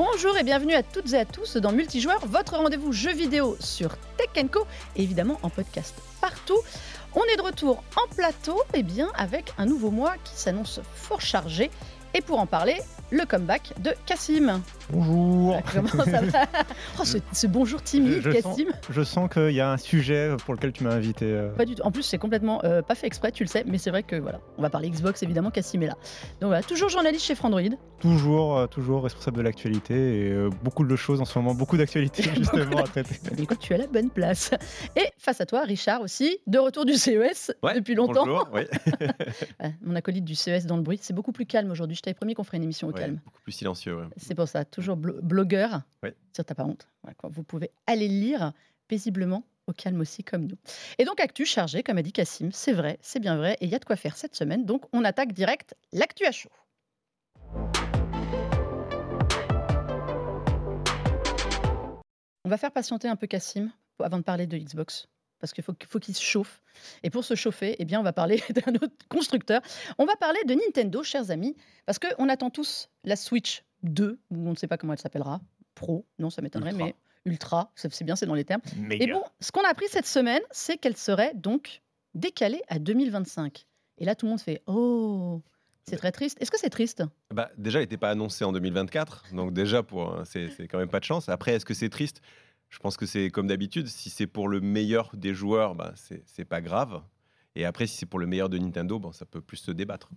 Bonjour 0.00 0.38
et 0.38 0.44
bienvenue 0.44 0.74
à 0.74 0.84
toutes 0.84 1.12
et 1.12 1.18
à 1.18 1.24
tous 1.24 1.56
dans 1.56 1.72
Multijoueur, 1.72 2.24
votre 2.24 2.56
rendez-vous 2.56 2.92
jeu 2.92 3.12
vidéo 3.12 3.56
sur 3.58 3.96
Tech 4.16 4.46
Co 4.48 4.64
et 4.94 5.02
évidemment 5.02 5.40
en 5.42 5.50
podcast 5.50 5.92
partout. 6.20 6.60
On 7.16 7.24
est 7.24 7.36
de 7.36 7.42
retour 7.42 7.82
en 7.96 8.14
plateau 8.14 8.62
et 8.74 8.84
bien 8.84 9.10
avec 9.16 9.52
un 9.58 9.66
nouveau 9.66 9.90
mois 9.90 10.14
qui 10.22 10.36
s'annonce 10.36 10.78
fort 10.94 11.20
chargé. 11.20 11.72
Et 12.14 12.20
pour 12.20 12.38
en 12.38 12.46
parler, 12.46 12.76
le 13.10 13.24
comeback 13.24 13.72
de 13.82 13.92
Cassim. 14.06 14.60
Bonjour. 14.90 15.60
Comment 15.72 16.04
ça 16.04 16.20
va 16.22 16.46
oh, 17.00 17.04
ce, 17.04 17.18
ce 17.32 17.46
bonjour 17.46 17.82
timide, 17.82 18.20
je 18.22 18.30
sens, 18.40 18.56
Cassim. 18.56 18.66
je 18.90 19.02
sens 19.02 19.30
qu'il 19.30 19.50
y 19.52 19.60
a 19.60 19.70
un 19.72 19.76
sujet 19.76 20.34
pour 20.44 20.54
lequel 20.54 20.72
tu 20.72 20.84
m'as 20.84 20.92
invité. 20.94 21.26
euh. 21.26 21.50
Pas 21.54 21.64
du 21.64 21.74
tout. 21.74 21.82
En 21.82 21.90
plus, 21.90 22.02
c'est 22.02 22.18
complètement 22.18 22.60
euh, 22.64 22.82
pas 22.82 22.94
fait 22.94 23.06
exprès, 23.06 23.32
tu 23.32 23.44
le 23.44 23.48
sais, 23.48 23.64
mais 23.66 23.78
c'est 23.78 23.90
vrai 23.90 24.02
que 24.02 24.16
voilà, 24.16 24.40
on 24.56 24.62
va 24.62 24.70
parler 24.70 24.90
Xbox 24.90 25.22
évidemment, 25.22 25.50
Cassim 25.50 25.82
est 25.82 25.86
là. 25.86 25.96
Donc 26.40 26.48
voilà, 26.48 26.62
toujours 26.62 26.88
journaliste 26.88 27.24
chez 27.24 27.34
Frandroid. 27.34 27.62
Toujours, 28.00 28.58
euh, 28.58 28.66
toujours 28.66 29.02
responsable 29.04 29.38
de 29.38 29.42
l'actualité 29.42 29.94
et 29.94 30.30
euh, 30.30 30.50
beaucoup 30.62 30.84
de 30.84 30.96
choses 30.96 31.20
en 31.20 31.24
ce 31.24 31.38
moment, 31.38 31.54
beaucoup 31.54 31.76
d'actualités 31.76 32.22
justement 32.36 32.78
à 32.78 32.82
traiter. 32.84 33.16
Écoute, 33.38 33.58
tu 33.60 33.72
es 33.72 33.76
à 33.76 33.78
la 33.78 33.86
bonne 33.86 34.10
place. 34.10 34.52
Et 34.96 35.06
face 35.18 35.40
à 35.40 35.46
toi, 35.46 35.62
Richard 35.62 36.00
aussi, 36.02 36.38
de 36.46 36.58
retour 36.58 36.84
du 36.84 36.94
CES 36.94 37.52
Ouais, 37.62 37.74
depuis 37.74 37.94
longtemps. 37.94 38.24
Bonjour, 38.26 38.48
oui. 38.52 38.62
Mon 39.82 39.96
acolyte 39.96 40.24
du 40.24 40.34
CES 40.34 40.66
dans 40.66 40.76
le 40.76 40.82
bruit, 40.82 40.98
c'est 41.02 41.14
beaucoup 41.14 41.32
plus 41.32 41.46
calme 41.46 41.70
aujourd'hui. 41.70 41.96
Je 41.96 42.02
t'avais 42.02 42.14
promis 42.14 42.34
qu'on 42.34 42.44
ferait 42.44 42.58
une 42.58 42.62
émission 42.64 42.88
au 42.88 42.92
Ouais, 42.98 43.04
calme. 43.04 43.20
beaucoup 43.24 43.40
plus 43.42 43.52
silencieux. 43.52 43.96
ouais. 43.96 44.06
C'est 44.16 44.34
pour 44.34 44.48
ça, 44.48 44.64
toujours 44.64 44.96
blo- 44.96 45.20
blogueur. 45.20 45.82
Ouais. 46.02 46.14
Sur 46.34 46.44
t'as 46.44 46.54
pas 46.54 46.64
honte. 46.64 46.88
Vous 47.24 47.42
pouvez 47.42 47.70
aller 47.86 48.08
lire 48.08 48.52
paisiblement 48.88 49.44
au 49.66 49.72
calme 49.72 50.00
aussi 50.00 50.24
comme 50.24 50.46
nous. 50.46 50.56
Et 50.98 51.04
donc 51.04 51.20
actu 51.20 51.44
chargé, 51.44 51.82
comme 51.82 51.98
a 51.98 52.02
dit 52.02 52.12
Cassim, 52.12 52.50
c'est 52.52 52.72
vrai, 52.72 52.98
c'est 53.02 53.20
bien 53.20 53.36
vrai, 53.36 53.56
et 53.60 53.66
il 53.66 53.70
y 53.70 53.74
a 53.74 53.78
de 53.78 53.84
quoi 53.84 53.96
faire 53.96 54.16
cette 54.16 54.34
semaine. 54.34 54.64
Donc 54.64 54.84
on 54.92 55.04
attaque 55.04 55.32
direct 55.32 55.74
l'actu 55.92 56.24
à 56.24 56.32
chaud. 56.32 56.48
On 62.44 62.48
va 62.48 62.56
faire 62.56 62.72
patienter 62.72 63.08
un 63.08 63.16
peu 63.16 63.26
Cassim 63.26 63.70
avant 64.02 64.18
de 64.18 64.22
parler 64.22 64.46
de 64.46 64.56
Xbox. 64.56 65.06
Parce 65.40 65.52
qu'il 65.52 65.62
faut, 65.62 65.72
qu'il 65.72 65.88
faut 65.88 65.98
qu'il 65.98 66.14
se 66.14 66.22
chauffe. 66.22 66.60
Et 67.02 67.10
pour 67.10 67.24
se 67.24 67.34
chauffer, 67.34 67.76
eh 67.78 67.84
bien, 67.84 68.00
on 68.00 68.02
va 68.02 68.12
parler 68.12 68.42
d'un 68.50 68.74
autre 68.74 68.94
constructeur. 69.08 69.60
On 69.98 70.04
va 70.04 70.16
parler 70.16 70.40
de 70.46 70.54
Nintendo, 70.54 71.02
chers 71.02 71.30
amis, 71.30 71.56
parce 71.86 71.98
qu'on 71.98 72.28
attend 72.28 72.50
tous 72.50 72.88
la 73.04 73.16
Switch 73.16 73.64
2, 73.82 74.18
ou 74.30 74.48
on 74.48 74.50
ne 74.50 74.56
sait 74.56 74.66
pas 74.66 74.76
comment 74.76 74.92
elle 74.92 74.98
s'appellera. 74.98 75.40
Pro, 75.74 76.06
non, 76.18 76.30
ça 76.30 76.42
m'étonnerait, 76.42 76.72
mais 76.72 76.94
Ultra, 77.24 77.72
c'est 77.76 78.02
bien, 78.02 78.16
c'est 78.16 78.26
dans 78.26 78.34
les 78.34 78.44
termes. 78.44 78.62
Méga. 78.76 79.04
Et 79.04 79.12
bon, 79.12 79.22
ce 79.40 79.52
qu'on 79.52 79.62
a 79.62 79.68
appris 79.68 79.86
cette 79.88 80.06
semaine, 80.06 80.42
c'est 80.50 80.76
qu'elle 80.76 80.96
serait 80.96 81.32
donc 81.34 81.82
décalée 82.14 82.62
à 82.68 82.78
2025. 82.78 83.66
Et 83.98 84.04
là, 84.04 84.14
tout 84.14 84.26
le 84.26 84.30
monde 84.30 84.40
fait 84.40 84.62
Oh, 84.66 85.42
c'est 85.84 85.96
très 85.96 86.12
triste. 86.12 86.40
Est-ce 86.40 86.50
que 86.50 86.58
c'est 86.58 86.70
triste? 86.70 87.02
Bah, 87.32 87.50
déjà, 87.56 87.78
elle 87.78 87.84
n'était 87.84 87.96
pas 87.96 88.10
annoncée 88.10 88.44
en 88.44 88.52
2024, 88.52 89.34
donc 89.34 89.52
déjà, 89.52 89.82
pour, 89.82 90.12
euh, 90.12 90.22
c'est 90.24 90.50
c'est 90.50 90.68
quand 90.68 90.78
même 90.78 90.88
pas 90.88 91.00
de 91.00 91.04
chance. 91.04 91.28
Après, 91.28 91.54
est-ce 91.54 91.64
que 91.64 91.74
c'est 91.74 91.88
triste? 91.88 92.20
Je 92.68 92.78
pense 92.78 92.96
que 92.96 93.06
c'est 93.06 93.30
comme 93.30 93.46
d'habitude. 93.46 93.86
Si 93.88 94.10
c'est 94.10 94.26
pour 94.26 94.48
le 94.48 94.60
meilleur 94.60 95.10
des 95.14 95.34
joueurs, 95.34 95.74
bah, 95.74 95.92
c'est 96.26 96.44
pas 96.44 96.60
grave. 96.60 97.00
Et 97.56 97.64
après, 97.64 97.88
si 97.88 97.96
c'est 97.96 98.06
pour 98.06 98.20
le 98.20 98.26
meilleur 98.26 98.48
de 98.48 98.56
Nintendo, 98.56 99.00
bon, 99.00 99.10
ça 99.10 99.24
peut 99.24 99.40
plus 99.40 99.56
se 99.56 99.72
débattre. 99.72 100.10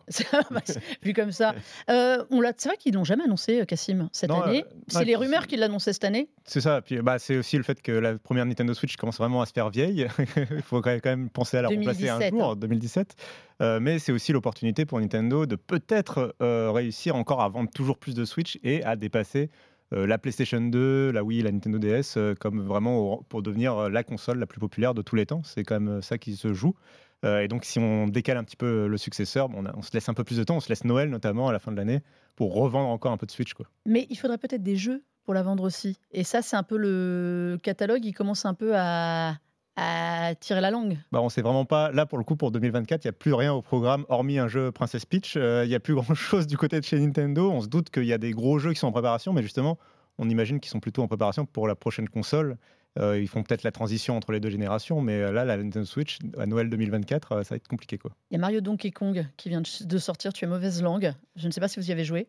bah, 0.51 0.59
Vu 1.01 1.13
comme 1.13 1.31
ça. 1.31 1.55
Euh, 1.89 2.23
on 2.29 2.39
l'a- 2.39 2.53
c'est 2.55 2.69
vrai 2.69 2.77
qu'ils 2.77 2.93
l'ont 2.93 3.03
jamais 3.03 3.23
annoncé, 3.23 3.61
euh, 3.61 3.65
Cassim, 3.65 4.09
cette 4.11 4.29
Non, 4.29 4.41
année. 4.43 4.63
euh, 4.63 4.75
c'est 4.89 5.05
les 5.05 5.15
rumeurs 5.15 5.41
c'est- 5.43 5.47
qui 5.47 5.55
l'annonçaient 5.57 5.93
cette 5.93 6.03
année. 6.03 6.29
C'est 6.45 6.61
ça, 6.61 6.81
puis 6.81 7.01
bah, 7.01 7.17
c'est 7.17 7.37
aussi 7.37 7.57
le 7.57 7.63
fait 7.63 7.81
que 7.81 7.91
la 7.91 8.19
première 8.19 8.45
Nintendo 8.45 8.73
Switch 8.75 8.95
commence 8.95 9.17
vraiment 9.17 9.41
à 9.41 9.47
se 9.47 9.53
faire 9.53 9.69
vieille. 9.71 10.07
Il 10.51 10.61
faut 10.61 10.81
quand 10.81 10.99
même 11.03 11.29
penser 11.31 11.57
à 11.57 11.63
la 11.63 11.69
remplacer 11.69 12.09
un 12.09 12.19
2017, 12.19 12.33
jour, 12.33 12.43
hein. 12.43 12.51
en 12.51 12.55
2017. 12.55 13.15
Euh, 13.61 13.79
mais 13.79 13.97
c'est 13.97 14.11
aussi 14.11 14.33
l'opportunité 14.33 14.85
pour 14.85 14.99
Nintendo 14.99 15.45
de 15.47 15.55
peut-être 15.55 16.35
euh, 16.43 16.71
réussir 16.71 17.15
encore 17.15 17.41
à 17.41 17.49
vendre 17.49 17.71
toujours 17.73 17.97
plus 17.97 18.13
de 18.13 18.25
Switch 18.25 18.59
et 18.63 18.83
à 18.83 18.95
dépasser 18.95 19.49
euh, 19.49 19.70
la 19.91 20.17
PlayStation 20.17 20.61
2, 20.61 21.11
la 21.11 21.23
Wii, 21.23 21.41
la 21.41 21.51
Nintendo 21.51 21.79
DS 21.79 22.17
euh, 22.17 22.35
comme 22.35 22.61
vraiment 22.61 23.23
pour 23.29 23.41
devenir 23.41 23.77
euh, 23.77 23.89
la 23.89 24.03
console 24.03 24.39
la 24.39 24.45
plus 24.45 24.59
populaire 24.59 24.93
de 24.93 25.01
tous 25.01 25.15
les 25.15 25.25
temps. 25.25 25.41
C'est 25.43 25.63
quand 25.63 25.79
même 25.79 25.97
euh, 25.97 26.01
ça 26.01 26.17
qui 26.17 26.35
se 26.35 26.53
joue. 26.53 26.75
Euh, 27.23 27.41
et 27.41 27.47
donc, 27.47 27.65
si 27.65 27.77
on 27.79 28.07
décale 28.07 28.37
un 28.37 28.43
petit 28.43 28.55
peu 28.55 28.87
le 28.87 28.97
successeur, 28.97 29.49
on, 29.53 29.65
on 29.65 29.81
se 29.81 29.91
laisse 29.93 30.09
un 30.09 30.13
peu 30.13 30.23
plus 30.23 30.37
de 30.37 30.43
temps, 30.43 30.57
on 30.57 30.59
se 30.59 30.69
laisse 30.69 30.85
Noël 30.85 31.09
notamment 31.09 31.49
à 31.49 31.53
la 31.53 31.59
fin 31.59 31.71
de 31.71 31.77
l'année 31.77 32.01
pour 32.35 32.53
revendre 32.53 32.89
encore 32.89 33.11
un 33.11 33.17
peu 33.17 33.25
de 33.25 33.31
Switch. 33.31 33.53
Quoi. 33.53 33.67
Mais 33.85 34.07
il 34.09 34.15
faudrait 34.17 34.37
peut-être 34.37 34.63
des 34.63 34.75
jeux 34.75 35.03
pour 35.23 35.33
la 35.33 35.43
vendre 35.43 35.63
aussi. 35.63 35.97
Et 36.11 36.23
ça, 36.23 36.41
c'est 36.41 36.55
un 36.55 36.63
peu 36.63 36.77
le 36.77 37.59
catalogue, 37.61 38.03
il 38.05 38.13
commence 38.13 38.45
un 38.45 38.55
peu 38.55 38.71
à, 38.75 39.35
à 39.75 40.33
tirer 40.39 40.61
la 40.61 40.69
langue. 40.71 40.97
Bah, 41.11 41.21
on 41.21 41.29
sait 41.29 41.41
vraiment 41.41 41.65
pas. 41.65 41.91
Là, 41.91 42.05
pour 42.05 42.17
le 42.17 42.23
coup, 42.23 42.35
pour 42.35 42.51
2024, 42.51 43.03
il 43.03 43.07
n'y 43.07 43.09
a 43.09 43.13
plus 43.13 43.33
rien 43.33 43.53
au 43.53 43.61
programme, 43.61 44.05
hormis 44.09 44.37
un 44.37 44.47
jeu 44.47 44.71
Princess 44.71 45.05
Peach. 45.05 45.35
Euh, 45.37 45.63
Il 45.65 45.69
n'y 45.69 45.75
a 45.75 45.79
plus 45.79 45.95
grand-chose 46.01 46.47
du 46.47 46.57
côté 46.57 46.79
de 46.79 46.85
chez 46.85 46.99
Nintendo. 46.99 47.49
On 47.51 47.61
se 47.61 47.67
doute 47.67 47.89
qu'il 47.89 48.05
y 48.05 48.13
a 48.13 48.17
des 48.17 48.31
gros 48.31 48.59
jeux 48.59 48.73
qui 48.73 48.79
sont 48.79 48.87
en 48.87 48.91
préparation, 48.91 49.33
mais 49.33 49.41
justement, 49.43 49.77
on 50.17 50.29
imagine 50.29 50.59
qu'ils 50.59 50.71
sont 50.71 50.79
plutôt 50.79 51.01
en 51.03 51.07
préparation 51.07 51.45
pour 51.45 51.67
la 51.67 51.75
prochaine 51.75 52.09
console. 52.09 52.57
Euh, 52.99 53.17
ils 53.21 53.29
font 53.29 53.41
peut-être 53.41 53.63
la 53.63 53.71
transition 53.71 54.17
entre 54.17 54.33
les 54.33 54.41
deux 54.41 54.49
générations, 54.49 54.99
mais 54.99 55.13
euh, 55.21 55.31
là, 55.31 55.45
la 55.45 55.55
Nintendo 55.55 55.85
Switch, 55.85 56.19
à 56.37 56.45
Noël 56.45 56.69
2024, 56.69 57.31
euh, 57.31 57.43
ça 57.43 57.51
va 57.51 57.55
être 57.55 57.67
compliqué. 57.69 57.97
Quoi. 57.97 58.11
Il 58.29 58.33
y 58.33 58.37
a 58.37 58.39
Mario 58.41 58.59
Donkey 58.59 58.91
Kong 58.91 59.25
qui 59.37 59.47
vient 59.47 59.61
de- 59.61 59.97
sortir, 59.97 60.33
tu 60.33 60.43
as 60.43 60.49
mauvaise 60.49 60.83
langue. 60.83 61.13
Je 61.37 61.47
ne 61.47 61.51
sais 61.53 61.61
pas 61.61 61.69
si 61.69 61.79
vous 61.79 61.87
y 61.87 61.93
avez 61.93 62.03
joué. 62.03 62.27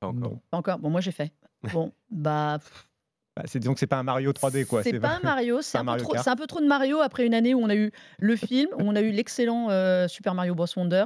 Pas 0.00 0.08
encore. 0.08 0.20
Non. 0.32 0.40
Pas 0.50 0.56
encore. 0.58 0.78
Bon, 0.80 0.90
moi 0.90 1.00
j'ai 1.00 1.12
fait. 1.12 1.32
Bon, 1.72 1.92
bah. 2.10 2.58
pff, 2.60 2.88
Bah, 3.36 3.42
c'est, 3.46 3.58
disons 3.58 3.72
que 3.74 3.80
c'est 3.80 3.86
pas 3.86 3.98
un 3.98 4.02
Mario 4.02 4.32
3D. 4.32 4.66
quoi. 4.66 4.82
C'est 4.82 5.00
pas 5.00 5.16
un 5.16 5.20
Mario, 5.20 5.60
c'est 5.62 5.78
un, 5.78 5.80
un 5.80 5.84
peu 5.84 5.86
Mario 5.86 6.02
trop- 6.04 6.12
Kart. 6.12 6.24
c'est 6.24 6.30
un 6.30 6.36
peu 6.36 6.46
trop 6.46 6.60
de 6.60 6.66
Mario 6.66 7.00
après 7.00 7.26
une 7.26 7.34
année 7.34 7.54
où 7.54 7.60
on 7.60 7.70
a 7.70 7.74
eu 7.74 7.90
le 8.18 8.36
film, 8.36 8.68
où 8.74 8.82
on 8.82 8.94
a 8.94 9.00
eu 9.00 9.10
l'excellent 9.10 9.68
euh, 9.70 10.06
Super 10.08 10.34
Mario 10.34 10.54
Bros. 10.54 10.66
Wonder. 10.76 11.04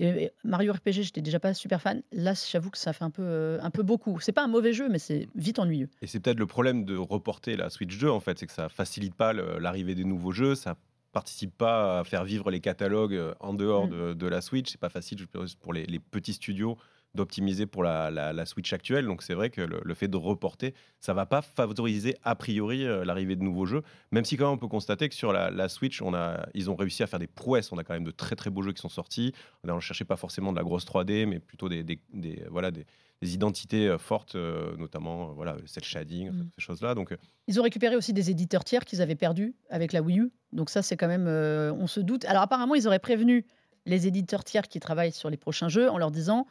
Et 0.00 0.08
et 0.08 0.30
Mario 0.44 0.72
RPG, 0.72 0.92
j'étais 1.02 1.20
déjà 1.20 1.40
pas 1.40 1.52
super 1.54 1.82
fan. 1.82 2.02
Là, 2.12 2.32
j'avoue 2.50 2.70
que 2.70 2.78
ça 2.78 2.92
fait 2.92 3.02
un 3.04 3.10
peu, 3.10 3.22
euh, 3.24 3.58
un 3.62 3.70
peu 3.70 3.82
beaucoup. 3.82 4.20
C'est 4.20 4.30
pas 4.32 4.44
un 4.44 4.48
mauvais 4.48 4.72
jeu, 4.72 4.88
mais 4.88 5.00
c'est 5.00 5.28
vite 5.34 5.58
ennuyeux. 5.58 5.88
Et 6.02 6.06
c'est 6.06 6.20
peut-être 6.20 6.38
le 6.38 6.46
problème 6.46 6.84
de 6.84 6.96
reporter 6.96 7.56
la 7.56 7.68
Switch 7.68 7.98
2, 7.98 8.08
en 8.08 8.20
fait, 8.20 8.38
c'est 8.38 8.46
que 8.46 8.52
ça 8.52 8.68
facilite 8.68 9.14
pas 9.16 9.32
l'arrivée 9.32 9.94
des 9.96 10.04
nouveaux 10.04 10.30
jeux, 10.32 10.54
ça 10.54 10.76
participe 11.10 11.56
pas 11.58 11.98
à 12.00 12.04
faire 12.04 12.22
vivre 12.24 12.50
les 12.50 12.60
catalogues 12.60 13.14
euh, 13.14 13.34
en 13.40 13.54
dehors 13.54 13.88
Mm. 13.88 13.90
de, 13.90 14.12
de 14.14 14.26
la 14.28 14.40
Switch. 14.40 14.70
C'est 14.70 14.80
pas 14.80 14.88
facile 14.90 15.18
je 15.18 15.24
pense, 15.24 15.54
pour 15.56 15.72
les, 15.72 15.84
les 15.84 15.98
petits 15.98 16.34
studios 16.34 16.78
d'optimiser 17.14 17.66
pour 17.66 17.82
la, 17.82 18.10
la- 18.10 18.32
la 18.32 18.46
Switch 18.46 18.72
actuelle. 18.72 19.06
Donc 19.06 19.22
c'est 19.22 19.34
vrai 19.34 19.50
que 19.50 19.60
le, 19.60 19.80
le 19.82 19.94
fait 19.94 20.08
de 20.08 20.16
reporter, 20.16 20.74
ça 21.00 21.14
va 21.14 21.26
pas 21.26 21.42
favoriser 21.42 22.16
a 22.22 22.34
priori 22.34 22.84
euh, 22.84 23.04
l'arrivée 23.04 23.34
de 23.36 23.42
nouveaux 23.42 23.66
jeux. 23.66 23.82
Même 24.12 24.24
si 24.24 24.36
quand 24.36 24.44
même 24.46 24.54
on 24.54 24.58
peut 24.58 24.68
constater 24.68 25.08
que 25.08 25.14
sur 25.14 25.32
la, 25.32 25.50
la 25.50 25.68
Switch, 25.68 26.02
on 26.02 26.14
a, 26.14 26.46
ils 26.54 26.70
ont 26.70 26.76
réussi 26.76 27.02
à 27.02 27.06
faire 27.06 27.18
des 27.18 27.26
prouesses. 27.26 27.72
On 27.72 27.78
a 27.78 27.84
quand 27.84 27.94
même 27.94 28.04
de 28.04 28.10
très 28.10 28.36
très 28.36 28.50
beaux 28.50 28.62
jeux 28.62 28.72
qui 28.72 28.80
sont 28.82 28.88
sortis. 28.88 29.32
On 29.64 29.74
ne 29.74 29.80
cherchait 29.80 30.04
pas 30.04 30.16
forcément 30.16 30.52
de 30.52 30.58
la 30.58 30.62
grosse 30.64 30.84
3D, 30.86 31.26
mais 31.26 31.38
plutôt 31.40 31.68
des, 31.68 31.82
des- 31.82 32.00
des- 32.12 32.44
voilà, 32.50 32.70
des, 32.70 32.84
des 33.20 33.34
identités 33.34 33.88
euh, 33.88 33.98
fortes, 33.98 34.34
euh, 34.36 34.76
notamment 34.76 35.30
euh, 35.30 35.32
voilà, 35.34 35.56
cel 35.66 35.82
shading, 35.84 36.30
Mm. 36.30 36.50
ces 36.56 36.62
choses-là. 36.64 36.94
Donc 36.94 37.16
Ils 37.48 37.58
ont 37.58 37.62
récupéré 37.62 37.96
aussi 37.96 38.12
des 38.12 38.30
éditeurs 38.30 38.64
tiers 38.64 38.84
qu'ils 38.84 39.02
avaient 39.02 39.16
perdus 39.16 39.54
avec 39.70 39.92
la 39.92 40.02
Wii 40.02 40.20
U. 40.20 40.32
Donc 40.52 40.70
ça, 40.70 40.82
c'est 40.82 40.96
quand 40.96 41.08
même, 41.08 41.26
euh, 41.26 41.72
on 41.72 41.86
se 41.86 42.00
doute. 42.00 42.24
Alors 42.26 42.42
apparemment, 42.42 42.74
ils 42.74 42.86
auraient 42.86 42.98
prévenu 43.00 43.44
les 43.86 44.06
éditeurs 44.06 44.44
tiers 44.44 44.68
qui 44.68 44.78
travaillent 44.80 45.12
sur 45.12 45.30
les 45.30 45.36
prochains 45.38 45.68
jeux 45.70 45.90
en 45.90 45.96
leur 45.98 46.10
disant, 46.10 46.46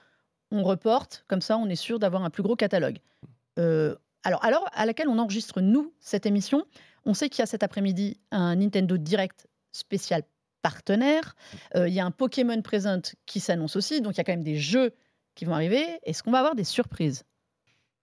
on 0.51 0.63
reporte, 0.63 1.23
comme 1.27 1.41
ça, 1.41 1.57
on 1.57 1.67
est 1.69 1.75
sûr 1.75 1.99
d'avoir 1.99 2.23
un 2.23 2.29
plus 2.29 2.43
gros 2.43 2.55
catalogue. 2.55 2.99
Euh, 3.59 3.95
alors, 4.23 4.65
à 4.73 4.85
laquelle 4.85 5.07
on 5.07 5.19
enregistre 5.19 5.61
nous 5.61 5.93
cette 5.99 6.25
émission, 6.25 6.65
on 7.05 7.13
sait 7.13 7.29
qu'il 7.29 7.39
y 7.39 7.43
a 7.43 7.45
cet 7.47 7.63
après-midi 7.63 8.19
un 8.31 8.55
Nintendo 8.55 8.97
Direct 8.97 9.47
spécial 9.71 10.23
partenaire. 10.61 11.35
Euh, 11.75 11.87
il 11.87 11.93
y 11.93 11.99
a 11.99 12.05
un 12.05 12.11
Pokémon 12.11 12.61
Present 12.61 13.01
qui 13.25 13.39
s'annonce 13.39 13.75
aussi, 13.75 14.01
donc 14.01 14.13
il 14.15 14.17
y 14.17 14.21
a 14.21 14.23
quand 14.23 14.33
même 14.33 14.43
des 14.43 14.57
jeux 14.57 14.91
qui 15.35 15.45
vont 15.45 15.53
arriver. 15.53 15.85
Est-ce 16.03 16.23
qu'on 16.23 16.31
va 16.31 16.39
avoir 16.39 16.55
des 16.55 16.63
surprises? 16.63 17.23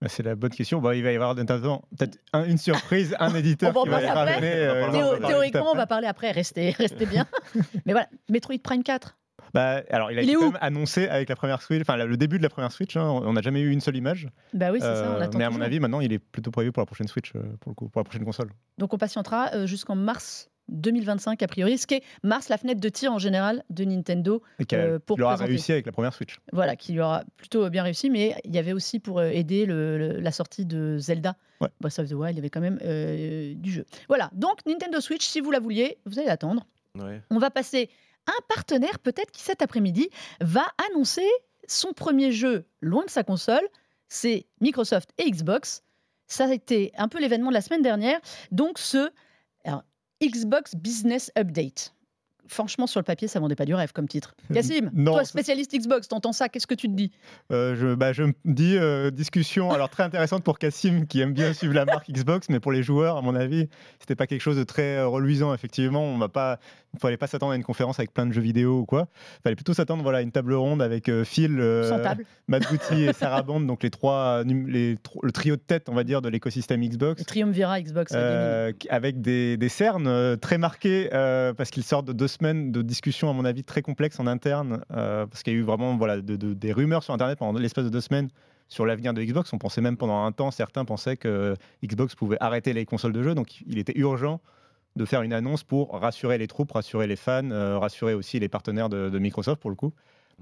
Bah, 0.01 0.09
C'est 0.09 0.23
la 0.23 0.35
bonne 0.35 0.51
question. 0.53 0.81
Bah, 0.81 0.95
il 0.95 1.03
va 1.03 1.13
y 1.13 1.17
avoir 1.17 1.35
peut-être 1.35 2.19
un- 2.33 2.45
une 2.45 2.59
surprise, 2.59 3.15
un 3.19 3.35
éditeur 3.35 3.77
On 3.77 3.83
qui 3.85 3.89
va 3.91 3.97
après. 3.97 4.41
va 4.41 4.47
euh, 4.47 4.87
on 4.89 5.21
va 5.21 5.29
Théoriquement, 5.29 5.73
on 5.73 5.77
va 5.77 5.87
parler 5.87 6.07
après. 6.07 6.31
Restez, 6.31 6.71
restez 6.71 7.07
bien. 7.07 7.27
Mais 7.87 7.93
voilà, 7.93 8.09
Metroid 8.31 8.59
Prime 8.63 8.83
4. 8.83 9.17
Bah, 9.55 9.83
alors, 9.91 10.11
il 10.13 10.19
a 10.19 10.23
Il 10.23 10.29
été 10.29 10.37
quand 10.37 10.51
même 10.51 10.59
annoncé 10.61 11.07
avec 11.09 11.29
la 11.29 11.37
première 11.37 11.63
Switch, 11.63 11.81
enfin 11.81 11.97
le 11.97 12.17
début 12.17 12.39
de 12.39 12.43
la 12.43 12.49
première 12.51 12.73
Switch. 12.73 12.97
hein, 12.97 13.05
on 13.09 13.33
n'a 13.33 13.41
jamais 13.41 13.61
eu 13.61 13.71
une 13.71 13.81
seule 13.81 13.97
image. 13.97 14.29
Bah 14.53 14.71
oui, 14.73 14.79
c'est 14.81 14.87
ça, 14.87 15.15
on 15.17 15.21
Euh, 15.21 15.25
attend 15.25 15.39
mais 15.39 15.45
à 15.45 15.51
mon 15.51 15.61
avis, 15.61 15.81
maintenant, 15.81 16.01
il 16.01 16.13
est 16.13 16.19
plutôt 16.19 16.51
prévu 16.51 16.73
pour 16.73 16.81
la 16.83 16.87
prochaine 16.87 17.09
Switch, 17.09 17.33
euh, 17.37 17.41
pour 17.61 17.71
le 17.71 17.75
coup, 17.75 17.89
pour 17.89 18.01
la 18.01 18.05
prochaine 18.05 18.25
console. 18.25 18.51
Donc 18.79 18.93
on 18.93 18.99
patientera 18.99 19.51
euh, 19.55 19.67
jusqu'en 19.67 19.95
mars 19.95 20.51
2025 20.69 21.43
a 21.43 21.47
priori, 21.47 21.77
ce 21.79 21.87
qui 21.87 21.95
est 21.97 22.03
mars 22.23 22.49
la 22.49 22.57
fenêtre 22.57 22.81
de 22.81 22.89
tir 22.89 23.13
en 23.13 23.19
général 23.19 23.63
de 23.71 23.85
Nintendo, 23.85 24.43
Et 24.59 24.65
qui 24.65 24.75
Euh, 24.77 24.99
pour 24.99 25.21
aura 25.21 25.37
réussi 25.37 25.73
avec 25.73 25.85
la 25.87 25.93
première 25.93 26.15
Switch. 26.15 26.39
voilà, 26.53 26.75
qui 26.75 26.93
lui 26.95 27.01
aura 27.01 27.23
plutôt 27.37 27.69
bien 27.71 27.83
réussi, 27.83 28.09
mais 28.11 28.35
il 28.45 28.55
y 28.55 28.59
avait 28.59 28.73
aussi 28.73 28.99
pour 28.99 29.23
aider 29.23 29.67
le- 29.67 29.99
le- 29.99 30.21
la 30.21 30.33
sortie 30.33 30.65
de 30.65 30.97
Zelda, 30.99 31.37
Ouais. 31.61 31.69
Breath 31.81 31.99
of 31.99 32.09
the 32.09 32.13
Wild, 32.15 32.33
il 32.35 32.37
y 32.37 32.41
avait 32.41 32.51
quand 32.51 32.61
même 32.63 32.79
euh, 32.83 33.53
du 33.55 33.71
jeu. 33.71 33.85
Voilà, 34.09 34.31
donc 34.33 34.61
Nintendo 34.67 35.01
Switch, 35.01 35.25
si 35.27 35.41
vous 35.41 35.51
la 35.51 35.61
vouliez, 35.61 35.99
vous 36.07 36.19
allez 36.19 36.29
l'attendre. 36.29 36.67
ouais. 36.99 37.21
On 37.31 37.39
va 37.39 37.51
passer 37.51 37.91
un 38.27 38.41
partenaire 38.49 38.99
peut-être 38.99 39.31
qui 39.31 39.43
cet 39.43 39.63
après-midi 39.63 40.09
va 40.41 40.67
annoncer 40.91 41.29
son 41.67 41.93
premier 41.93 42.33
jeu 42.33 42.65
loin 42.81 43.05
de 43.05 43.11
sa 43.11 43.25
console, 43.25 43.67
c'est 44.09 44.47
Microsoft 44.61 45.11
et 45.19 45.31
Xbox. 45.31 45.83
Ça 46.27 46.45
a 46.47 46.53
été 46.53 46.93
un 46.97 47.09
peu 47.09 47.21
l'événement 47.21 47.49
de 47.49 47.55
la 47.55 47.61
semaine 47.61 47.83
dernière. 47.83 48.21
Donc 48.51 48.79
ce 48.79 49.11
alors, 49.65 49.83
Xbox 50.23 50.75
Business 50.75 51.31
Update. 51.39 51.95
franchement, 52.47 52.87
sur 52.87 53.01
le 53.01 53.05
papier, 53.05 53.27
ça 53.29 53.41
vendait 53.41 53.57
pas 53.57 53.65
du 53.65 53.75
rêve 53.75 53.93
comme 53.93 54.07
titre. 54.09 54.35
Cassim, 54.53 54.91
Non, 54.95 55.13
toi, 55.13 55.25
spécialiste 55.25 55.75
Xbox, 55.75 56.09
t'entends 56.09 56.33
ça, 56.33 56.49
qu'est-ce 56.49 56.67
que 56.67 56.75
tu 56.75 56.89
te 56.89 56.95
dis? 56.95 57.11
Euh, 57.51 57.75
je, 57.75 57.95
bah, 57.95 58.13
je 58.13 58.25
me 58.25 58.35
dis 58.45 58.77
euh, 58.77 59.11
discussion 59.11 59.71
alors 59.71 59.89
très 59.89 60.03
intéressante 60.03 60.45
pour 60.45 60.59
Cassim 60.59 61.07
qui 61.07 61.21
aime 61.21 61.33
bien 61.33 61.53
suivre 61.55 61.75
la 61.75 61.85
marque 61.87 62.11
Xbox, 62.11 62.49
mais 62.51 62.61
pour 62.61 62.73
les 62.73 62.83
joueurs, 62.83 63.17
à 63.17 63.23
mon 63.23 63.35
avis, 63.35 63.69
c'était 63.99 64.15
pas 64.15 64.27
quelque 64.27 64.43
chose 64.43 64.57
de 64.57 64.65
très 64.65 64.97
euh, 64.97 65.09
reluisant. 65.09 65.55
Effectivement, 65.55 66.03
on 66.03 66.19
va 66.19 66.29
pas, 66.29 66.59
fallait 66.99 67.17
pas 67.17 67.27
s'attendre 67.27 67.53
à 67.53 67.57
une 67.57 67.65
conférence 67.65 67.99
avec 67.99 68.13
plein 68.13 68.27
de 68.27 68.33
jeux 68.33 68.41
vidéo 68.41 68.81
ou 68.81 68.87
quoi. 68.87 69.09
Il 69.39 69.43
fallait 69.45 69.57
plutôt 69.57 69.75
s'attendre 69.75 70.03
voilà 70.03 70.19
à 70.19 70.23
une 70.23 70.33
table 70.33 70.55
ronde 70.55 70.83
avec 70.83 71.09
euh, 71.09 71.25
Phil, 71.25 71.59
euh, 71.61 71.89
Matt 72.49 72.69
Booty 72.71 73.05
et 73.05 73.13
Sarah 73.13 73.43
Bond, 73.45 73.61
donc 73.61 73.83
les 73.83 73.91
trois, 73.91 74.43
les, 74.45 74.97
tro- 75.03 75.21
le 75.23 75.33
trio 75.33 75.57
de 75.57 75.61
tête, 75.61 75.89
on 75.89 75.95
va 75.95 76.05
dire, 76.05 76.23
de 76.23 76.29
l'écosystème 76.29 76.83
Xbox. 76.83 77.21
le 77.21 77.25
triumvirat 77.25 77.81
Xbox. 77.81 78.13
Euh, 78.15 78.73
avec 78.91 79.21
des, 79.21 79.57
des 79.57 79.69
cernes 79.69 80.07
euh, 80.07 80.37
très 80.37 80.59
marquées 80.59 81.11
euh, 81.13 81.53
parce 81.55 81.71
qu'ils 81.71 81.85
sortent 81.85 82.07
de 82.07 82.13
deux 82.13 82.29
semaines 82.29 82.73
de 82.73 82.83
discussions 82.83 83.31
à 83.31 83.33
mon 83.33 83.45
avis 83.45 83.65
très 83.65 83.83
complexes 83.83 84.19
en 84.21 84.27
interne 84.27 84.83
euh, 84.93 85.27
parce 85.27 85.43
qu'il 85.43 85.53
y 85.53 85.57
a 85.57 85.59
eu 85.59 85.63
vraiment 85.63 85.97
voilà 85.97 86.21
de- 86.21 86.37
de- 86.37 86.55
des 86.55 86.73
rumeurs 86.73 87.03
sur 87.03 87.15
internet 87.15 87.39
pendant 87.39 87.59
l'espace 87.59 87.85
de 87.85 87.91
deux 87.91 88.01
semaines 88.01 88.29
sur 88.69 88.87
l'avenir 88.87 89.13
de 89.15 89.23
Xbox. 89.23 89.53
On 89.53 89.59
pensait 89.59 89.81
même 89.83 89.97
pendant 89.97 90.25
un 90.25 90.33
temps, 90.33 90.51
certains 90.51 90.85
pensaient 90.85 91.17
que 91.17 91.55
Xbox 91.85 92.15
pouvait 92.15 92.39
arrêter 92.41 92.73
les 92.73 92.87
consoles 92.87 93.13
de 93.13 93.23
jeux, 93.23 93.35
donc 93.35 93.61
il 93.67 93.79
était 93.79 93.93
urgent 93.99 94.41
de 94.97 95.05
faire 95.05 95.23
une 95.23 95.33
annonce 95.33 95.65
pour 95.65 95.93
rassurer 95.93 96.39
les 96.39 96.47
troupes, 96.47 96.73
rassurer 96.73 97.07
les 97.07 97.17
fans, 97.17 97.51
euh, 97.51 97.79
rassurer 97.79 98.15
aussi 98.15 98.39
les 98.39 98.49
partenaires 98.49 98.89
de, 98.89 99.11
de 99.11 99.19
Microsoft 99.19 99.61
pour 99.61 99.71
le 99.71 99.77
coup. 99.77 99.93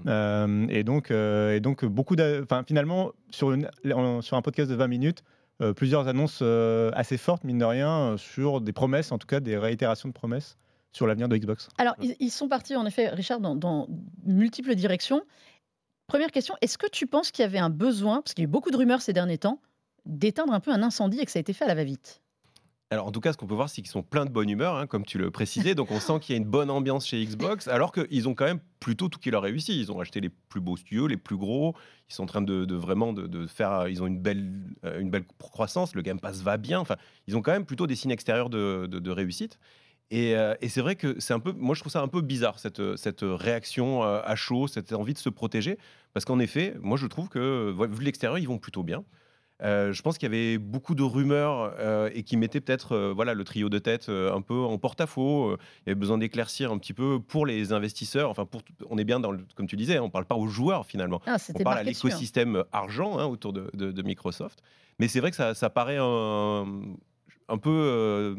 Euh, 0.07 0.65
et 0.69 0.83
donc, 0.83 1.11
euh, 1.11 1.55
et 1.55 1.59
donc 1.59 1.85
beaucoup, 1.85 2.15
enfin 2.41 2.63
finalement 2.67 3.11
sur, 3.29 3.51
une, 3.53 3.69
en- 3.93 4.21
sur 4.21 4.37
un 4.37 4.41
podcast 4.41 4.69
de 4.69 4.75
20 4.75 4.87
minutes, 4.87 5.23
euh, 5.61 5.71
plusieurs 5.73 6.07
annonces 6.07 6.39
euh, 6.41 6.89
assez 6.93 7.17
fortes, 7.17 7.43
mine 7.43 7.59
de 7.59 7.65
rien, 7.65 7.89
euh, 8.13 8.17
sur 8.17 8.59
des 8.59 8.73
promesses, 8.73 9.11
en 9.11 9.17
tout 9.19 9.27
cas 9.27 9.39
des 9.39 9.57
réitérations 9.57 10.09
de 10.09 10.13
promesses 10.13 10.57
sur 10.91 11.05
l'avenir 11.07 11.27
de 11.29 11.37
Xbox. 11.37 11.69
Alors, 11.77 11.95
ils, 12.01 12.15
ils 12.19 12.29
sont 12.31 12.47
partis, 12.49 12.75
en 12.75 12.85
effet, 12.85 13.09
Richard, 13.09 13.39
dans, 13.39 13.55
dans 13.55 13.87
multiples 14.25 14.73
directions. 14.75 15.21
Première 16.07 16.31
question, 16.31 16.55
est-ce 16.61 16.77
que 16.77 16.87
tu 16.89 17.07
penses 17.07 17.31
qu'il 17.31 17.43
y 17.43 17.45
avait 17.45 17.59
un 17.59 17.69
besoin, 17.69 18.21
parce 18.21 18.33
qu'il 18.33 18.43
y 18.43 18.45
a 18.45 18.49
eu 18.49 18.51
beaucoup 18.51 18.71
de 18.71 18.77
rumeurs 18.77 19.01
ces 19.01 19.13
derniers 19.13 19.37
temps, 19.37 19.59
d'éteindre 20.05 20.53
un 20.53 20.59
peu 20.59 20.71
un 20.71 20.83
incendie 20.83 21.19
et 21.19 21.25
que 21.25 21.31
ça 21.31 21.37
a 21.39 21.41
été 21.41 21.53
fait 21.53 21.65
à 21.65 21.67
la 21.67 21.75
va-vite? 21.75 22.21
Alors 22.93 23.07
en 23.07 23.11
tout 23.11 23.21
cas, 23.21 23.33
ce 23.33 23.37
qu'on 23.37 23.47
peut 23.47 23.55
voir, 23.55 23.69
c'est 23.69 23.81
qu'ils 23.81 23.89
sont 23.89 24.03
pleins 24.03 24.25
de 24.25 24.29
bonne 24.29 24.49
humeur, 24.49 24.75
hein, 24.75 24.85
comme 24.85 25.03
tu 25.03 25.17
le 25.17 25.31
précisais. 25.31 25.73
Donc 25.73 25.89
on 25.89 25.99
sent 25.99 26.19
qu'il 26.21 26.35
y 26.35 26.37
a 26.37 26.41
une 26.41 26.47
bonne 26.47 26.69
ambiance 26.69 27.07
chez 27.07 27.25
Xbox, 27.25 27.67
alors 27.67 27.91
qu'ils 27.91 28.29
ont 28.29 28.35
quand 28.35 28.45
même 28.45 28.59
plutôt 28.79 29.09
tout 29.09 29.19
qui 29.19 29.31
leur 29.31 29.41
réussi. 29.41 29.79
Ils 29.79 29.91
ont 29.91 29.99
acheté 29.99 30.21
les 30.21 30.29
plus 30.29 30.61
beaux 30.61 30.77
studios, 30.77 31.07
les 31.07 31.17
plus 31.17 31.35
gros. 31.35 31.75
Ils 32.09 32.13
sont 32.13 32.23
en 32.23 32.27
train 32.27 32.41
de, 32.43 32.75
vraiment 32.75 33.11
de, 33.11 33.47
faire. 33.47 33.87
Ils 33.87 34.03
ont 34.03 34.07
une 34.07 34.19
belle, 34.19 34.53
euh, 34.85 34.99
une 34.99 35.09
belle 35.09 35.25
croissance. 35.39 35.95
Le 35.95 36.03
Game 36.03 36.19
Pass 36.19 36.41
va 36.41 36.57
bien. 36.57 36.79
Enfin, 36.79 36.97
ils 37.25 37.35
ont 37.35 37.41
quand 37.41 37.51
même 37.51 37.65
plutôt 37.65 37.87
des 37.87 37.95
signes 37.95 38.11
extérieurs 38.11 38.51
de, 38.51 39.09
réussite. 39.09 39.57
Et, 40.11 40.35
euh, 40.35 40.53
et 40.61 40.69
c'est 40.69 40.81
vrai 40.81 40.95
que 40.95 41.19
c'est 41.19 41.33
un 41.33 41.39
peu, 41.39 41.53
moi 41.53 41.73
je 41.73 41.79
trouve 41.79 41.91
ça 41.91 42.01
un 42.01 42.07
peu 42.07 42.21
bizarre 42.21 42.59
cette, 42.59 42.97
cette 42.97 43.21
réaction 43.23 44.03
euh, 44.03 44.21
à 44.23 44.35
chaud, 44.35 44.67
cette 44.67 44.93
envie 44.93 45.13
de 45.13 45.17
se 45.17 45.29
protéger, 45.29 45.79
parce 46.13 46.25
qu'en 46.25 46.37
effet, 46.37 46.75
moi 46.81 46.97
je 46.97 47.07
trouve 47.07 47.29
que 47.29 47.73
vu 47.87 48.03
l'extérieur, 48.03 48.37
ils 48.37 48.47
vont 48.47 48.59
plutôt 48.59 48.83
bien. 48.83 49.03
Euh, 49.63 49.93
je 49.93 50.01
pense 50.01 50.17
qu'il 50.17 50.25
y 50.29 50.35
avait 50.35 50.57
beaucoup 50.57 50.93
de 50.93 51.03
rumeurs 51.03 51.73
euh, 51.79 52.09
et 52.13 52.23
qui 52.23 52.35
mettaient 52.37 52.59
peut-être 52.61 52.91
euh, 52.91 53.13
voilà, 53.13 53.33
le 53.33 53.43
trio 53.43 53.69
de 53.69 53.79
tête 53.79 54.09
un 54.09 54.41
peu 54.41 54.59
en 54.59 54.77
porte-à-faux. 54.77 55.51
Il 55.53 55.87
y 55.87 55.89
avait 55.91 55.99
besoin 55.99 56.17
d'éclaircir 56.17 56.71
un 56.71 56.77
petit 56.77 56.93
peu 56.93 57.19
pour 57.19 57.45
les 57.45 57.71
investisseurs. 57.71 58.29
Enfin, 58.29 58.45
pour, 58.45 58.61
on 58.89 58.97
est 58.97 59.05
bien 59.05 59.19
dans 59.19 59.31
le, 59.31 59.45
comme 59.55 59.67
tu 59.67 59.75
disais, 59.77 59.99
on 59.99 60.05
ne 60.07 60.11
parle 60.11 60.25
pas 60.25 60.35
aux 60.35 60.47
joueurs 60.47 60.85
finalement. 60.85 61.21
Ah, 61.25 61.37
On 61.55 61.59
parle 61.63 61.77
à 61.77 61.81
hein. 61.81 61.83
l'écosystème 61.83 62.63
argent 62.71 63.17
hein, 63.19 63.25
autour 63.25 63.53
de, 63.53 63.69
de- 63.73 63.91
de 63.91 64.01
Microsoft. 64.01 64.61
Mais 64.99 65.07
c'est 65.07 65.19
vrai 65.21 65.29
que 65.31 65.37
ça, 65.37 65.53
ça 65.53 65.69
paraît 65.69 65.97
un, 65.99 66.65
un 67.47 67.57
peu 67.57 67.69
euh, 67.71 68.35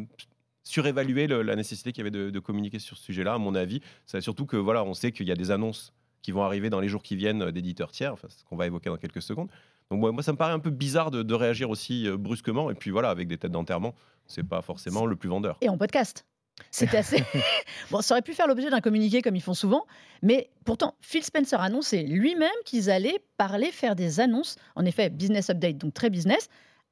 surévaluer 0.63 1.27
le- 1.27 1.43
la 1.43 1.57
nécessité 1.57 1.93
qu'il 1.93 2.05
y 2.05 2.07
avait 2.07 2.11
de, 2.11 2.31
de 2.31 2.39
communiquer 2.39 2.79
sur 2.79 2.97
ce 2.97 3.05
sujet-là, 3.05 3.35
à 3.35 3.39
mon 3.39 3.55
avis. 3.55 3.81
C'est 4.07 4.21
surtout 4.21 4.47
que 4.47 4.57
voilà, 4.57 4.85
on 4.85 4.95
sait 4.95 5.13
qu'il 5.13 5.27
y 5.29 5.33
a 5.33 5.37
des 5.37 5.51
annonces 5.51 5.93
qui 6.23 6.33
vont 6.33 6.43
arriver 6.43 6.71
dans 6.71 6.81
les 6.81 6.89
jours 6.89 7.03
qui 7.03 7.17
viennent 7.17 7.51
d'éditeurs 7.51 7.91
tiers, 7.93 8.13
enfin, 8.15 8.29
ce 8.31 8.45
qu'on 8.45 8.57
va 8.57 8.67
évoquer 8.67 8.89
dans 8.89 8.97
quelques 8.97 9.21
secondes. 9.23 9.49
Donc 9.91 10.01
moi, 10.01 10.13
moi, 10.13 10.23
ça 10.23 10.33
me 10.33 10.37
paraît 10.37 10.53
un 10.53 10.59
peu 10.59 10.71
bizarre 10.71 11.11
de, 11.11 11.23
de 11.23 11.35
réagir 11.35 11.71
aussi 11.71 12.09
euh, 12.09 12.17
brusquement. 12.17 12.71
Et 12.71 12.75
puis 12.75 12.91
voilà, 12.91 13.11
avec 13.11 13.29
des 13.29 13.39
têtes 13.39 13.53
d'enterrement, 13.53 13.95
c'est 14.27 14.43
pas 14.43 14.63
forcément 14.63 15.07
le 15.07 15.17
plus 15.17 15.29
vendeur. 15.29 15.57
Et 15.61 15.69
en 15.69 15.79
podcast. 15.79 16.27
C'était 16.71 16.97
assez. 16.99 17.23
bon, 17.91 18.01
ça 18.01 18.15
aurait 18.15 18.23
pu 18.23 18.33
faire 18.33 18.47
l'objet 18.47 18.71
d'un 18.71 18.81
communiqué 18.81 19.23
comme 19.23 19.37
ils 19.37 19.43
font 19.43 19.55
souvent, 19.55 19.87
mais 20.23 20.51
pourtant, 20.65 20.95
Phil 21.01 21.23
Spencer 21.23 21.61
a 21.61 21.65
annoncé 21.65 22.03
lui-même 22.03 22.51
qu'ils 22.65 22.91
allaient 22.91 23.19
parler, 23.37 23.71
faire 23.71 23.97
des 23.97 24.21
annonces, 24.21 24.57
en 24.77 24.85
effet, 24.85 25.11
business 25.11 25.51
update, 25.51 25.79
donc 25.79 25.95
très 25.95 26.11
business, 26.11 26.49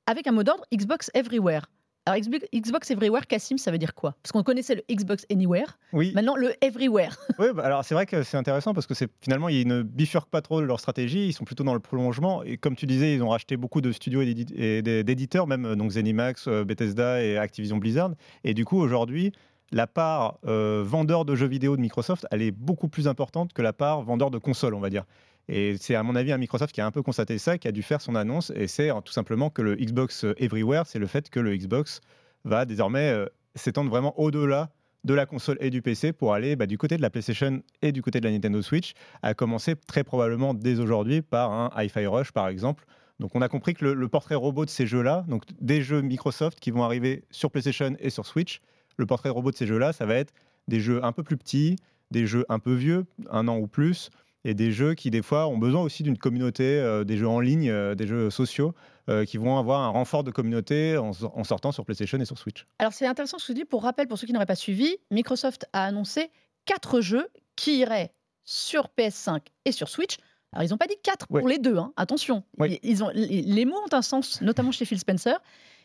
avec 0.07 0.27
un 0.27 0.33
mot 0.33 0.43
d'ordre 0.43 0.65
Xbox 0.75 1.11
Everywhere. 1.15 1.63
Alors, 2.05 2.19
Xbox- 2.21 2.91
Everywhere, 2.91 3.27
Cassim, 3.29 3.59
ça 3.59 3.71
veut 3.71 3.79
dire 3.79 3.95
quoi? 3.95 4.17
Parce 4.23 4.33
qu'on 4.33 4.43
connaissait 4.43 4.75
le 4.75 4.83
Xbox 4.93 5.25
Anywhere, 5.31 5.79
Oui, 5.93 6.11
maintenant 6.15 6.35
le 6.35 6.53
Everywhere. 6.61 7.17
Oui, 7.39 7.47
bah, 7.55 7.63
alors 7.65 7.85
c'est 7.85 7.95
vrai 7.95 8.07
que 8.07 8.25
c'est 8.25 8.37
intéressant 8.37 8.75
parce 8.75 8.87
que 8.89 8.95
c'est 8.95 9.09
finalement 9.21 9.49
ils 9.49 9.69
ne 9.69 9.83
bifurquent 9.83 10.29
pas 10.31 10.43
trop 10.43 10.61
leur 10.61 10.81
stratégie, 10.81 11.29
ils 11.29 11.33
sont 11.33 11.45
plutôt 11.45 11.63
dans 11.63 11.75
le 11.75 11.81
prolongement 11.81 12.43
et 12.43 12.57
comme 12.57 12.75
tu 12.75 12.87
disais, 12.87 13.15
ils 13.15 13.23
ont 13.23 13.29
racheté 13.29 13.57
beaucoup 13.57 13.81
de 13.81 13.93
studios 13.93 14.21
et 14.21 14.27
d'édit- 14.35 14.53
et 14.57 14.83
d'é- 14.83 15.05
d'éditeurs, 15.05 15.47
même 15.47 15.65
euh, 15.65 15.77
donc 15.77 15.93
Zenimax, 15.93 16.49
euh, 16.49 16.65
Bethesda 16.65 17.23
et 17.23 17.39
Activision 17.39 17.77
Blizzard. 17.77 18.11
Et 18.43 18.53
du 18.55 18.65
coup 18.65 18.79
aujourd'hui, 18.81 19.31
la 19.71 19.87
part 19.87 20.39
euh, 20.47 20.83
vendeur 20.85 21.25
de 21.25 21.35
jeux 21.37 21.47
vidéo 21.47 21.77
de 21.77 21.81
Microsoft, 21.81 22.27
elle 22.33 22.43
est 22.43 22.51
beaucoup 22.51 22.89
plus 22.89 23.07
importante 23.07 23.53
que 23.53 23.63
la 23.63 23.73
part 23.73 24.03
vendeur 24.03 24.31
de 24.33 24.39
consoles, 24.39 24.75
on 24.75 24.81
va 24.81 24.91
dire. 24.91 25.05
Et 25.49 25.77
c'est 25.79 25.95
à 25.95 26.03
mon 26.03 26.15
avis 26.15 26.33
un 26.33 26.39
Microsoft 26.39 26.75
qui 26.75 26.81
a 26.81 26.87
un 26.87 26.91
peu 26.91 27.03
constaté 27.03 27.39
ça, 27.39 27.59
qui 27.59 27.69
a 27.69 27.73
dû 27.73 27.83
faire 27.83 28.01
son 28.01 28.15
annonce, 28.15 28.53
et 28.55 28.69
c'est 28.69 28.91
euh, 28.91 29.01
tout 29.01 29.13
simplement 29.13 29.51
que 29.51 29.63
le 29.63 29.77
Xbox 29.77 30.25
Everywhere, 30.39 30.85
c'est 30.87 30.99
le 30.99 31.07
fait 31.07 31.31
que 31.31 31.41
le 31.41 31.57
Xbox 31.57 32.01
va 32.45 32.65
désormais 32.65 33.11
euh, 33.11 33.27
s'étendre 33.55 33.91
vraiment 33.91 34.19
au-delà 34.19 34.71
de 35.05 35.15
la 35.15 35.27
console 35.27 35.59
et 35.61 35.71
du 35.71 35.83
PC 35.83 36.13
pour 36.13 36.33
aller 36.33 36.55
bah, 36.55 36.67
du 36.67 36.79
côté 36.79 36.97
de 36.97 37.03
la 37.03 37.11
PlayStation 37.11 37.61
et 37.83 37.91
du 37.91 38.03
côté 38.03 38.21
de 38.21 38.27
la 38.27 38.33
Nintendo 38.33 38.63
Switch, 38.63 38.93
à 39.23 39.35
commencer 39.35 39.75
très 39.75 40.05
probablement 40.05 40.55
dès 40.55 40.79
aujourd'hui 40.79 41.23
par 41.23 41.51
un 41.51 41.71
Hi-Fi 41.77 42.07
Rush 42.07 42.31
par 42.31 42.47
exemple. 42.47 42.85
Donc 43.19 43.35
on 43.35 43.43
a 43.43 43.49
compris 43.49 43.75
que 43.75 43.85
le, 43.85 43.95
le 43.95 44.09
portrait 44.09 44.37
robot 44.37 44.65
de 44.65 44.71
ces 44.71 44.87
jeux-là, 44.87 45.25
donc 45.27 45.43
des 45.61 45.83
jeux 45.83 46.03
Microsoft 46.03 46.61
qui 46.61 46.71
vont 46.71 46.85
arriver 46.85 47.25
sur 47.31 47.51
PlayStation 47.51 47.97
et 47.99 48.11
sur 48.11 48.27
Switch, 48.27 48.61
le 48.97 49.07
portrait 49.07 49.29
robot 49.29 49.51
de 49.51 49.57
ces 49.57 49.67
jeux-là, 49.67 49.93
ça 49.93 50.07
va 50.07 50.15
être 50.15 50.33
des 50.69 50.81
jeux 50.81 51.05
un 51.05 51.13
peu 51.13 51.23
plus 51.23 51.37
petits, 51.37 51.77
des 52.11 52.27
jeux 52.27 52.45
un 52.49 52.59
peu 52.59 52.75
vieux, 52.75 53.05
un 53.31 53.49
an 53.49 53.59
ou 53.59 53.67
plus, 53.67 54.11
et 54.45 54.55
des 54.55 54.73
jeux 54.73 54.95
qui 54.95 55.11
des 55.11 55.23
fois 55.23 55.47
ont 55.47 55.59
besoin 55.59 55.83
aussi 55.83 56.03
d'une 56.03 56.19
communauté, 56.19 56.65
euh, 56.65 57.05
des 57.05 57.17
jeux 57.17 57.29
en 57.29 57.41
ligne, 57.41 57.71
euh, 57.71 57.95
des 57.95 58.07
jeux 58.07 58.31
sociaux, 58.31 58.75
euh, 59.09 59.25
qui 59.25 59.37
vont 59.37 59.59
avoir 59.59 59.81
un 59.81 59.89
renfort 59.89 60.25
de 60.25 60.31
communauté 60.31 60.97
en, 60.97 61.11
en 61.11 61.45
sortant 61.45 61.73
sur 61.73 61.85
PlayStation 61.85 62.19
et 62.19 62.25
sur 62.25 62.39
Switch. 62.39 62.67
Alors, 62.79 62.93
c'est 62.93 63.07
intéressant 63.07 63.39
ce 63.39 63.49
que 63.49 63.53
tu 63.53 63.59
dis. 63.61 63.65
Pour 63.65 63.83
rappel, 63.83 64.09
pour 64.09 64.19
ceux 64.19 64.27
qui 64.27 64.33
n'auraient 64.33 64.47
pas 64.47 64.55
suivi, 64.55 64.97
Microsoft 65.11 65.67
a 65.73 65.85
annoncé 65.85 66.31
quatre 66.65 67.01
jeux 67.01 67.29
qui 67.57 67.79
iraient 67.79 68.13
sur 68.45 68.89
PS5 68.99 69.41
et 69.65 69.73
sur 69.73 69.89
Switch. 69.89 70.17
Alors, 70.53 70.65
ils 70.65 70.71
n'ont 70.71 70.79
pas 70.79 70.87
dit 70.87 70.97
quatre 71.03 71.27
pour 71.29 71.49
les 71.49 71.59
deux, 71.59 71.79
hein. 71.79 71.93
attention. 71.97 72.45
Oui. 72.59 72.79
Ils 72.83 72.91
ils 72.91 73.05
ont, 73.05 73.11
les 73.15 73.43
les 73.43 73.65
mots 73.65 73.79
ont 73.79 73.95
un 73.97 74.03
sens, 74.03 74.41
notamment 74.43 74.71
chez 74.71 74.85
Phil 74.85 74.99
Spencer. 74.99 75.41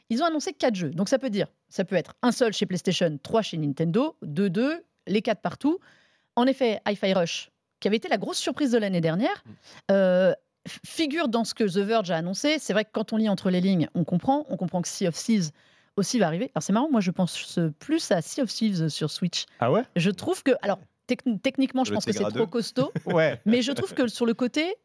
Ils 0.09 0.21
ont 0.21 0.25
annoncé 0.25 0.53
quatre 0.53 0.75
jeux. 0.75 0.89
Donc, 0.89 1.09
ça 1.09 1.19
peut 1.19 1.29
dire, 1.29 1.47
ça 1.69 1.85
peut 1.85 1.95
être 1.95 2.15
un 2.21 2.31
seul 2.31 2.53
chez 2.53 2.65
PlayStation, 2.65 3.17
trois 3.21 3.41
chez 3.41 3.57
Nintendo, 3.57 4.15
deux, 4.21 4.49
deux, 4.49 4.83
les 5.05 5.21
quatre 5.21 5.41
partout. 5.41 5.79
En 6.35 6.45
effet, 6.45 6.79
Hi-Fi 6.87 7.13
Rush, 7.13 7.51
qui 7.79 7.87
avait 7.87 7.97
été 7.97 8.07
la 8.09 8.17
grosse 8.17 8.37
surprise 8.37 8.71
de 8.71 8.77
l'année 8.77 9.01
dernière, 9.01 9.43
euh, 9.91 10.33
f- 10.67 10.77
figure 10.85 11.27
dans 11.27 11.43
ce 11.43 11.53
que 11.53 11.63
The 11.63 11.77
Verge 11.85 12.11
a 12.11 12.17
annoncé. 12.17 12.57
C'est 12.59 12.73
vrai 12.73 12.85
que 12.85 12.89
quand 12.91 13.13
on 13.13 13.17
lit 13.17 13.29
entre 13.29 13.49
les 13.49 13.61
lignes, 13.61 13.87
on 13.95 14.03
comprend. 14.03 14.45
On 14.49 14.57
comprend 14.57 14.81
que 14.81 14.87
Sea 14.87 15.07
of 15.07 15.15
Thieves 15.15 15.51
aussi 15.95 16.19
va 16.19 16.27
arriver. 16.27 16.51
Alors 16.55 16.63
c'est 16.63 16.73
marrant, 16.73 16.89
moi 16.91 17.01
je 17.01 17.11
pense 17.11 17.59
plus 17.79 18.11
à 18.11 18.21
Sea 18.21 18.41
of 18.41 18.49
Thieves 18.53 18.89
sur 18.89 19.09
Switch. 19.11 19.45
Ah 19.59 19.71
ouais? 19.71 19.81
Je 19.95 20.11
trouve 20.11 20.43
que, 20.43 20.51
alors 20.61 20.79
techn- 21.09 21.39
techniquement, 21.39 21.83
je 21.83 21.91
Le 21.91 21.95
pense 21.95 22.05
que 22.05 22.11
c'est 22.11 22.19
trop 22.19 22.31
2. 22.31 22.45
costaud, 22.45 22.91
Ouais. 23.05 23.41
mais 23.45 23.61
je 23.61 23.71
trouve 23.71 23.93
que 23.93 24.07
sur 24.07 24.25
le 24.25 24.33
côté 24.33 24.75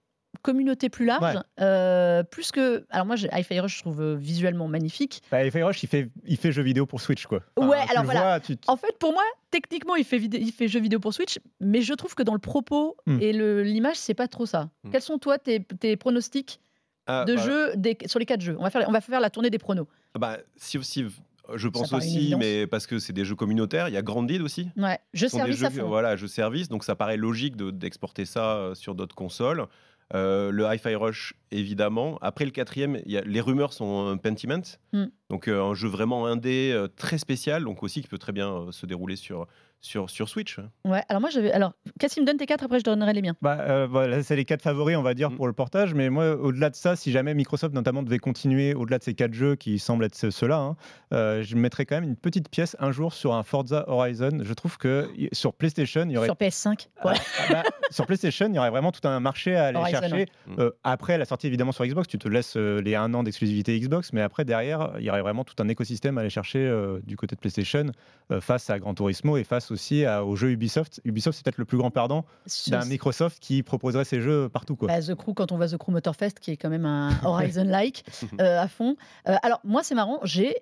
communauté 0.42 0.88
plus 0.88 1.04
large, 1.04 1.36
Ouais. 1.36 1.42
euh, 1.60 2.22
plus 2.22 2.50
que, 2.50 2.84
alors 2.90 3.06
moi, 3.06 3.16
Hi-Fi 3.16 3.60
Rush, 3.60 3.76
je 3.76 3.82
trouve 3.82 4.00
euh, 4.00 4.14
visuellement 4.16 4.66
magnifique. 4.66 5.22
Bah, 5.30 5.44
Hi-Fi 5.44 5.62
Rush, 5.62 5.82
il 5.82 5.88
fait, 5.88 6.08
il 6.24 6.36
fait 6.36 6.50
jeu 6.52 6.62
vidéo 6.62 6.86
pour 6.86 7.00
Switch, 7.00 7.26
quoi. 7.26 7.40
Ouais, 7.58 7.84
tu 7.84 7.90
alors 7.92 8.04
voilà. 8.04 8.20
vois, 8.22 8.40
tu- 8.40 8.56
En 8.66 8.76
fait, 8.76 8.96
pour 8.98 9.12
moi, 9.12 9.22
techniquement, 9.50 9.94
il 9.96 10.04
fait, 10.04 10.18
vidé- 10.18 10.38
il 10.40 10.50
fait 10.52 10.68
jeu 10.68 10.80
vidéo 10.80 10.98
pour 11.00 11.12
Switch, 11.14 11.38
mais 11.60 11.82
je 11.82 11.92
trouve 11.94 12.14
que 12.14 12.22
dans 12.22 12.32
le 12.32 12.38
propos 12.40 12.96
Hmm. 13.06 13.18
et 13.20 13.32
l'image, 13.62 13.96
c'est 13.96 14.14
pas 14.14 14.26
trop 14.28 14.46
ça. 14.46 14.70
Hmm. 14.84 14.90
Quels 14.90 15.02
sont 15.02 15.18
toi 15.18 15.38
tes, 15.38 15.60
tes 15.62 15.96
pronostics 15.96 16.60
Ah, 17.06 17.24
de 17.26 17.34
bah, 17.36 17.42
jeux 17.42 17.72
des- 17.76 17.98
sur 18.06 18.18
les 18.18 18.26
quatre 18.26 18.40
jeux? 18.40 18.56
On 18.58 18.62
va, 18.62 18.70
faire, 18.70 18.88
on 18.88 18.92
va 18.92 19.00
faire 19.00 19.20
la 19.20 19.28
tournée 19.30 19.50
des 19.50 19.58
pronos. 19.58 19.86
bah, 20.18 20.38
Sea 20.56 20.78
of 20.78 20.84
Thieves, 20.84 21.18
je 21.54 21.68
pense 21.68 21.92
aussi, 21.92 22.34
mais 22.38 22.66
parce 22.66 22.86
que 22.86 22.98
c'est 22.98 23.12
des 23.12 23.24
jeux 23.24 23.34
communautaires. 23.34 23.88
Il 23.88 23.94
y 23.94 23.96
a 23.96 24.02
Grandid 24.02 24.40
aussi. 24.42 24.68
Ouais, 24.76 24.98
jeux 25.12 25.28
service 25.28 25.56
jeux, 25.56 25.66
à 25.66 25.70
fond. 25.70 25.86
voilà, 25.88 26.16
jeux 26.16 26.28
service, 26.28 26.68
donc 26.68 26.84
ça 26.84 26.94
paraît 26.96 27.16
logique 27.16 27.56
de- 27.56 27.70
d'exporter 27.70 28.24
ça 28.24 28.56
euh, 28.56 28.74
sur 28.74 28.94
d'autres 28.94 29.14
consoles. 29.16 29.66
Euh, 30.14 30.50
le 30.50 30.64
Hi-Fi 30.64 30.94
Rush, 30.94 31.34
évidemment. 31.50 32.18
Après 32.20 32.44
le 32.44 32.50
quatrième, 32.50 33.00
il 33.06 33.12
y 33.12 33.18
a, 33.18 33.22
les 33.22 33.40
rumeurs 33.40 33.72
sont 33.72 34.12
euh, 34.12 34.16
Pentiment. 34.16 34.62
Mm. 34.92 35.04
Donc 35.30 35.48
euh, 35.48 35.62
un 35.62 35.74
jeu 35.74 35.88
vraiment 35.88 36.26
indé, 36.26 36.70
euh, 36.72 36.88
très 36.88 37.18
spécial, 37.18 37.64
donc 37.64 37.82
aussi 37.82 38.02
qui 38.02 38.08
peut 38.08 38.18
très 38.18 38.32
bien 38.32 38.66
se 38.70 38.84
dérouler 38.84 39.16
sur, 39.16 39.46
sur, 39.82 40.08
sur 40.08 40.28
Switch. 40.28 40.58
Ouais, 40.86 41.02
alors 41.08 41.20
moi 41.20 41.28
j'avais. 41.30 41.52
Alors, 41.52 41.72
Cassim, 41.98 42.24
donne 42.24 42.36
tes 42.38 42.46
quatre, 42.46 42.64
après 42.64 42.78
je 42.78 42.84
donnerai 42.84 43.12
les 43.12 43.20
miens. 43.20 43.34
Bah, 43.42 43.58
euh, 43.60 43.86
voilà, 43.90 44.22
c'est 44.22 44.36
les 44.36 44.44
quatre 44.44 44.62
favoris, 44.62 44.96
on 44.96 45.02
va 45.02 45.12
dire, 45.14 45.30
Mm. 45.30 45.36
pour 45.36 45.46
le 45.46 45.52
portage. 45.52 45.92
Mais 45.94 46.08
moi, 46.08 46.34
au-delà 46.36 46.70
de 46.70 46.76
ça, 46.76 46.96
si 46.96 47.12
jamais 47.12 47.34
Microsoft, 47.34 47.74
notamment, 47.74 48.02
devait 48.02 48.18
continuer 48.18 48.74
au-delà 48.74 48.98
de 48.98 49.02
ces 49.02 49.14
quatre 49.14 49.34
jeux 49.34 49.56
qui 49.56 49.78
semblent 49.78 50.04
être 50.04 50.14
ce- 50.14 50.30
ceux-là, 50.30 50.56
hein, 50.58 50.76
euh, 51.12 51.42
je 51.42 51.56
mettrais 51.56 51.84
quand 51.84 51.96
même 51.96 52.04
une 52.08 52.16
petite 52.16 52.48
pièce 52.48 52.76
un 52.78 52.92
jour 52.92 53.12
sur 53.12 53.34
un 53.34 53.42
Forza 53.42 53.84
Horizon. 53.88 54.38
Je 54.42 54.54
trouve 54.54 54.78
que 54.78 55.10
sur 55.32 55.52
PlayStation, 55.52 56.04
il 56.06 56.12
y 56.12 56.16
aurait 56.16 56.28
Sur 56.28 56.36
PS5. 56.36 56.88
Ouais. 57.04 57.12
Ah, 57.14 57.42
bah, 57.50 57.62
sur 57.90 58.06
PlayStation, 58.06 58.46
il 58.48 58.54
y 58.54 58.58
aurait 58.58 58.70
vraiment 58.70 58.92
tout 58.92 59.06
un 59.08 59.18
marché 59.20 59.56
à 59.56 59.64
aller 59.66 59.78
Horizon, 59.78 60.00
chercher. 60.00 60.14
ouais. 60.16 60.26
Euh, 60.60 60.70
après 60.84 61.18
la 61.18 61.24
sortie 61.24 61.48
évidemment 61.48 61.72
sur 61.72 61.84
Xbox, 61.84 62.06
tu 62.06 62.18
te 62.18 62.28
laisses 62.28 62.56
euh, 62.56 62.80
les 62.80 62.94
un 62.94 63.12
an 63.14 63.22
d'exclusivité 63.24 63.78
Xbox, 63.80 64.12
mais 64.12 64.20
après 64.22 64.44
derrière, 64.44 64.92
il 64.98 65.04
y 65.04 65.10
aurait 65.10 65.22
vraiment 65.22 65.42
tout 65.44 65.54
un 65.58 65.68
écosystème 65.68 66.18
à 66.18 66.20
aller 66.20 66.30
chercher 66.30 66.60
euh, 66.60 67.00
du 67.04 67.16
côté 67.16 67.34
de 67.34 67.40
PlayStation 67.40 67.86
euh, 68.30 68.40
face 68.40 68.70
à 68.70 68.78
Gran 68.78 68.94
Turismo 68.94 69.36
et 69.36 69.44
face 69.44 69.71
aussi 69.72 70.04
à- 70.04 70.24
aux 70.24 70.36
jeux 70.36 70.50
Ubisoft. 70.50 71.00
Ubisoft, 71.04 71.36
c'est 71.36 71.44
peut-être 71.44 71.58
le 71.58 71.64
plus 71.64 71.78
grand 71.78 71.90
perdant 71.90 72.24
d'un 72.68 72.84
Microsoft 72.84 73.38
qui 73.40 73.62
proposerait 73.62 74.04
ces 74.04 74.20
jeux 74.20 74.48
partout. 74.48 74.76
Quoi. 74.76 74.88
Bah, 74.88 75.00
The 75.02 75.14
Crew, 75.14 75.32
quand 75.34 75.50
on 75.52 75.56
voit 75.56 75.68
The 75.68 75.76
Crew 75.78 75.90
Motorfest, 75.90 76.34
qui 76.40 76.52
est 76.52 76.56
quand 76.56 76.70
même 76.70 76.86
un 76.86 77.10
Horizon-like 77.24 78.04
euh, 78.40 78.60
à 78.60 78.68
fond. 78.68 78.96
Euh, 79.28 79.34
alors, 79.42 79.60
moi, 79.64 79.82
c'est 79.82 79.94
marrant, 79.94 80.20
j'ai. 80.22 80.54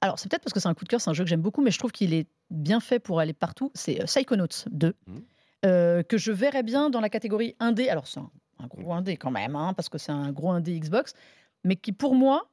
Alors, 0.00 0.18
c'est 0.18 0.28
peut-être 0.28 0.42
parce 0.42 0.52
que 0.52 0.60
c'est 0.60 0.68
un 0.68 0.74
coup 0.74 0.84
de 0.84 0.88
cœur, 0.90 1.00
c'est 1.00 1.08
un 1.10 1.14
jeu 1.14 1.24
que 1.24 1.30
j'aime 1.30 1.40
beaucoup, 1.40 1.62
mais 1.62 1.70
je 1.70 1.78
trouve 1.78 1.92
qu'il 1.92 2.12
est 2.12 2.26
bien 2.50 2.80
fait 2.80 2.98
pour 2.98 3.20
aller 3.20 3.32
partout. 3.32 3.70
C'est 3.74 4.00
euh, 4.02 4.04
Psychonauts 4.04 4.46
2, 4.70 4.94
Mhm. 5.06 5.22
euh, 5.66 6.02
que 6.02 6.18
je 6.18 6.30
verrais 6.32 6.62
bien 6.62 6.90
dans 6.90 7.00
la 7.00 7.08
catégorie 7.08 7.54
indé. 7.60 7.88
Alors, 7.88 8.06
c'est 8.06 8.20
un, 8.20 8.30
un 8.58 8.66
gros 8.66 8.92
indé 8.92 9.16
quand 9.16 9.30
même, 9.30 9.56
hein, 9.56 9.72
parce 9.74 9.88
que 9.88 9.96
c'est 9.98 10.12
un 10.12 10.30
gros 10.32 10.50
indé 10.50 10.78
Xbox, 10.78 11.14
mais 11.64 11.76
qui, 11.76 11.92
pour 11.92 12.14
moi, 12.14 12.50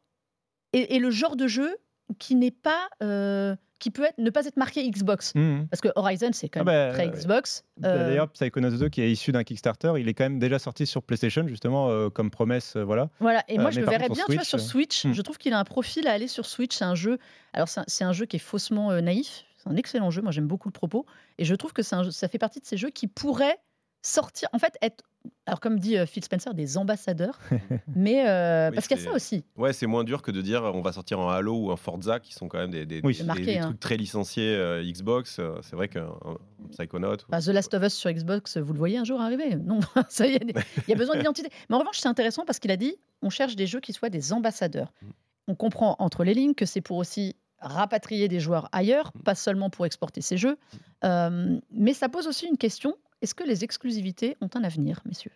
est, 0.74 0.96
est 0.96 1.00
le 1.00 1.12
genre 1.12 1.36
de 1.36 1.48
jeu 1.48 1.76
qui 2.20 2.36
n'est 2.36 2.52
pas. 2.52 2.88
euh, 3.04 3.56
qui 3.82 3.92
peut 3.92 4.06
être, 4.06 4.18
ne 4.18 4.30
pas 4.30 4.46
être 4.46 4.56
marqué 4.56 4.90
Xbox. 4.90 5.34
Mhm. 5.36 5.68
Parce 5.70 5.82
que 5.82 5.90
Horizon, 5.96 6.30
c'est 6.32 6.48
quand 6.48 6.62
Ah 6.62 6.64
même 6.64 6.90
bah, 6.90 6.94
très 6.94 7.08
euh, 7.08 7.12
Xbox. 7.12 7.66
Euh, 7.84 8.08
D'ailleurs, 8.10 8.30
Psychonauts 8.30 8.78
2, 8.78 8.88
qui 8.90 9.02
est 9.02 9.12
issu 9.12 9.32
d'un 9.34 9.44
Kickstarter, 9.44 9.94
il 9.98 10.08
est 10.08 10.14
quand 10.14 10.24
même 10.24 10.40
déjà 10.40 10.60
sorti 10.60 10.86
sur 10.86 11.04
PlayStation, 11.04 11.46
justement, 11.48 11.90
euh, 11.90 12.10
comme 12.10 12.30
promesse. 12.32 12.76
euh, 12.78 12.84
voilà. 12.84 13.10
Voilà, 13.20 13.44
et 13.50 13.58
Euh, 13.58 13.62
moi 13.62 13.72
je 13.72 13.80
mais 13.80 13.86
le 13.86 13.92
verrais 13.92 14.08
bien 14.08 14.16
sur 14.16 14.28
tu 14.28 14.36
vois, 14.36 14.44
sur 14.44 14.60
Switch, 14.60 15.06
hmm. 15.06 15.14
Je 15.14 15.22
trouve 15.22 15.38
qu'il 15.38 15.52
a 15.54 15.60
un 15.60 15.64
profil 15.64 16.08
à 16.08 16.14
aller 16.14 16.28
sur 16.28 16.46
Switch. 16.46 16.78
C'est 16.78 16.86
un 16.86 16.96
jeu. 16.96 17.18
Alors 17.54 17.68
c'est 17.68 18.04
un, 18.04 18.08
un 18.08 18.14
jeu 18.14 18.26
qui 18.26 18.38
est 18.38 18.40
faussement 18.40 18.92
euh, 18.92 19.02
naïf. 19.02 19.46
C'est 19.58 19.70
un 19.70 19.76
excellent 19.76 20.12
jeu. 20.12 20.22
Moi 20.22 20.32
j'aime 20.32 20.48
beaucoup 20.48 20.70
le 20.70 20.74
propos. 20.74 21.06
Et 21.38 21.44
je 21.46 21.56
trouve 21.56 21.74
que 21.74 21.82
un 21.94 22.12
ça 22.12 22.28
fait 22.28 22.38
partie 22.38 22.60
de 22.60 22.66
ces 22.66 22.78
jeux 22.78 22.90
qui 22.92 23.08
pourraient 23.08 23.58
sortir. 24.02 24.48
En 24.54 24.60
fait, 24.60 24.78
être. 24.82 25.04
Alors 25.46 25.60
comme 25.60 25.80
dit 25.80 25.98
euh, 25.98 26.06
Phil 26.06 26.24
Spencer, 26.24 26.54
des 26.54 26.78
ambassadeurs. 26.78 27.40
mais 27.96 28.28
euh, 28.28 28.70
Oui, 28.70 28.76
parce 28.76 28.88
qu'il 28.88 28.98
y 28.98 29.02
a 29.02 29.04
ça 29.04 29.12
aussi. 29.12 29.44
Ouais, 29.58 29.74
c'est 29.74 29.86
moins 29.88 30.04
dur 30.04 30.22
que 30.22 30.32
de 30.32 30.42
dire 30.42 30.64
on 30.64 30.82
va 30.82 30.92
sortir 30.94 31.20
un 31.20 31.34
Halo 31.34 31.66
ou 31.66 31.72
un 31.72 31.76
Forza 31.76 32.20
qui 32.20 32.34
sont 32.34 32.48
quand 32.48 32.58
même 32.60 32.72
des, 32.72 32.86
des, 32.86 33.02
Oui. 33.04 33.14
des- 33.14 33.20
C'est 33.20 33.24
marqué, 33.26 33.46
des 33.46 33.58
hein. 33.58 33.62
trucs 33.68 33.80
très 33.80 33.98
licenciés 33.98 34.56
euh, 34.56 34.84
Xbox. 34.84 35.40
C'est 35.62 35.76
vrai 35.76 35.88
qu'un 35.90 36.06
un 36.08 36.38
Psychonaut. 36.72 37.14
ou- 37.16 37.26
Enfin, 37.30 37.40
The 37.40 37.54
Last 37.54 37.74
of 37.74 37.84
Us 37.84 37.94
sur 37.94 38.12
Xbox, 38.12 38.58
vous 38.58 38.74
le 38.74 38.80
voyez 38.80 38.98
un 38.98 39.04
jour 39.04 39.20
arriver? 39.22 39.56
Non, 39.56 39.80
ça 40.10 40.26
y 40.28 40.34
est, 40.36 40.42
il 40.44 40.90
y 40.90 40.94
a 40.94 40.98
besoin 40.98 41.18
d'identité. 41.18 41.50
Mais 41.70 41.76
en 41.76 41.80
revanche, 41.80 42.00
c'est 42.00 42.08
intéressant 42.10 42.46
parce 42.46 42.60
qu'il 42.60 42.72
a 42.72 42.78
dit 42.78 42.96
on 43.22 43.30
cherche 43.30 43.56
des 43.56 43.68
jeux 43.68 43.80
qui 43.80 43.94
soient 43.94 44.10
des 44.10 44.34
ambassadeurs. 44.34 44.94
Mm. 45.02 45.08
On 45.50 45.56
comprend 45.56 45.96
entre 46.00 46.24
les 46.24 46.34
lignes 46.34 46.54
que 46.56 46.66
c'est 46.66 46.82
pour 46.82 46.98
aussi 46.98 47.36
rapatrier 47.60 48.28
des 48.28 48.40
joueurs 48.40 48.70
ailleurs, 48.72 49.12
Mm. 49.16 49.24
pas 49.24 49.36
seulement 49.36 49.70
pour 49.70 49.86
exporter 49.86 50.22
ces 50.22 50.38
jeux. 50.38 50.58
Euh, 51.04 51.60
mais 51.72 51.94
ça 51.94 52.10
pose 52.10 52.28
aussi 52.28 52.46
une 52.48 52.58
question 52.58 52.96
est-ce 53.22 53.36
que 53.36 53.44
les 53.44 53.64
exclusivités 53.64 54.38
ont 54.42 54.50
un 54.56 54.64
avenir, 54.64 55.02
messieurs? 55.06 55.32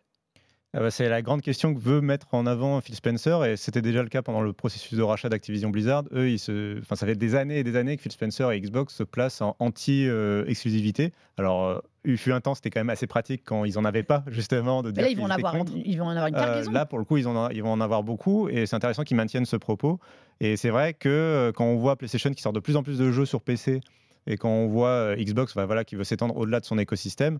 Ah 0.77 0.81
bah, 0.81 0.91
c'est 0.91 1.07
la 1.07 1.21
grande 1.21 1.41
question 1.41 1.73
que 1.73 1.79
veut 1.79 2.01
mettre 2.01 2.27
en 2.33 2.45
avant 2.45 2.81
Phil 2.81 2.95
Spencer 2.95 3.45
et 3.45 3.55
c'était 3.55 3.81
déjà 3.81 4.03
le 4.03 4.09
cas 4.09 4.21
pendant 4.21 4.41
le 4.41 4.51
processus 4.51 4.97
de 4.97 5.01
rachat 5.01 5.29
d'Activision 5.29 5.69
Blizzard. 5.69 6.03
Eux, 6.11 6.29
ils 6.29 6.39
se... 6.39 6.79
enfin, 6.79 6.95
ça 6.97 7.05
fait 7.05 7.15
des 7.15 7.35
années 7.35 7.59
et 7.59 7.63
des 7.63 7.77
années 7.77 7.95
que 7.95 8.01
Phil 8.01 8.11
Spencer 8.11 8.51
et 8.51 8.59
Xbox 8.59 8.93
se 8.93 9.03
placent 9.03 9.41
en 9.41 9.55
anti-exclusivité. 9.59 11.13
Alors, 11.37 11.63
euh, 11.65 11.79
il 12.03 12.17
fut 12.17 12.33
un 12.33 12.41
temps, 12.41 12.55
c'était 12.55 12.71
quand 12.71 12.81
même 12.81 12.89
assez 12.89 13.07
pratique 13.07 13.43
quand 13.45 13.63
ils 13.63 13.79
en 13.79 13.85
avaient 13.85 14.03
pas, 14.03 14.25
justement, 14.27 14.83
de 14.83 14.91
dire 14.91 15.03
Là, 15.03 15.09
ils 15.09 15.17
vont, 15.17 15.23
en 15.23 15.29
avoir 15.29 15.53
contre. 15.53 15.71
une, 15.73 15.83
ils 15.85 15.97
vont 15.97 16.07
en 16.07 16.09
avoir 16.09 16.27
une 16.27 16.35
Euh, 16.35 16.39
cargaison. 16.39 16.71
là, 16.71 16.85
pour 16.85 16.99
le 16.99 17.05
coup, 17.05 17.15
ils, 17.15 17.27
en, 17.27 17.49
ils 17.49 17.63
vont 17.63 17.71
en 17.71 17.79
avoir 17.79 18.03
beaucoup 18.03 18.49
et 18.49 18.65
c'est 18.65 18.75
intéressant 18.75 19.03
qu'ils 19.03 19.17
maintiennent 19.17 19.45
ce 19.45 19.55
propos. 19.55 19.99
Et 20.41 20.57
c'est 20.57 20.71
vrai 20.71 20.93
que 20.93 21.07
euh, 21.07 21.51
quand 21.53 21.65
on 21.65 21.77
voit 21.77 21.95
PlayStation 21.95 22.31
qui 22.31 22.41
sort 22.41 22.51
de 22.53 22.59
plus 22.59 22.75
en 22.75 22.83
plus 22.83 22.97
de 22.97 23.11
jeux 23.11 23.25
sur 23.25 23.39
PC 23.41 23.79
et 24.27 24.35
quand 24.37 24.49
on 24.49 24.67
voit 24.67 24.89
euh, 24.89 25.15
Xbox 25.15 25.55
bah, 25.55 25.65
voilà, 25.65 25.85
qui 25.85 25.95
veut 25.95 26.03
s'étendre 26.03 26.35
au-delà 26.35 26.59
de 26.59 26.65
son 26.65 26.77
écosystème, 26.77 27.35
euh, 27.35 27.39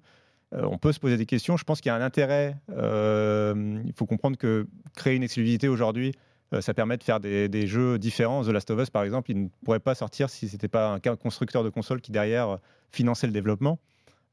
on 0.52 0.78
peut 0.78 0.92
se 0.92 1.00
poser 1.00 1.18
des 1.18 1.26
questions. 1.26 1.58
Je 1.58 1.64
pense 1.64 1.82
qu'il 1.82 1.90
y 1.90 1.94
a 1.94 1.96
un 1.96 2.02
intérêt. 2.02 2.56
euh, 2.70 3.82
il 3.86 3.94
faut 3.94 4.06
comprendre 4.06 4.38
que 4.38 4.68
créer 4.96 5.16
une 5.16 5.24
exclusivité 5.24 5.68
aujourd'hui, 5.68 6.14
euh, 6.54 6.62
ça 6.62 6.74
permet 6.74 6.98
de 6.98 7.04
faire 7.04 7.20
des, 7.20 7.68
jeux 7.68 7.98
différents. 7.98 8.44
The 8.44 8.50
Last 8.50 8.70
of 8.72 8.82
Us, 8.82 8.90
par 8.90 9.04
exemple, 9.04 9.32
il 9.32 9.44
ne 9.44 9.48
pourrait 9.64 9.80
pas 9.80 9.96
sortir 9.96 10.30
si 10.30 10.48
ce 10.48 10.54
n'était 10.54 10.68
pas 10.68 10.94
un 10.94 11.16
constructeur 11.16 11.64
de 11.64 11.70
console 11.70 12.02
qui, 12.02 12.12
derrière, 12.12 12.50
euh, 12.50 12.58
finançait 12.92 13.28
le 13.28 13.34
développement. 13.34 13.80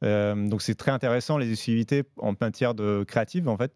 Euh, 0.04 0.48
donc 0.48 0.62
c'est 0.62 0.74
très 0.74 0.90
intéressant, 0.90 1.38
les 1.38 1.50
exclusivités 1.50 2.02
en 2.18 2.34
matière 2.40 2.74
de 2.74 3.04
créative, 3.06 3.48
en 3.48 3.56
fait. 3.56 3.72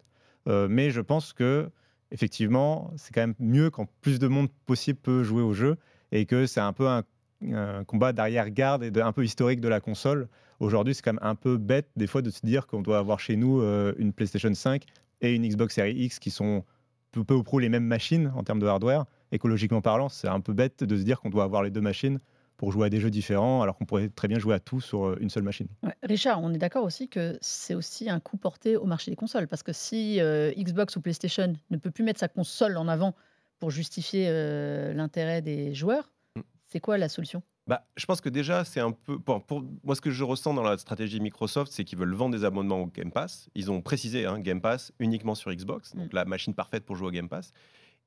Euh, 0.48 0.66
mais 0.68 0.90
je 0.90 1.00
pense 1.00 1.32
que 1.32 1.70
effectivement, 2.12 2.92
c'est 2.96 3.12
quand 3.12 3.22
même 3.22 3.34
mieux 3.38 3.70
quand 3.70 3.86
plus 4.00 4.18
de 4.18 4.28
monde 4.28 4.48
possible 4.66 4.98
peut 4.98 5.22
jouer 5.22 5.42
au 5.42 5.52
jeu 5.52 5.76
et 6.12 6.24
que 6.26 6.46
c'est 6.46 6.60
un 6.60 6.72
peu 6.72 6.88
un, 6.88 7.02
un 7.42 7.84
combat 7.84 8.12
d'arrière-garde 8.12 8.82
et 8.84 9.00
un 9.00 9.12
peu 9.12 9.24
historique 9.24 9.60
de 9.60 9.68
la 9.68 9.80
console. 9.80 10.28
Aujourd'hui, 10.60 10.94
c'est 10.94 11.02
quand 11.02 11.12
même 11.12 11.22
un 11.22 11.34
peu 11.34 11.58
bête 11.58 11.88
des 11.96 12.06
fois 12.06 12.22
de 12.22 12.30
se 12.30 12.44
dire 12.44 12.66
qu'on 12.66 12.80
doit 12.80 12.98
avoir 12.98 13.20
chez 13.20 13.36
nous 13.36 13.60
euh, 13.60 13.92
une 13.98 14.12
PlayStation 14.12 14.52
5 14.52 14.84
et 15.20 15.34
une 15.34 15.46
Xbox 15.46 15.74
Series 15.74 16.04
X 16.04 16.18
qui 16.18 16.30
sont 16.30 16.64
peu, 17.12 17.24
peu 17.24 17.34
ou 17.34 17.42
prou 17.42 17.58
les 17.58 17.68
mêmes 17.68 17.84
machines 17.84 18.32
en 18.34 18.42
termes 18.42 18.60
de 18.60 18.66
hardware. 18.66 19.04
Écologiquement 19.32 19.80
parlant, 19.80 20.08
c'est 20.08 20.28
un 20.28 20.40
peu 20.40 20.52
bête 20.52 20.84
de 20.84 20.96
se 20.96 21.02
dire 21.02 21.20
qu'on 21.20 21.30
doit 21.30 21.44
avoir 21.44 21.62
les 21.62 21.70
deux 21.70 21.80
machines 21.80 22.20
pour 22.56 22.72
jouer 22.72 22.86
à 22.86 22.90
des 22.90 23.00
jeux 23.00 23.10
différents 23.10 23.62
alors 23.62 23.76
qu'on 23.76 23.84
pourrait 23.84 24.08
très 24.08 24.28
bien 24.28 24.38
jouer 24.38 24.54
à 24.54 24.60
tout 24.60 24.80
sur 24.80 25.06
euh, 25.06 25.18
une 25.20 25.30
seule 25.30 25.42
machine. 25.42 25.68
Richard, 26.02 26.42
on 26.42 26.52
est 26.54 26.58
d'accord 26.58 26.84
aussi 26.84 27.08
que 27.08 27.38
c'est 27.40 27.74
aussi 27.74 28.08
un 28.08 28.20
coup 28.20 28.36
porté 28.36 28.76
au 28.76 28.86
marché 28.86 29.10
des 29.10 29.16
consoles. 29.16 29.48
Parce 29.48 29.62
que 29.62 29.72
si 29.72 30.20
euh, 30.20 30.52
Xbox 30.56 30.96
ou 30.96 31.00
PlayStation 31.00 31.52
ne 31.70 31.76
peut 31.76 31.90
plus 31.90 32.04
mettre 32.04 32.20
sa 32.20 32.28
console 32.28 32.76
en 32.76 32.88
avant 32.88 33.14
pour 33.58 33.70
justifier 33.70 34.26
euh, 34.28 34.92
l'intérêt 34.92 35.42
des 35.42 35.74
joueurs. 35.74 36.10
C'est 36.76 36.80
quoi 36.80 36.98
la 36.98 37.08
solution? 37.08 37.42
Bah, 37.66 37.86
je 37.96 38.04
pense 38.04 38.20
que 38.20 38.28
déjà, 38.28 38.62
c'est 38.66 38.80
un 38.80 38.92
peu. 38.92 39.18
Pour, 39.18 39.42
pour- 39.46 39.64
moi, 39.82 39.94
ce 39.94 40.02
que 40.02 40.10
je 40.10 40.22
ressens 40.24 40.52
dans 40.52 40.62
la 40.62 40.76
stratégie 40.76 41.20
Microsoft, 41.20 41.72
c'est 41.72 41.84
qu'ils 41.84 41.98
veulent 41.98 42.12
vendre 42.14 42.36
des 42.36 42.44
abonnements 42.44 42.82
au 42.82 42.86
Game 42.86 43.10
Pass. 43.10 43.48
Ils 43.54 43.70
ont 43.70 43.80
précisé 43.80 44.26
hein, 44.26 44.38
Game 44.38 44.60
Pass 44.60 44.92
uniquement 44.98 45.34
sur 45.34 45.50
Xbox, 45.50 45.94
donc 45.96 46.12
Mm. 46.12 46.16
la 46.16 46.24
machine 46.26 46.52
parfaite 46.54 46.84
pour 46.84 46.96
jouer 46.96 47.08
au 47.08 47.10
Game 47.10 47.30
Pass. 47.30 47.52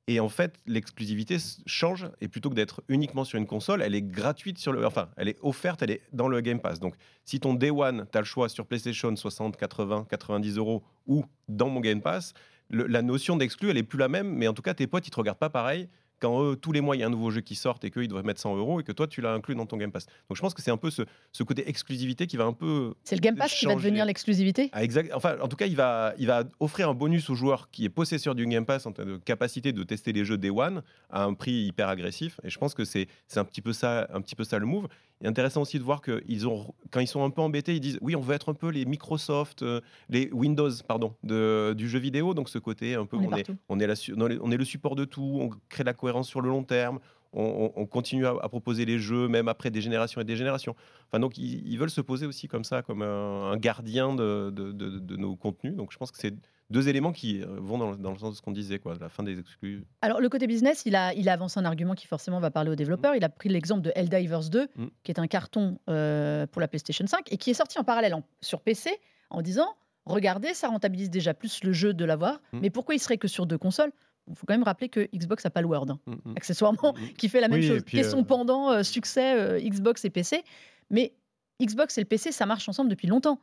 Et 0.08 0.20
en 0.20 0.30
fait, 0.30 0.60
l'exclusivité 0.68 1.38
change 1.66 2.10
et 2.22 2.28
plutôt 2.28 2.50
que 2.52 2.56
d'être 2.56 2.84
uniquement 2.90 3.24
sur 3.24 3.40
une 3.40 3.48
console, 3.48 3.82
elle 3.82 3.96
est 3.96 4.04
gratuite 4.04 4.60
sur 4.60 4.72
le. 4.72 4.86
Enfin, 4.86 5.10
elle 5.18 5.30
est 5.30 5.38
offerte, 5.42 5.82
elle 5.82 5.92
est 5.92 6.02
dans 6.14 6.28
le 6.28 6.42
Game 6.42 6.60
Pass. 6.62 6.80
Donc, 6.80 6.94
si 7.26 7.40
ton 7.40 7.56
Day 7.56 7.72
One, 7.72 8.06
tu 8.12 8.18
as 8.20 8.22
le 8.22 8.26
choix 8.26 8.50
sur 8.50 8.68
PlayStation 8.68 9.16
60, 9.16 9.58
80, 9.58 10.06
90 10.10 10.58
euros 10.58 10.84
ou 11.08 11.26
dans 11.48 11.70
mon 11.70 11.80
Game 11.80 12.02
Pass, 12.04 12.34
le- 12.70 12.86
la 12.86 13.02
notion 13.02 13.36
d'exclus, 13.36 13.72
elle 13.72 13.78
est 13.78 13.84
plus 13.84 13.98
la 13.98 14.10
même, 14.10 14.30
mais 14.32 14.48
en 14.48 14.54
tout 14.54 14.62
cas, 14.62 14.76
tes 14.76 14.86
potes, 14.86 15.08
ils 15.08 15.12
te 15.12 15.16
regardent 15.18 15.40
pas 15.40 15.50
pareil 15.50 15.90
quand 16.20 16.44
eux, 16.44 16.56
tous 16.56 16.72
les 16.72 16.82
mois, 16.82 16.96
il 16.96 17.00
y 17.00 17.04
a 17.04 17.08
un 17.08 17.12
nouveau 17.12 17.32
jeu 17.32 17.42
qui 17.42 17.56
sort 17.56 17.80
et 17.84 17.92
qu'ils 17.92 18.08
doivent 18.08 18.26
mettre 18.26 18.42
100 18.42 18.56
euros 18.58 18.80
et 18.80 18.84
que 18.84 18.92
toi, 18.92 19.08
tu 19.08 19.22
l'as 19.22 19.34
inclus 19.34 19.56
dans 19.56 19.66
ton 19.66 19.78
Game 19.78 19.92
Pass. 19.92 20.06
Donc, 20.30 20.36
je 20.36 20.42
pense 20.42 20.54
que 20.54 20.62
c'est 20.62 20.72
un 20.72 20.78
peu 20.78 20.90
ce, 20.90 21.04
ce 21.32 21.44
côté 21.44 21.68
exclusivité 21.70 22.28
qui 22.28 22.38
va 22.38 22.46
un 22.46 22.54
peu. 22.54 22.94
C'est 23.04 23.16
le 23.16 23.22
Game 23.22 23.36
Pass 23.36 23.54
qui 23.54 23.66
va 23.66 23.76
devenir 23.76 24.06
l'exclusivité 24.06 24.70
Ah, 24.74 24.84
exact. 24.84 25.12
Enfin, 25.14 25.38
en 25.42 25.48
tout 25.48 25.58
cas, 25.58 25.66
il 25.66 25.76
va, 25.76 26.14
il 26.18 26.28
va 26.28 26.44
offrir 26.60 26.90
un 26.90 26.94
bonus 26.94 27.30
au 27.30 27.36
joueur 27.36 27.70
qui 27.72 27.86
est 27.86 27.90
possesseur 27.90 28.36
du 28.36 28.46
Game 28.46 28.66
Pass 28.66 28.86
en 28.86 28.92
termes 28.92 29.14
de 29.14 29.18
capacité 29.18 29.72
de 29.72 29.84
tester 29.84 30.12
les 30.12 30.26
jeux 30.26 30.38
Day 30.38 30.50
One 30.50 30.84
à 31.10 31.24
un 31.24 31.34
prix 31.34 31.66
hyper 31.66 31.90
agressif. 31.90 32.40
Et 32.44 32.50
je 32.50 32.58
pense 32.58 32.74
que 32.74 32.86
c'est 32.86 33.08
c'est 33.28 33.40
un 33.40 33.46
petit 33.46 33.62
peu 33.62 33.74
ça, 33.74 34.08
un 34.14 34.22
petit 34.22 34.36
peu 34.36 34.44
ça 34.44 34.60
le 34.60 34.66
move. 34.66 34.88
Il 35.22 35.26
est 35.26 35.30
intéressant 35.30 35.62
aussi 35.64 35.78
de 35.80 35.84
voir 35.84 36.00
que 36.02 36.24
ils 36.28 36.48
ont, 36.48 36.74
quand 36.92 37.02
ils 37.02 37.08
sont 37.08 37.24
un 37.26 37.30
peu 37.30 37.42
embêtés, 37.42 37.74
ils 37.76 37.82
disent 37.82 37.98
oui, 38.02 38.16
on 38.16 38.22
veut 38.22 38.34
être 38.36 38.50
un 38.50 38.54
peu 38.54 38.70
les 38.70 38.86
Microsoft, 38.86 39.64
euh, 39.64 39.82
les 40.10 40.30
Windows, 40.32 40.70
pardon, 40.88 41.14
de, 41.24 41.74
du 41.78 41.90
jeu 41.90 42.00
vidéo. 42.00 42.34
Donc 42.34 42.48
ce 42.50 42.58
côté 42.58 42.96
un 42.96 43.06
peu, 43.06 43.18
On 43.18 43.22
est 43.38 43.50
on 43.68 43.80
est, 43.80 43.92
on 44.18 44.26
est, 44.26 44.30
la 44.30 44.38
on 44.42 44.52
est- 44.52 44.58
le 44.58 44.64
support 44.66 44.96
de 44.96 45.04
tout, 45.06 45.40
on 45.42 45.50
crée 45.68 45.84
de 45.84 45.88
la 45.88 45.94
cohérence 45.94 46.28
sur 46.30 46.40
le 46.40 46.48
long 46.50 46.64
terme, 46.64 47.00
on, 47.34 47.44
on- 47.76 47.82
on 47.82 47.86
continue 47.86 48.26
à, 48.26 48.30
à 48.42 48.48
proposer 48.50 48.86
les 48.86 48.98
jeux 48.98 49.28
même 49.28 49.50
après 49.50 49.72
des 49.72 49.82
générations 49.82 50.22
et 50.22 50.24
des 50.24 50.38
générations. 50.38 50.74
Enfin, 51.10 51.20
donc 51.20 51.38
ils, 51.38 51.68
ils 51.68 51.78
veulent 51.78 51.90
se 51.90 52.02
poser 52.02 52.26
aussi 52.26 52.48
comme 52.48 52.64
ça, 52.64 52.82
comme 52.82 53.02
un, 53.02 53.52
un 53.52 53.58
gardien 53.58 54.16
de, 54.16 54.52
de- 54.52 54.72
de- 54.72 55.00
de 55.00 55.16
nos 55.18 55.36
contenus. 55.36 55.76
Donc 55.76 55.92
je 55.92 55.98
pense 55.98 56.12
que 56.12 56.18
c'est 56.18 56.34
deux 56.70 56.88
éléments 56.88 57.12
qui 57.12 57.42
euh, 57.42 57.48
vont 57.60 57.78
dans, 57.78 57.92
le- 57.92 57.98
dans 57.98 58.12
le 58.12 58.18
sens 58.18 58.32
de 58.32 58.36
ce 58.38 58.42
qu'on 58.42 58.52
disait, 58.52 58.80
quoi, 58.80 58.96
la 59.00 59.10
fin 59.10 59.24
des 59.24 59.40
exclus. 59.40 59.84
Alors, 60.02 60.22
le 60.22 60.30
côté 60.30 60.46
business, 60.48 60.84
il 60.86 60.96
a, 60.96 61.14
il 61.14 61.28
a 61.30 61.34
avancé 61.34 61.60
un 61.60 61.66
argument 61.66 61.96
qui 61.96 62.06
forcément 62.08 62.40
va 62.40 62.52
parler 62.52 62.70
aux 62.72 62.76
développeurs. 62.76 63.16
Il 63.16 63.24
a 63.24 63.30
pris 63.30 63.50
l'exemple 63.50 63.82
de 63.82 63.92
Helldivers 63.96 64.50
2, 64.50 64.68
Mm. 64.76 64.86
qui 65.04 65.12
est 65.12 65.20
un 65.20 65.28
carton 65.28 65.80
euh, 65.90 66.46
pour 66.48 66.62
la 66.62 66.68
PlayStation 66.68 67.06
5 67.08 67.32
et 67.32 67.38
qui 67.38 67.50
est 67.50 67.54
sorti 67.56 67.80
en 67.80 67.84
parallèle 67.84 68.14
en- 68.14 68.24
sur 68.42 68.62
PC 68.62 68.92
en 69.30 69.42
disant 69.42 69.68
Regardez, 70.06 70.56
ça 70.56 70.70
rentabilise 70.70 71.12
déjà 71.12 71.36
plus 71.36 71.64
le 71.64 71.72
jeu 71.72 71.94
de 71.94 72.04
l'avoir, 72.06 72.40
Mm. 72.54 72.60
mais 72.62 72.70
pourquoi 72.72 72.96
il 72.96 73.00
serait 73.00 73.18
que 73.18 73.28
sur 73.28 73.46
deux 73.46 73.58
consoles? 73.60 73.92
Il 74.28 74.36
faut 74.36 74.46
quand 74.48 74.54
même 74.54 74.64
rappeler 74.64 74.90
que 74.90 75.08
Xbox 75.14 75.44
n'a 75.44 75.50
pas 75.52 75.62
le 75.62 75.68
Word, 75.68 75.88
hein, 75.90 76.00
Mm, 76.08 76.34
accessoirement, 76.36 76.94
qui 77.18 77.30
fait 77.30 77.42
la 77.42 77.48
même 77.48 77.60
Oui, 77.60 77.66
et 77.66 77.70
chose, 77.70 77.84
est 77.94 78.04
son 78.04 78.20
euh, 78.22 78.24
pendant 78.24 78.72
euh, 78.72 78.84
succès 78.84 79.38
euh, 79.40 79.60
Xbox 79.60 80.06
et 80.06 80.10
PC. 80.10 80.44
Mais 80.90 81.14
Xbox 81.62 81.98
et 81.98 82.02
le 82.02 82.06
PC, 82.06 82.32
ça 82.32 82.46
marche 82.46 82.68
ensemble 82.70 82.90
depuis 82.90 83.08
longtemps. 83.08 83.40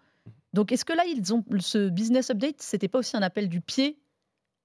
Donc, 0.53 0.73
est-ce 0.73 0.85
que 0.85 0.93
là, 0.93 1.05
ils 1.07 1.35
ont 1.35 1.45
ce 1.61 1.88
business 1.88 2.31
update, 2.31 2.61
c'était 2.62 2.88
pas 2.88 2.99
aussi 2.99 3.17
un 3.17 3.23
appel 3.23 3.49
du 3.49 3.61
pied 3.61 3.99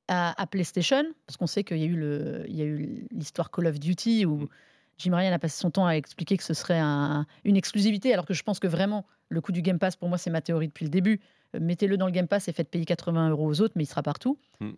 à, 0.07 0.45
PlayStation, 0.47 1.03
parce 1.25 1.37
qu'on 1.37 1.47
sait 1.47 1.63
qu'il 1.63 1.77
y 1.77 1.83
a 1.83 1.85
eu 1.85 1.95
le- 1.95 2.43
il 2.49 2.55
y 2.57 2.61
a 2.61 2.65
eu 2.65 3.07
l'histoire 3.11 3.49
Call 3.49 3.67
of 3.67 3.79
Duty 3.79 4.25
où 4.25 4.49
Jim 4.97 5.15
Ryan 5.15 5.31
a 5.31 5.39
passé 5.39 5.57
son 5.61 5.71
temps 5.71 5.85
à 5.85 5.93
expliquer 5.93 6.35
que 6.35 6.43
ce 6.43 6.53
serait 6.53 6.79
un- 6.79 7.25
une 7.45 7.55
exclusivité, 7.55 8.11
alors 8.13 8.25
que 8.25 8.33
je 8.33 8.43
pense 8.43 8.59
que 8.59 8.67
vraiment, 8.67 9.05
le 9.29 9.39
coût 9.39 9.53
du 9.53 9.61
Game 9.61 9.79
Pass, 9.79 9.95
pour 9.95 10.09
moi, 10.09 10.17
c'est 10.17 10.29
ma 10.29 10.41
théorie 10.41 10.67
depuis 10.67 10.83
le 10.83 10.89
début. 10.91 11.21
Euh, 11.55 11.59
Mettez-le 11.61 11.95
dans 11.95 12.07
le 12.07 12.11
Game 12.11 12.27
Pass 12.27 12.49
et 12.49 12.51
faites 12.51 12.69
payer 12.69 12.83
80 12.83 13.29
euros 13.29 13.47
aux 13.47 13.61
autres, 13.61 13.73
mais 13.77 13.83
il 13.83 13.87
sera 13.87 14.03
partout. 14.03 14.37
Mm. 14.59 14.71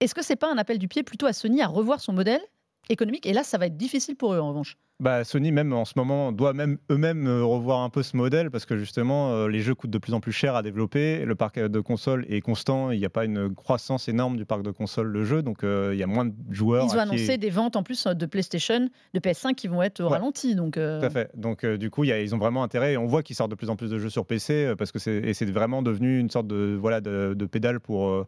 Est-ce 0.00 0.14
que 0.14 0.22
c'est 0.22 0.36
pas 0.36 0.52
un 0.52 0.58
appel 0.58 0.78
du 0.78 0.86
pied 0.86 1.02
plutôt 1.02 1.26
à 1.26 1.32
Sony 1.32 1.62
à 1.62 1.66
revoir 1.66 2.00
son 2.00 2.12
modèle 2.12 2.40
économique 2.90 3.26
Et 3.26 3.32
là, 3.32 3.42
ça 3.42 3.58
va 3.58 3.66
être 3.66 3.76
difficile 3.76 4.16
pour 4.16 4.34
eux, 4.34 4.38
en 4.38 4.48
revanche. 4.48 4.76
Bah, 4.98 5.24
Sony, 5.24 5.52
même 5.52 5.74
en 5.74 5.84
ce 5.84 5.92
moment, 5.96 6.32
doit 6.32 6.54
même 6.54 6.78
eux-mêmes 6.90 7.26
euh, 7.26 7.44
revoir 7.44 7.80
un 7.80 7.90
peu 7.90 8.02
ce 8.02 8.16
modèle 8.16 8.50
parce 8.50 8.64
que 8.64 8.78
justement, 8.78 9.32
euh, 9.32 9.46
les 9.46 9.60
jeux 9.60 9.74
coûtent 9.74 9.90
de 9.90 9.98
plus 9.98 10.14
en 10.14 10.20
plus 10.20 10.32
cher 10.32 10.56
à 10.56 10.62
développer. 10.62 11.22
Le 11.26 11.34
parc 11.34 11.58
de 11.58 11.80
consoles 11.80 12.24
est 12.30 12.40
constant. 12.40 12.90
Il 12.92 12.98
n'y 12.98 13.04
a 13.04 13.10
pas 13.10 13.26
une 13.26 13.54
croissance 13.54 14.08
énorme 14.08 14.38
du 14.38 14.46
parc 14.46 14.62
de 14.62 14.70
consoles 14.70 15.12
de 15.12 15.22
jeux, 15.22 15.42
donc 15.42 15.64
euh, 15.64 15.90
il 15.92 15.98
y 15.98 16.02
a 16.02 16.06
moins 16.06 16.24
de 16.24 16.32
joueurs. 16.50 16.86
Ils 16.90 16.96
ont 16.96 17.00
annoncé 17.00 17.36
des 17.36 17.50
ventes 17.50 17.76
en 17.76 17.82
plus 17.82 18.06
euh, 18.06 18.14
de 18.14 18.24
PlayStation, 18.24 18.88
de 19.12 19.20
PS5 19.20 19.54
qui 19.54 19.68
vont 19.68 19.82
être 19.82 20.00
au 20.00 20.04
Ouais. 20.04 20.12
ralenti. 20.12 20.54
Donc, 20.54 20.78
euh, 20.78 20.98
Tout 21.00 21.04
à 21.06 21.10
fait. 21.10 21.30
Donc, 21.36 21.64
euh, 21.64 21.76
du 21.76 21.90
coup, 21.90 22.04
il 22.04 22.08
y 22.08 22.12
a- 22.12 22.22
ils 22.22 22.34
ont 22.34 22.38
vraiment 22.38 22.62
intérêt. 22.62 22.94
Et 22.94 22.96
on 22.96 23.04
voit 23.06 23.22
qu'ils 23.22 23.36
sortent 23.36 23.50
de 23.50 23.56
plus 23.56 23.68
en 23.68 23.76
plus 23.76 23.90
de 23.90 23.98
jeux 23.98 24.08
sur 24.08 24.24
PC 24.24 24.54
euh, 24.64 24.76
parce 24.76 24.92
que 24.92 24.98
c'est 24.98 25.44
vraiment 25.50 25.82
devenu 25.82 26.18
une 26.18 26.30
sorte 26.30 26.46
de 26.46 26.74
voilà 26.80 27.02
de, 27.02 27.34
de 27.36 27.44
pédale 27.44 27.80
pour 27.80 28.08
euh, 28.08 28.26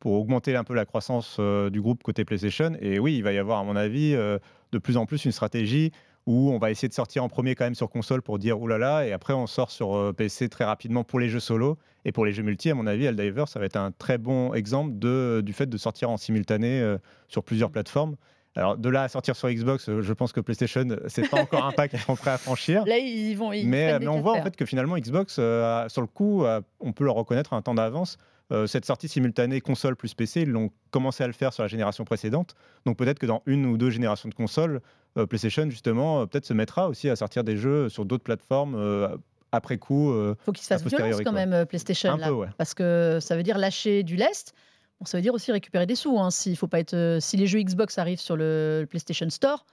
pour 0.00 0.14
augmenter 0.14 0.56
un 0.56 0.64
peu 0.64 0.74
la 0.74 0.86
croissance 0.86 1.36
euh, 1.38 1.70
du 1.70 1.80
groupe 1.80 2.02
côté 2.02 2.24
PlayStation. 2.24 2.72
Et 2.80 2.98
oui, 2.98 3.16
il 3.16 3.22
va 3.22 3.32
y 3.32 3.38
avoir, 3.38 3.60
à 3.60 3.64
mon 3.64 3.76
avis, 3.76 4.14
euh, 4.14 4.38
de 4.72 4.78
plus 4.78 4.96
en 4.96 5.06
plus 5.06 5.24
une 5.24 5.32
stratégie 5.32 5.92
où 6.26 6.50
on 6.50 6.58
va 6.58 6.70
essayer 6.70 6.88
de 6.88 6.94
sortir 6.94 7.24
en 7.24 7.28
premier 7.28 7.54
quand 7.54 7.64
même 7.64 7.74
sur 7.74 7.88
console 7.88 8.22
pour 8.22 8.38
dire 8.38 8.60
oulala, 8.60 9.06
et 9.06 9.12
après 9.12 9.32
on 9.32 9.46
sort 9.46 9.70
sur 9.70 9.96
euh, 9.96 10.12
PC 10.12 10.48
très 10.48 10.64
rapidement 10.64 11.02
pour 11.02 11.18
les 11.18 11.28
jeux 11.28 11.40
solo. 11.40 11.78
Et 12.04 12.12
pour 12.12 12.24
les 12.24 12.32
jeux 12.32 12.42
multi, 12.42 12.70
à 12.70 12.74
mon 12.74 12.86
avis, 12.86 13.06
Helldivers, 13.06 13.48
ça 13.48 13.60
va 13.60 13.66
être 13.66 13.76
un 13.76 13.90
très 13.92 14.16
bon 14.16 14.54
exemple 14.54 14.92
de, 14.98 15.42
du 15.44 15.52
fait 15.52 15.66
de 15.66 15.76
sortir 15.76 16.08
en 16.08 16.16
simultané 16.16 16.80
euh, 16.80 16.98
sur 17.28 17.44
plusieurs 17.44 17.70
plateformes. 17.70 18.16
Alors 18.56 18.76
de 18.76 18.88
là 18.88 19.04
à 19.04 19.08
sortir 19.08 19.36
sur 19.36 19.48
Xbox, 19.48 19.88
euh, 19.88 20.02
je 20.02 20.12
pense 20.12 20.32
que 20.32 20.40
PlayStation, 20.40 20.84
euh, 20.90 20.96
c'est 21.06 21.28
pas 21.28 21.40
encore 21.40 21.64
un 21.64 21.70
pas 21.70 21.86
qu'ils 21.86 22.00
sont 22.00 22.16
prêts 22.16 22.32
à 22.32 22.38
franchir. 22.38 22.84
là, 22.86 22.98
ils 22.98 23.34
vont. 23.34 23.52
Ils 23.52 23.68
Mais, 23.68 23.98
mais 24.00 24.08
on 24.08 24.20
voit 24.20 24.32
en 24.32 24.42
fait 24.42 24.56
que 24.56 24.64
finalement 24.64 24.98
Xbox, 24.98 25.36
euh, 25.38 25.88
sur 25.88 26.00
le 26.00 26.08
coup, 26.08 26.44
on 26.80 26.92
peut 26.92 27.04
leur 27.04 27.14
reconnaître 27.14 27.52
un 27.52 27.62
temps 27.62 27.74
d'avance. 27.74 28.18
Euh, 28.52 28.66
cette 28.66 28.84
sortie 28.84 29.08
simultanée 29.08 29.60
console 29.60 29.96
plus 29.96 30.14
PC, 30.14 30.42
ils 30.42 30.50
l'ont 30.50 30.70
commencé 30.90 31.22
à 31.22 31.26
le 31.26 31.32
faire 31.32 31.52
sur 31.52 31.62
la 31.62 31.68
génération 31.68 32.04
précédente. 32.04 32.54
Donc 32.84 32.96
peut-être 32.96 33.18
que 33.18 33.26
dans 33.26 33.42
une 33.46 33.66
ou 33.66 33.76
deux 33.76 33.90
générations 33.90 34.28
de 34.28 34.34
consoles, 34.34 34.80
euh, 35.16 35.26
PlayStation 35.26 35.68
justement 35.70 36.22
euh, 36.22 36.26
peut-être 36.26 36.46
se 36.46 36.54
mettra 36.54 36.88
aussi 36.88 37.08
à 37.08 37.16
sortir 37.16 37.44
des 37.44 37.56
jeux 37.56 37.88
sur 37.88 38.04
d'autres 38.04 38.24
plateformes 38.24 39.18
après 39.52 39.78
coup. 39.78 40.12
faut 40.44 40.52
qu'ils 40.52 40.62
se 40.62 40.68
fassent 40.68 40.84
violence 40.84 41.18
quand 41.18 41.24
quoi. 41.24 41.46
même, 41.46 41.66
PlayStation. 41.66 42.12
un 42.12 42.16
là. 42.16 42.28
peu, 42.28 42.34
ouais. 42.34 42.48
Parce 42.56 42.74
que 42.74 43.18
ça 43.20 43.36
veut 43.36 43.42
dire 43.42 43.58
lâcher 43.58 44.02
du 44.02 44.16
lest. 44.16 44.54
Bon, 45.00 45.06
ça 45.06 45.18
veut 45.18 45.22
dire 45.22 45.34
aussi 45.34 45.50
récupérer 45.50 45.86
des 45.86 45.94
sous. 45.94 46.18
Hein. 46.18 46.30
S'il 46.30 46.56
faut 46.56 46.68
pas 46.68 46.78
être, 46.78 47.18
si 47.20 47.36
les 47.36 47.46
jeux 47.46 47.60
Xbox 47.60 47.98
arrivent 47.98 48.20
sur 48.20 48.36
le, 48.36 48.80
le 48.80 48.86
PlayStation 48.86 49.28
Store, 49.30 49.64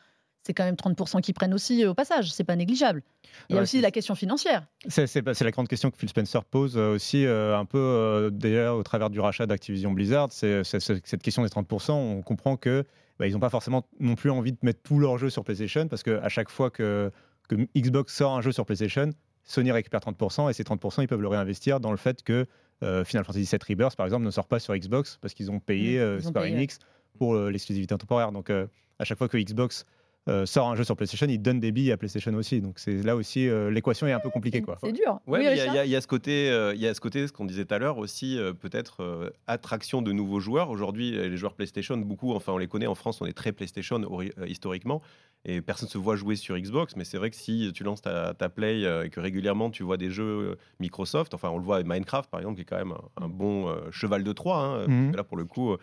c'est 0.48 0.54
quand 0.54 0.64
même 0.64 0.76
30% 0.76 1.22
qui 1.22 1.34
prennent 1.34 1.54
aussi 1.54 1.84
euh, 1.84 1.92
au 1.92 1.94
passage. 1.94 2.32
C'est 2.34 2.44
pas 2.44 2.56
négligeable. 2.56 3.04
Il 3.50 3.54
y 3.54 3.56
a 3.56 3.60
Ouais, 3.60 3.64
aussi 3.64 3.80
la 3.82 3.92
question 3.92 4.16
financière. 4.16 4.66
C'est 4.88 5.22
la 5.42 5.52
grande 5.52 5.68
question 5.68 5.92
que 5.92 5.98
Phil 5.98 6.10
Spencer 6.10 6.44
pose 6.46 6.78
euh, 6.78 6.96
aussi 6.96 7.26
euh, 7.26 7.58
un 7.58 7.66
peu 7.66 7.78
euh, 7.78 8.30
déjà 8.32 8.74
au 8.74 8.82
travers 8.82 9.10
du 9.12 9.20
rachat 9.20 9.46
d'Activision 9.46 9.92
Blizzard. 9.92 10.30
C'est 10.32 10.64
cette 10.64 11.22
question 11.22 11.44
des 11.44 11.50
30%. 11.50 11.92
On 11.92 12.22
comprend 12.24 12.58
que 12.58 12.84
bah, 13.20 13.28
ils 13.28 13.34
n'ont 13.34 13.40
pas 13.40 13.50
forcément 13.50 13.86
non 14.00 14.16
plus 14.16 14.32
envie 14.32 14.52
de 14.54 14.58
mettre 14.64 14.82
tous 14.82 15.00
leurs 15.00 15.18
jeux 15.18 15.30
sur 15.30 15.44
PlayStation 15.44 15.88
parce 15.88 16.02
qu'à 16.04 16.30
chaque 16.30 16.50
fois 16.50 16.70
que, 16.72 17.12
que 17.50 17.56
Xbox 17.78 18.16
sort 18.16 18.36
un 18.36 18.42
jeu 18.42 18.52
sur 18.52 18.66
PlayStation, 18.66 19.10
Sony 19.44 19.72
récupère 19.72 20.02
30% 20.02 20.50
et 20.50 20.54
ces 20.54 20.64
30% 20.64 21.02
ils 21.04 21.08
peuvent 21.08 21.22
le 21.22 21.28
réinvestir 21.28 21.80
dans 21.80 21.92
le 21.92 21.98
fait 21.98 22.22
que 22.24 22.46
euh, 22.84 23.04
Final 23.04 23.26
Fantasy 23.26 23.46
VII 23.50 23.60
Rebirth 23.70 23.96
par 23.96 24.06
exemple 24.06 24.24
ne 24.24 24.30
sort 24.30 24.48
pas 24.48 24.60
sur 24.60 24.76
Xbox 24.76 25.18
parce 25.22 25.34
qu'ils 25.34 25.50
ont 25.50 25.60
payé 25.60 25.98
Mmh, 25.98 26.02
euh, 26.02 26.20
Square. 26.22 26.44
Enix 26.46 26.80
pour 27.18 27.34
euh, 27.34 27.50
l'exclusivité 27.50 27.98
temporaire. 27.98 28.32
Donc 28.32 28.52
à 28.52 29.04
chaque 29.04 29.18
fois 29.18 29.28
que 29.28 29.38
Xbox 29.38 29.86
euh, 30.28 30.46
sort 30.46 30.70
un 30.70 30.76
jeu 30.76 30.84
sur 30.84 30.96
PlayStation, 30.96 31.26
ils 31.30 31.38
donnent 31.42 31.60
des 31.60 31.72
billes 31.72 31.92
à 31.92 31.98
PlayStation 31.98 32.34
aussi. 32.34 32.60
Donc 32.62 32.80
c'est 32.80 33.02
là 33.04 33.16
aussi 33.16 33.48
euh, 33.48 33.70
l'équation 33.72 34.08
est 34.08 34.12
un 34.12 34.20
peu 34.20 34.30
compliquée 34.30 34.62
quoi. 34.62 34.78
C'est 34.84 34.92
dur. 34.92 35.20
Ouais, 35.28 35.40
oui, 35.40 35.40
il 35.40 35.44
y 35.44 35.48
a- 35.48 35.52
Richard 35.52 35.74
il 35.74 35.76
y, 35.76 35.80
a- 35.80 35.86
il 35.86 35.92
y 35.92 35.96
a 35.96 36.02
ce 36.02 36.08
côté, 36.08 36.50
euh, 36.50 36.74
il 36.76 36.82
y 36.82 36.88
a 36.88 36.94
ce 36.94 37.00
côté, 37.02 37.26
ce 37.28 37.32
qu'on 37.34 37.46
disait 37.46 37.66
tout 37.66 37.74
à 37.74 37.80
l'heure 37.80 37.98
aussi, 37.98 38.38
euh, 38.38 38.54
peut-être 38.54 39.02
euh, 39.04 39.30
attraction 39.48 40.02
de 40.02 40.12
nouveaux 40.12 40.40
joueurs. 40.40 40.70
Aujourd'hui, 40.70 41.12
les 41.12 41.38
joueurs 41.38 41.54
PlayStation, 41.54 41.96
beaucoup, 41.98 42.34
enfin, 42.34 42.54
on 42.54 42.58
les 42.58 42.68
connaît 42.68 42.88
en 42.88 42.96
France, 42.96 43.22
on 43.22 43.26
est 43.26 43.34
très 43.34 43.52
PlayStation 43.52 43.98
ori- 44.04 44.32
euh, 44.38 44.48
historiquement, 44.48 45.02
et 45.46 45.62
personne 45.62 45.88
se 45.88 45.98
voit 45.98 46.16
jouer 46.18 46.36
sur 46.36 46.58
Xbox. 46.58 46.96
Mais 46.98 47.06
c'est 47.06 47.18
vrai 47.18 47.30
que 47.30 47.36
si 47.38 47.72
tu 47.74 47.84
lances 47.84 48.02
ta, 48.02 48.34
ta 48.34 48.50
Play 48.50 48.84
euh, 48.84 49.06
et 49.06 49.10
que 49.10 49.20
régulièrement 49.22 49.70
tu 49.70 49.84
vois 49.84 49.98
des 49.98 50.10
jeux 50.10 50.58
Microsoft, 50.80 51.34
enfin, 51.34 51.50
on 51.50 51.58
le 51.58 51.64
voit 51.64 51.76
avec 51.76 51.88
Minecraft 51.88 52.30
par 52.30 52.40
exemple, 52.42 52.56
qui 52.58 52.62
est 52.64 52.66
quand 52.66 52.78
même 52.78 52.92
un, 53.18 53.24
un 53.26 53.30
bon 53.30 53.70
euh, 53.70 53.76
cheval 53.92 54.24
de 54.24 54.34
Troie. 54.34 54.58
hein, 54.58 54.86
parce 54.88 55.12
que 55.12 55.18
là, 55.18 55.24
pour 55.24 55.38
le 55.38 55.46
coup. 55.46 55.76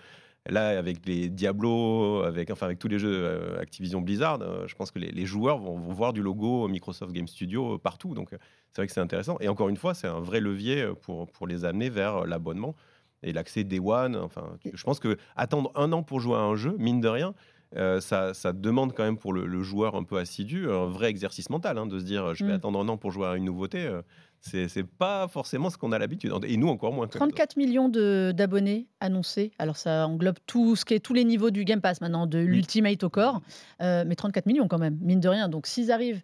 Là, 0.51 0.79
avec 0.79 1.07
les 1.07 1.31
Diablo, 1.31 2.23
avec, 2.23 2.51
enfin, 2.51 2.67
avec 2.67 2.79
tous 2.79 2.89
les 2.89 2.99
jeux 2.99 3.25
euh, 3.25 3.59
Activision 3.61 4.03
Blizzard, 4.03 4.43
euh, 4.43 4.67
je 4.67 4.75
pense 4.75 4.91
que 4.91 4.99
les, 4.99 5.11
les 5.11 5.25
joueurs 5.25 5.57
vont, 5.57 5.79
vont 5.79 5.93
voir 5.95 6.13
du 6.13 6.21
logo 6.23 6.69
Microsoft 6.69 7.13
Game 7.13 7.27
Studio 7.27 7.75
euh, 7.77 7.79
partout. 7.79 8.13
Donc, 8.15 8.29
c'est 8.31 8.83
vrai 8.83 8.87
que 8.87 8.93
c'est 8.93 9.01
intéressant. 9.01 9.39
Et 9.41 9.49
encore 9.49 9.71
une 9.71 9.79
fois, 9.79 9.95
c'est 9.95 10.07
un 10.07 10.21
vrai 10.21 10.41
levier 10.41 10.87
pour, 11.01 11.31
pour 11.33 11.47
les 11.47 11.65
amener 11.65 11.89
vers 11.89 12.27
l'abonnement 12.27 12.75
et 13.23 13.33
l'accès 13.33 13.65
Day 13.65 13.81
One. 13.81 14.17
Enfin, 14.17 14.59
je 14.71 14.83
pense 14.85 15.01
que 15.01 15.17
attendre 15.35 15.73
un 15.77 15.93
an 15.93 16.03
pour 16.03 16.21
jouer 16.21 16.37
à 16.37 16.41
un 16.41 16.57
jeu, 16.57 16.77
mine 16.79 17.01
de 17.01 17.09
rien, 17.09 17.33
euh, 17.77 18.01
ça, 18.01 18.35
ça 18.35 18.53
demande 18.53 18.93
quand 18.95 19.03
même 19.05 19.17
pour 19.17 19.33
le, 19.33 19.47
le 19.47 19.63
joueur 19.63 19.95
un 19.97 20.05
peu 20.05 20.19
assidu 20.19 20.71
un 20.71 20.87
vrai 20.87 21.09
exercice 21.09 21.49
mental 21.49 21.79
hein, 21.79 21.87
de 21.87 21.99
se 21.99 22.05
dire 22.05 22.35
je 22.35 22.45
vais 22.45 22.53
Mm. 22.53 22.57
attendre 22.57 22.79
un 22.81 22.89
an 22.89 22.99
pour 22.99 23.11
jouer 23.13 23.27
à 23.29 23.37
une 23.37 23.45
nouveauté. 23.45 23.87
euh, 23.87 24.03
c'est 24.47 24.83
pas 24.87 25.27
forcément 25.29 25.71
ce 25.71 25.79
qu'on 25.79 25.93
a 25.93 25.99
l'habitude. 25.99 26.33
Et 26.47 26.57
nous 26.57 26.69
encore 26.69 26.93
moins. 26.93 27.07
quand 27.07 27.19
même. 27.21 27.31
34 27.31 27.57
millions 27.57 27.89
de- 27.89 28.33
d'abonnés 28.37 28.89
annoncés. 29.01 29.53
Alors 29.59 29.77
ça 29.77 30.07
englobe 30.07 30.37
tout 30.47 30.77
ce 30.77 30.85
qui 30.85 30.95
est 30.95 31.01
tous 31.01 31.15
les 31.15 31.25
niveaux 31.25 31.51
du 31.51 31.65
Game 31.65 31.81
Pass 31.81 32.01
maintenant, 32.01 32.27
de 32.27 32.39
l'Ultimate 32.39 33.03
au 33.05 33.11
corps. 33.11 33.41
Euh, 33.81 34.05
mais 34.07 34.15
34 34.17 34.47
millions 34.47 34.69
quand 34.69 34.79
même, 34.79 34.99
mine 35.01 35.21
de 35.21 35.29
rien. 35.29 35.49
Donc 35.49 35.67
s'ils 35.67 35.91
arrivent, 35.91 36.21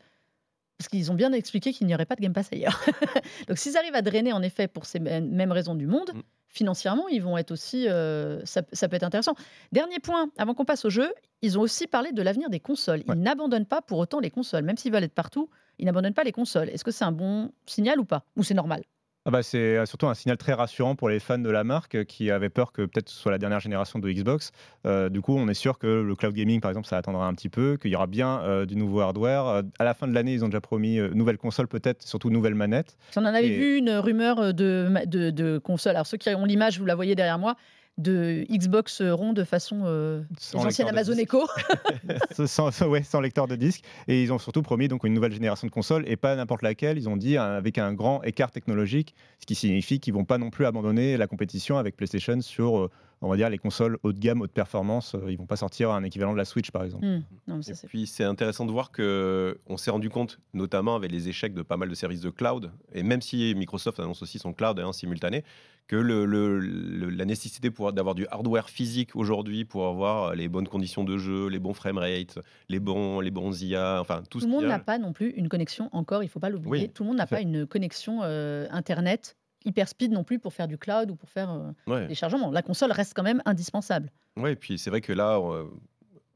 parce 0.78 0.88
qu'ils 0.88 1.10
ont 1.10 1.14
bien 1.14 1.32
expliqué 1.32 1.72
qu'il 1.72 1.86
n'y 1.86 1.94
aurait 1.94 2.06
pas 2.06 2.16
de 2.16 2.20
Game 2.20 2.32
Pass 2.32 2.48
ailleurs. 2.52 2.80
Donc 3.48 3.58
s'ils 3.58 3.76
arrivent 3.76 3.94
à 3.94 4.02
drainer 4.02 4.32
en 4.32 4.42
effet 4.42 4.68
pour 4.68 4.84
ces 4.86 4.98
mêmes 5.00 5.30
mêmes 5.30 5.52
raisons 5.52 5.74
du 5.74 5.86
monde, 5.86 6.10
Mm. 6.14 6.20
Financièrement, 6.50 7.08
ils 7.08 7.22
vont 7.22 7.38
être 7.38 7.50
aussi, 7.52 7.88
euh, 7.88 8.44
ça, 8.44 8.62
ça 8.72 8.88
peut 8.88 8.96
être 8.96 9.04
intéressant. 9.04 9.34
Dernier 9.72 9.98
point, 10.00 10.30
avant 10.36 10.54
qu'on 10.54 10.64
passe 10.64 10.84
au 10.84 10.90
jeu, 10.90 11.12
ils 11.42 11.58
ont 11.58 11.62
aussi 11.62 11.86
parlé 11.86 12.12
de 12.12 12.22
l'avenir 12.22 12.50
des 12.50 12.60
consoles. 12.60 13.02
Ils 13.06 13.10
Ouais. 13.10 13.16
n'abandonnent 13.16 13.66
pas 13.66 13.80
pour 13.82 13.98
autant 13.98 14.20
les 14.20 14.30
consoles, 14.30 14.64
même 14.64 14.76
s'ils 14.76 14.92
veulent 14.92 15.04
être 15.04 15.14
partout. 15.14 15.48
Ils 15.78 15.86
n'abandonnent 15.86 16.14
pas 16.14 16.24
les 16.24 16.32
consoles. 16.32 16.68
Est-ce 16.68 16.84
que 16.84 16.90
c'est 16.90 17.04
un 17.04 17.12
bon 17.12 17.52
signal 17.66 17.98
ou 18.00 18.04
pas? 18.04 18.24
Ou 18.36 18.42
c'est 18.42 18.54
normal? 18.54 18.82
Ah 19.26 19.30
bah, 19.30 19.42
c'est 19.42 19.76
euh, 19.76 19.84
surtout 19.84 20.06
un 20.06 20.14
signal 20.14 20.38
très 20.38 20.54
rassurant 20.54 20.94
pour 20.94 21.10
les 21.10 21.20
fans 21.20 21.36
de 21.38 21.50
la 21.50 21.62
marque 21.62 21.94
euh, 21.94 22.04
qui 22.04 22.30
avaient 22.30 22.48
peur 22.48 22.72
que 22.72 22.82
peut-être 22.82 23.10
ce 23.10 23.16
soit 23.20 23.30
la 23.30 23.36
dernière 23.36 23.60
génération 23.60 23.98
de 23.98 24.10
Xbox. 24.10 24.50
Euh, 24.86 25.10
du 25.10 25.20
coup, 25.20 25.36
on 25.36 25.46
est 25.48 25.52
sûr 25.54 25.78
que 25.78 25.86
le 25.86 26.16
cloud 26.16 26.32
gaming, 26.34 26.60
par 26.62 26.70
exemple, 26.70 26.86
ça 26.88 26.96
attendra 26.96 27.26
un 27.26 27.34
petit 27.34 27.50
peu, 27.50 27.76
qu'il 27.76 27.90
y 27.90 27.96
aura 27.96 28.06
bien 28.06 28.40
euh, 28.40 28.64
du 28.64 28.76
nouveau 28.76 29.00
hardware. 29.00 29.62
À 29.78 29.84
la 29.84 29.92
fin 29.92 30.08
de 30.08 30.14
l'année, 30.14 30.32
ils 30.32 30.42
ont 30.42 30.48
déjà 30.48 30.62
promis 30.62 30.98
euh, 30.98 31.10
nouvelle 31.12 31.36
console 31.36 31.68
peut-être, 31.68 32.02
surtout 32.02 32.30
nouvelle 32.30 32.54
manette. 32.54 32.96
On 33.14 33.20
en 33.20 33.26
avait 33.26 33.46
Et- 33.48 33.58
vu 33.58 33.76
une 33.76 33.90
rumeur 33.90 34.54
de, 34.54 34.88
de 35.06 35.58
console. 35.58 35.96
Alors, 35.96 36.06
ceux 36.06 36.16
qui 36.16 36.30
ont 36.30 36.46
l'image, 36.46 36.78
vous 36.80 36.86
la 36.86 36.94
voyez 36.94 37.14
derrière 37.14 37.38
moi, 37.38 37.56
de 38.00 38.44
Xbox 38.50 39.02
rond 39.02 39.32
de 39.32 39.44
façon 39.44 39.82
euh, 39.84 40.22
Sans 40.38 40.60
les 40.60 40.66
anciennes 40.66 40.88
Amazon. 40.88 41.14
Echo. 41.16 41.46
sans, 42.46 42.70
sans- 42.70 42.86
ouais, 42.88 43.02
sans 43.02 43.20
lecteur 43.20 43.46
de 43.46 43.56
disque. 43.56 43.84
Et 44.08 44.22
ils 44.22 44.32
ont 44.32 44.38
surtout 44.38 44.62
promis 44.62 44.88
donc 44.88 45.04
une 45.04 45.14
nouvelle 45.14 45.32
génération 45.32 45.66
de 45.66 45.72
consoles 45.72 46.04
et 46.08 46.16
pas 46.16 46.34
n'importe 46.36 46.62
laquelle. 46.62 46.98
Ils 46.98 47.08
ont 47.08 47.16
dit 47.16 47.36
avec 47.36 47.78
un 47.78 47.92
grand 47.92 48.22
écart 48.22 48.50
technologique, 48.50 49.14
ce 49.40 49.46
qui 49.46 49.54
signifie 49.54 50.00
qu'ils 50.00 50.14
vont 50.14 50.24
pas 50.24 50.38
non 50.38 50.50
plus 50.50 50.66
abandonner 50.66 51.16
la 51.16 51.26
compétition 51.26 51.78
avec 51.78 51.96
PlayStation 51.96 52.40
sur, 52.40 52.78
euh, 52.78 52.90
on 53.22 53.28
va 53.28 53.36
dire, 53.36 53.50
les 53.50 53.58
consoles 53.58 53.98
haut 54.02 54.12
de 54.12 54.18
gamme, 54.18 54.40
haute 54.40 54.52
performance. 54.52 55.14
Euh, 55.14 55.30
Ils 55.30 55.36
vont 55.38 55.46
pas 55.46 55.56
sortir 55.56 55.90
un 55.90 56.02
équivalent 56.04 56.32
de 56.32 56.38
la 56.38 56.44
Switch, 56.44 56.70
par 56.70 56.84
exemple. 56.84 57.04
Hmm, 57.06 57.22
non, 57.48 57.56
mais 57.56 57.62
ça, 57.62 57.72
Et 57.72 57.74
c'est- 57.74 57.86
puis 57.86 58.06
c'est 58.06 58.24
intéressant 58.24 58.64
de 58.66 58.72
voir 58.72 58.90
que 58.90 59.58
on 59.66 59.76
s'est 59.76 59.90
rendu 59.90 60.08
compte, 60.10 60.40
notamment 60.54 60.96
avec 60.96 61.10
les 61.12 61.28
échecs 61.28 61.54
de 61.54 61.62
pas 61.62 61.76
mal 61.76 61.88
de 61.88 61.94
services 61.94 62.20
de 62.20 62.30
cloud, 62.30 62.70
et 62.94 63.02
même 63.02 63.20
si 63.20 63.54
Microsoft 63.56 64.00
annonce 64.00 64.22
aussi 64.22 64.38
son 64.38 64.52
cloud 64.52 64.78
en 64.80 64.92
simultané, 64.92 65.44
que 65.90 65.96
le, 65.96 66.24
le- 66.24 66.60
le- 66.60 67.10
la 67.10 67.24
nécessité 67.24 67.68
d'avoir 67.92 68.14
du 68.14 68.24
hardware 68.30 68.70
physique 68.70 69.16
aujourd'hui 69.16 69.64
pour 69.64 69.88
avoir 69.88 70.36
les 70.36 70.46
bonnes 70.48 70.68
conditions 70.68 71.02
de 71.02 71.18
jeu, 71.18 71.48
les 71.48 71.58
bons 71.58 71.74
framerates, 71.74 72.38
les 72.68 72.78
bons 72.78 73.18
les 73.18 73.32
bons 73.32 73.60
IA, 73.60 73.98
enfin 74.00 74.18
tout, 74.22 74.38
Tout 74.38 74.40
ce 74.42 74.44
le 74.46 74.52
monde 74.52 74.66
n'a 74.66 74.78
pas 74.78 74.98
non 74.98 75.12
plus 75.12 75.30
une 75.30 75.48
connexion 75.48 75.88
encore, 75.90 76.22
il 76.22 76.28
faut 76.28 76.38
pas 76.38 76.48
l'oublier. 76.48 76.84
Oui, 76.86 76.92
Tout 76.94 77.02
le 77.02 77.08
monde 77.08 77.16
n'a 77.18 77.26
pas 77.26 77.40
une 77.40 77.66
connexion 77.66 78.20
euh, 78.22 78.68
Internet 78.70 79.36
hyper 79.64 79.88
speed 79.88 80.12
non 80.12 80.22
plus 80.22 80.38
pour 80.38 80.52
faire 80.54 80.68
du 80.68 80.78
cloud 80.78 81.10
ou 81.10 81.16
pour 81.16 81.28
faire 81.28 81.50
euh, 81.50 81.72
Ouais. 81.92 82.06
des 82.06 82.14
chargements. 82.14 82.52
La 82.52 82.62
console 82.62 82.92
reste 82.92 83.14
quand 83.16 83.24
même 83.24 83.42
indispensable. 83.44 84.12
Ouais, 84.36 84.52
et 84.52 84.56
puis 84.56 84.78
c'est 84.78 84.90
vrai 84.90 85.00
que 85.00 85.12
là, 85.12 85.38
euh, 85.40 85.64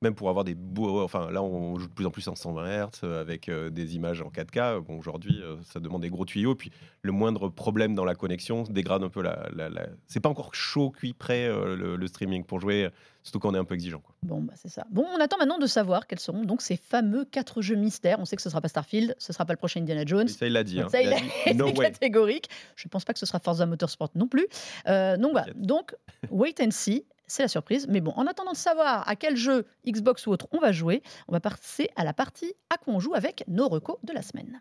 même 0.05 0.14
pour 0.14 0.29
avoir 0.29 0.45
des 0.45 0.55
beaux. 0.55 1.03
Enfin, 1.03 1.31
là, 1.31 1.43
on 1.43 1.79
joue 1.79 1.88
de 1.88 1.93
plus 1.93 2.07
en 2.07 2.11
plus 2.11 2.29
en 2.29 2.35
120 2.37 2.64
Hz 2.87 2.88
euh, 3.03 3.21
avec 3.21 3.49
euh, 3.49 3.71
des 3.71 3.97
images 3.97 4.23
en 4.23 4.29
4K. 4.29 4.81
Bon, 4.81 4.97
aujourd'hui, 4.99 5.40
euh, 5.43 5.57
ça 5.64 5.81
demande 5.81 6.03
des 6.03 6.11
gros 6.11 6.25
tuyaux. 6.25 6.55
Puis 6.55 6.71
le 7.03 7.11
moindre 7.12 7.49
problème 7.49 7.95
dans 7.95 8.05
la 8.05 8.14
connexion 8.14 8.62
dégrade 8.64 9.03
un 9.03 9.09
peu 9.09 9.23
la. 9.23 9.49
la, 9.55 9.69
la- 9.69 9.88
C'est 10.07 10.21
pas 10.21 10.29
encore 10.29 10.55
chaud, 10.55 10.90
cuit, 10.90 11.12
prêt 11.12 11.47
euh, 11.49 11.75
le, 11.77 11.97
le 11.97 12.07
streaming 12.07 12.45
pour 12.45 12.61
jouer, 12.61 12.88
surtout 13.23 13.40
quand 13.40 13.51
on 13.51 13.55
est 13.55 13.59
un 13.59 13.64
peu 13.64 13.75
exigeant. 13.75 13.99
Quoi. 14.01 14.14
Bon, 14.23 14.40
bah, 14.40 14.53
c'est 14.57 14.69
ça. 14.69 14.85
Bon, 14.90 15.05
on 15.17 15.21
attend 15.21 15.38
maintenant 15.38 15.59
de 15.59 15.67
savoir 15.67 16.07
quels 16.07 16.21
seront 16.21 16.45
donc 16.45 16.62
ces 16.62 16.77
fameux 16.77 17.25
quatre 17.25 17.62
jeux 17.62 17.75
mystères. 17.77 18.19
On 18.21 18.25
sait 18.25 18.37
que 18.37 18.43
ce 18.43 18.51
sera 18.51 18.61
pas 18.61 18.69
Starfield, 18.69 19.14
ce 19.19 19.33
sera 19.33 19.45
pas 19.45 19.53
le 19.55 19.59
prochain 19.59 19.81
Indiana 19.81 20.05
Jones. 20.07 20.27
Et 20.29 20.31
ça, 20.33 20.47
il 20.47 20.53
l'a 20.53 20.62
dit. 20.64 20.81
hein. 20.81 20.88
Ça, 20.90 21.01
il 21.03 21.12
a 21.12 21.17
a 21.47 21.53
dit, 21.53 21.59
no 21.59 21.73
catégorique. 21.73 22.49
Je 22.77 22.87
ne 22.87 22.90
pense 22.90 23.05
pas 23.05 23.12
que 23.14 23.19
ce 23.19 23.27
sera 23.27 23.38
Forza 23.38 23.67
Motorsport 23.67 24.11
non 24.14 24.29
plus. 24.29 24.47
Donc. 24.87 25.33
Peut-être. 25.45 25.57
donc, 25.61 25.95
wait 26.31 26.55
and 26.61 26.71
see. 26.71 27.05
C'est 27.27 27.43
la 27.43 27.49
surprise. 27.49 27.87
Mais 27.89 28.01
bon, 28.01 28.13
en 28.17 28.27
attendant 28.27 28.53
de 28.53 28.57
savoir 28.57 29.09
à 29.09 29.17
quel 29.17 29.37
jeu, 29.37 29.67
Xbox 29.87 30.27
ou 30.27 30.31
autre, 30.31 30.49
on 30.53 30.59
va 30.59 30.73
jouer, 30.73 31.03
on 31.29 31.33
va 31.33 31.41
passer 31.41 31.89
à 31.97 32.05
la 32.05 32.13
partie 32.13 32.55
à 32.71 32.77
quoi 32.77 32.95
on 32.95 33.01
joue 33.01 33.15
avec 33.15 33.45
nos 33.49 33.69
recos 33.69 33.99
de 34.03 34.13
la 34.13 34.23
semaine. 34.23 34.61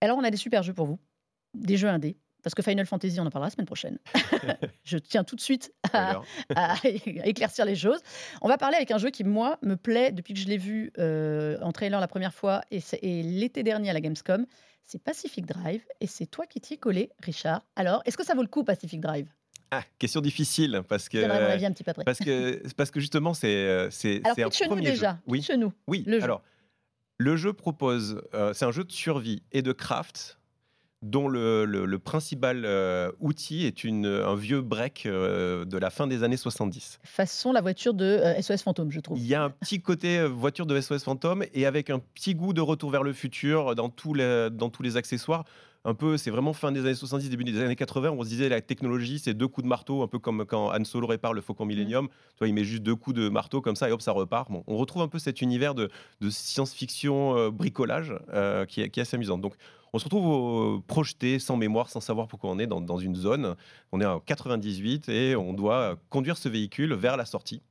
Alors, 0.00 0.18
on 0.18 0.24
a 0.24 0.30
des 0.30 0.36
super 0.36 0.62
jeux 0.62 0.74
pour 0.74 0.86
vous, 0.86 0.98
des 1.54 1.76
jeux 1.76 1.88
indés. 1.88 2.18
Parce 2.46 2.54
que 2.54 2.62
Final 2.62 2.86
Fantasy, 2.86 3.18
on 3.18 3.26
en 3.26 3.30
parlera 3.30 3.48
la 3.48 3.50
semaine 3.50 3.66
prochaine. 3.66 3.98
je 4.84 4.98
tiens 4.98 5.24
tout 5.24 5.34
de 5.34 5.40
suite 5.40 5.74
à, 5.92 6.22
éclaircir 7.24 7.64
les 7.64 7.74
choses. 7.74 7.98
On 8.40 8.46
va 8.46 8.56
parler 8.56 8.76
avec 8.76 8.92
un 8.92 8.98
jeu 8.98 9.10
qui, 9.10 9.24
moi, 9.24 9.58
me 9.62 9.74
plaît 9.74 10.12
depuis 10.12 10.32
que 10.32 10.38
je 10.38 10.46
l'ai 10.46 10.56
vu 10.56 10.92
euh, 10.96 11.58
en 11.60 11.72
trailer 11.72 11.98
la 11.98 12.06
première 12.06 12.32
fois 12.32 12.60
et, 12.70 12.78
et 13.02 13.24
l'été 13.24 13.64
dernier 13.64 13.90
à 13.90 13.94
la 13.94 14.00
Gamescom. 14.00 14.46
C'est 14.84 15.02
Pacific 15.02 15.44
Drive 15.44 15.82
et 16.00 16.06
c'est 16.06 16.26
toi 16.26 16.46
qui 16.46 16.60
t'y 16.60 16.74
es 16.74 16.76
collé, 16.76 17.10
Richard. 17.20 17.62
Alors, 17.74 18.00
est-ce 18.04 18.16
que 18.16 18.24
ça 18.24 18.36
vaut 18.36 18.42
le 18.42 18.48
coup, 18.48 18.62
Pacific 18.62 19.00
Drive? 19.00 19.26
Ah, 19.72 19.82
question 19.98 20.20
difficile 20.20 20.82
parce 20.88 21.08
que 21.08 21.18
un 21.18 21.72
petit 21.72 21.82
peu 21.82 21.90
après. 21.90 22.04
parce 22.04 22.20
que 22.20 22.62
parce 22.74 22.92
que 22.92 23.00
justement 23.00 23.34
c'est 23.34 23.48
euh, 23.48 23.90
c'est 23.90 24.22
c'est 24.36 24.44
un 24.44 24.48
premier 24.48 24.82
nous 24.82 24.90
déjà. 24.90 25.10
Jeu. 25.14 25.18
Oui. 25.26 25.44
nous. 25.58 25.72
Oui. 25.88 26.04
Le 26.06 26.22
alors 26.22 26.42
le 27.18 27.36
jeu 27.36 27.52
propose 27.52 28.22
euh, 28.34 28.52
c'est 28.52 28.64
un 28.64 28.70
jeu 28.70 28.84
de 28.84 28.92
survie 28.92 29.42
et 29.50 29.62
de 29.62 29.72
craft 29.72 30.35
dont 31.10 31.28
le, 31.28 31.96
principal 31.98 32.64
euh, 32.64 33.10
outil 33.20 33.64
est 33.64 33.84
une, 33.84 34.06
un 34.06 34.34
vieux 34.34 34.60
break 34.60 35.06
euh, 35.06 35.64
de 35.64 35.78
la 35.78 35.90
fin 35.90 36.06
des 36.06 36.22
années 36.22 36.36
70. 36.36 36.98
Façon 37.04 37.52
la 37.52 37.60
voiture 37.60 37.94
de 37.94 38.20
SOS 38.40 38.50
euh, 38.50 38.56
Fantôme, 38.58 38.90
je 38.90 39.00
trouve. 39.00 39.18
Il 39.18 39.26
y 39.26 39.34
a 39.34 39.42
un 39.42 39.50
petit 39.50 39.80
côté 39.80 40.24
voiture 40.26 40.66
de 40.66 40.78
SOS 40.80 41.04
Fantôme 41.04 41.44
et 41.54 41.66
avec 41.66 41.90
un 41.90 41.98
petit 41.98 42.34
goût 42.34 42.52
de 42.52 42.60
retour 42.60 42.90
vers 42.90 43.02
le 43.02 43.12
futur 43.12 43.74
dans 43.74 43.88
tous 43.88 44.14
les, 44.14 44.48
dans 44.50 44.68
tous 44.68 44.82
les 44.82 44.96
accessoires. 44.96 45.44
Un 45.84 45.94
peu, 45.94 46.16
c'est 46.16 46.32
vraiment 46.32 46.52
fin 46.52 46.72
des 46.72 46.80
années 46.80 46.94
70, 46.94 47.30
début 47.30 47.44
des 47.44 47.60
années 47.60 47.76
80. 47.76 48.10
On 48.10 48.24
se 48.24 48.28
disait 48.28 48.48
la 48.48 48.60
technologie, 48.60 49.20
c'est 49.20 49.34
deux 49.34 49.46
coups 49.46 49.62
de 49.62 49.68
marteau, 49.68 50.02
un 50.02 50.08
peu 50.08 50.18
comme 50.18 50.44
quand 50.44 50.76
Han 50.76 50.84
Solo 50.84 51.06
répare 51.06 51.32
le 51.32 51.40
Faucon 51.40 51.64
Millennium. 51.64 52.08
Tu 52.08 52.38
vois, 52.40 52.48
il 52.48 52.54
met 52.54 52.64
juste 52.64 52.82
deux 52.82 52.96
coups 52.96 53.14
de 53.14 53.28
marteau 53.28 53.60
comme 53.60 53.76
ça 53.76 53.88
et 53.88 53.92
hop, 53.92 54.02
ça 54.02 54.10
repart. 54.10 54.50
Bon, 54.50 54.64
on 54.66 54.76
retrouve 54.76 55.02
un 55.02 55.08
peu 55.08 55.20
cet 55.20 55.42
univers 55.42 55.76
de, 55.76 55.88
de 56.20 56.30
science-fiction 56.30 57.50
bricolage 57.50 58.12
qui, 58.66 58.80
est, 58.80 58.90
qui 58.90 58.98
est 58.98 59.02
assez 59.02 59.14
amusant. 59.14 59.38
Donc, 59.38 59.54
on 59.96 59.98
se 59.98 60.04
retrouve 60.04 60.82
projeté, 60.82 61.38
sans 61.38 61.56
mémoire, 61.56 61.88
sans 61.88 62.00
savoir 62.00 62.28
pourquoi 62.28 62.50
on 62.50 62.58
est 62.58 62.66
dans, 62.66 62.98
une 62.98 63.16
zone. 63.16 63.56
On 63.92 64.00
est 64.00 64.04
en 64.04 64.20
98 64.20 65.08
et 65.08 65.34
on 65.36 65.54
doit 65.54 65.96
conduire 66.10 66.36
ce 66.36 66.50
véhicule 66.50 66.92
vers 66.92 67.16
la 67.16 67.24
sortie. 67.24 67.62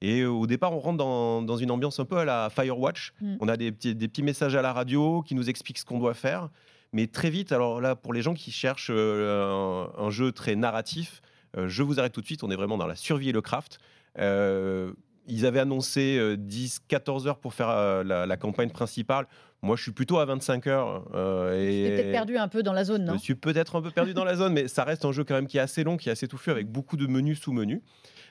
Et 0.00 0.24
au 0.24 0.46
départ, 0.46 0.72
on 0.72 0.78
rentre 0.78 0.98
dans, 0.98 1.56
une 1.56 1.72
ambiance 1.72 1.98
un 1.98 2.04
peu 2.04 2.18
à 2.18 2.24
la 2.24 2.48
Firewatch. 2.48 3.12
Mm. 3.20 3.36
On 3.40 3.48
a 3.48 3.56
des 3.56 3.72
petits, 3.72 3.94
des 3.94 4.06
petits 4.06 4.22
messages 4.22 4.54
à 4.54 4.62
la 4.62 4.72
radio 4.72 5.22
qui 5.22 5.34
nous 5.34 5.50
expliquent 5.50 5.78
ce 5.78 5.84
qu'on 5.84 5.98
doit 5.98 6.14
faire. 6.14 6.48
Mais 6.92 7.08
très 7.08 7.28
vite, 7.28 7.50
alors 7.50 7.80
là, 7.80 7.96
pour 7.96 8.12
les 8.12 8.22
gens 8.22 8.34
qui 8.34 8.52
cherchent 8.52 8.92
euh, 8.94 9.86
un, 9.98 10.10
jeu 10.10 10.30
très 10.30 10.54
narratif, 10.54 11.22
euh, 11.56 11.66
je 11.66 11.82
vous 11.82 11.98
arrête 11.98 12.12
tout 12.12 12.20
de 12.20 12.26
suite. 12.26 12.44
On 12.44 12.50
est 12.52 12.56
vraiment 12.56 12.78
dans 12.78 12.86
la 12.86 12.94
survie 12.94 13.30
et 13.30 13.32
le 13.32 13.40
craft. 13.40 13.78
Euh, 14.20 14.92
ils 15.26 15.46
avaient 15.46 15.60
annoncé 15.60 16.18
10-14 16.36 17.26
heures 17.26 17.38
pour 17.38 17.54
faire 17.54 17.68
la, 18.04 18.26
la, 18.26 18.36
campagne 18.36 18.70
principale. 18.70 19.26
Moi, 19.64 19.76
je 19.76 19.82
suis 19.82 19.92
plutôt 19.92 20.18
à 20.18 20.26
25 20.26 20.66
heures. 20.66 21.04
Euh, 21.14 21.58
et... 21.58 21.88
peut-être 21.88 22.12
perdu 22.12 22.36
un 22.36 22.48
peu 22.48 22.62
dans 22.62 22.74
la 22.74 22.84
zone, 22.84 23.06
non? 23.06 23.14
Je 23.14 23.18
suis 23.18 23.34
peut-être 23.34 23.76
un 23.76 23.82
peu 23.82 23.90
perdu 23.90 24.12
dans 24.12 24.24
la 24.24 24.36
zone, 24.36 24.52
mais 24.52 24.68
ça 24.68 24.84
reste 24.84 25.06
un 25.06 25.12
jeu 25.12 25.24
quand 25.24 25.34
même 25.34 25.46
qui 25.46 25.56
est 25.56 25.62
assez 25.62 25.84
long, 25.84 25.96
qui 25.96 26.10
est 26.10 26.12
assez 26.12 26.28
touffu, 26.28 26.50
avec 26.50 26.70
beaucoup 26.70 26.98
de 26.98 27.06
menus 27.06 27.40
sous-menus. 27.40 27.80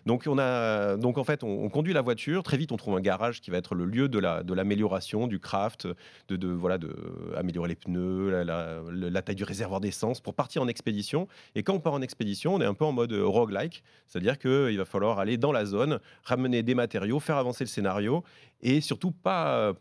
Donc, 0.06 0.24
on 0.28 0.38
a, 0.38 0.98
donc 0.98 1.18
en 1.18 1.24
fait, 1.24 1.44
on, 1.44 1.70
conduit 1.70 1.94
la 1.94 2.02
voiture. 2.02 2.44
Très 2.44 2.58
vite, 2.58 2.72
on 2.72 2.78
trouve 2.78 2.98
un 2.98 3.02
garage 3.02 3.42
qui 3.42 3.52
va 3.52 3.58
être 3.58 3.76
le 3.76 3.86
lieu 3.86 4.10
de, 4.10 4.20
la, 4.20 4.44
de 4.44 4.54
l'amélioration, 4.54 5.28
du 5.28 5.40
craft, 5.40 5.88
de, 6.28 6.36
de, 6.36 6.48
voilà, 6.50 6.78
de 6.78 6.96
améliorer 7.36 7.70
les 7.70 7.76
pneus, 7.76 8.44
la, 8.44 9.22
taille 9.22 9.36
du 9.36 9.44
réservoir 9.44 9.80
d'essence 9.80 10.20
pour 10.22 10.34
partir 10.34 10.62
en 10.62 10.68
expédition. 10.68 11.28
Et 11.56 11.64
quand 11.64 11.74
on 11.74 11.80
part 11.80 11.94
en 11.94 12.02
expédition, 12.02 12.56
on 12.56 12.62
est 12.62 12.66
un 12.66 12.74
peu 12.74 12.86
en 12.86 12.92
mode 12.92 13.14
roguelike, 13.14 13.84
c'est-à-dire 14.08 14.38
qu'il 14.38 14.78
va 14.78 14.86
falloir 14.86 15.20
aller 15.20 15.38
dans 15.38 15.52
la 15.52 15.66
zone, 15.66 16.00
ramener 16.24 16.64
des 16.64 16.76
matériaux, 16.76 17.20
faire 17.20 17.38
avancer 17.38 17.64
le 17.64 17.70
scénario 17.70 18.24
et 18.62 18.82
surtout 18.82 19.12
pas 19.12 19.74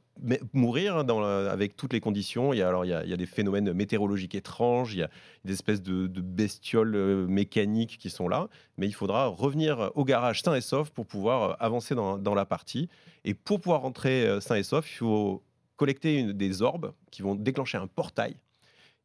mourir 0.53 0.97
hein, 0.97 1.47
avec 1.49 1.77
toutes 1.77 1.93
les 1.93 2.01
conditions. 2.01 2.53
Il 2.53 2.59
y, 2.59 2.63
a, 2.63 2.69
alors, 2.69 2.85
il, 2.85 2.91
y 2.91 2.93
a, 3.13 3.17
des 3.17 3.27
phénomènes 3.27 3.73
météorologiques 3.73 4.35
étranges, 4.35 4.95
il 4.95 5.01
y 5.01 5.03
a 5.03 5.11
des 5.45 5.53
espèces 5.53 5.83
de, 5.83 6.07
bestioles 6.07 6.95
euh, 6.95 7.27
mécaniques 7.27 7.99
qui 7.99 8.11
sont 8.11 8.29
là, 8.29 8.49
mais 8.77 8.87
il 8.87 8.93
faudra 8.93 9.27
revenir 9.27 9.91
au 9.95 10.05
garage 10.05 10.43
sain 10.43 10.55
et 10.55 10.61
sauf 10.61 10.91
pour 10.91 11.07
pouvoir 11.07 11.43
euh, 11.43 11.55
avancer 11.61 11.95
dans, 11.95 12.35
la 12.35 12.45
partie. 12.45 12.89
Et 13.25 13.35
pour 13.35 13.61
pouvoir 13.61 13.83
rentrer 13.83 14.27
euh, 14.27 14.41
sain 14.41 14.57
et 14.57 14.63
sauf, 14.63 14.91
il 14.91 14.97
faut 14.99 15.43
collecter 15.77 16.19
une, 16.19 16.33
des 16.33 16.63
orbes 16.63 16.93
qui 17.11 17.23
vont 17.23 17.35
déclencher 17.35 17.79
un 17.79 17.87
portail. 17.87 18.37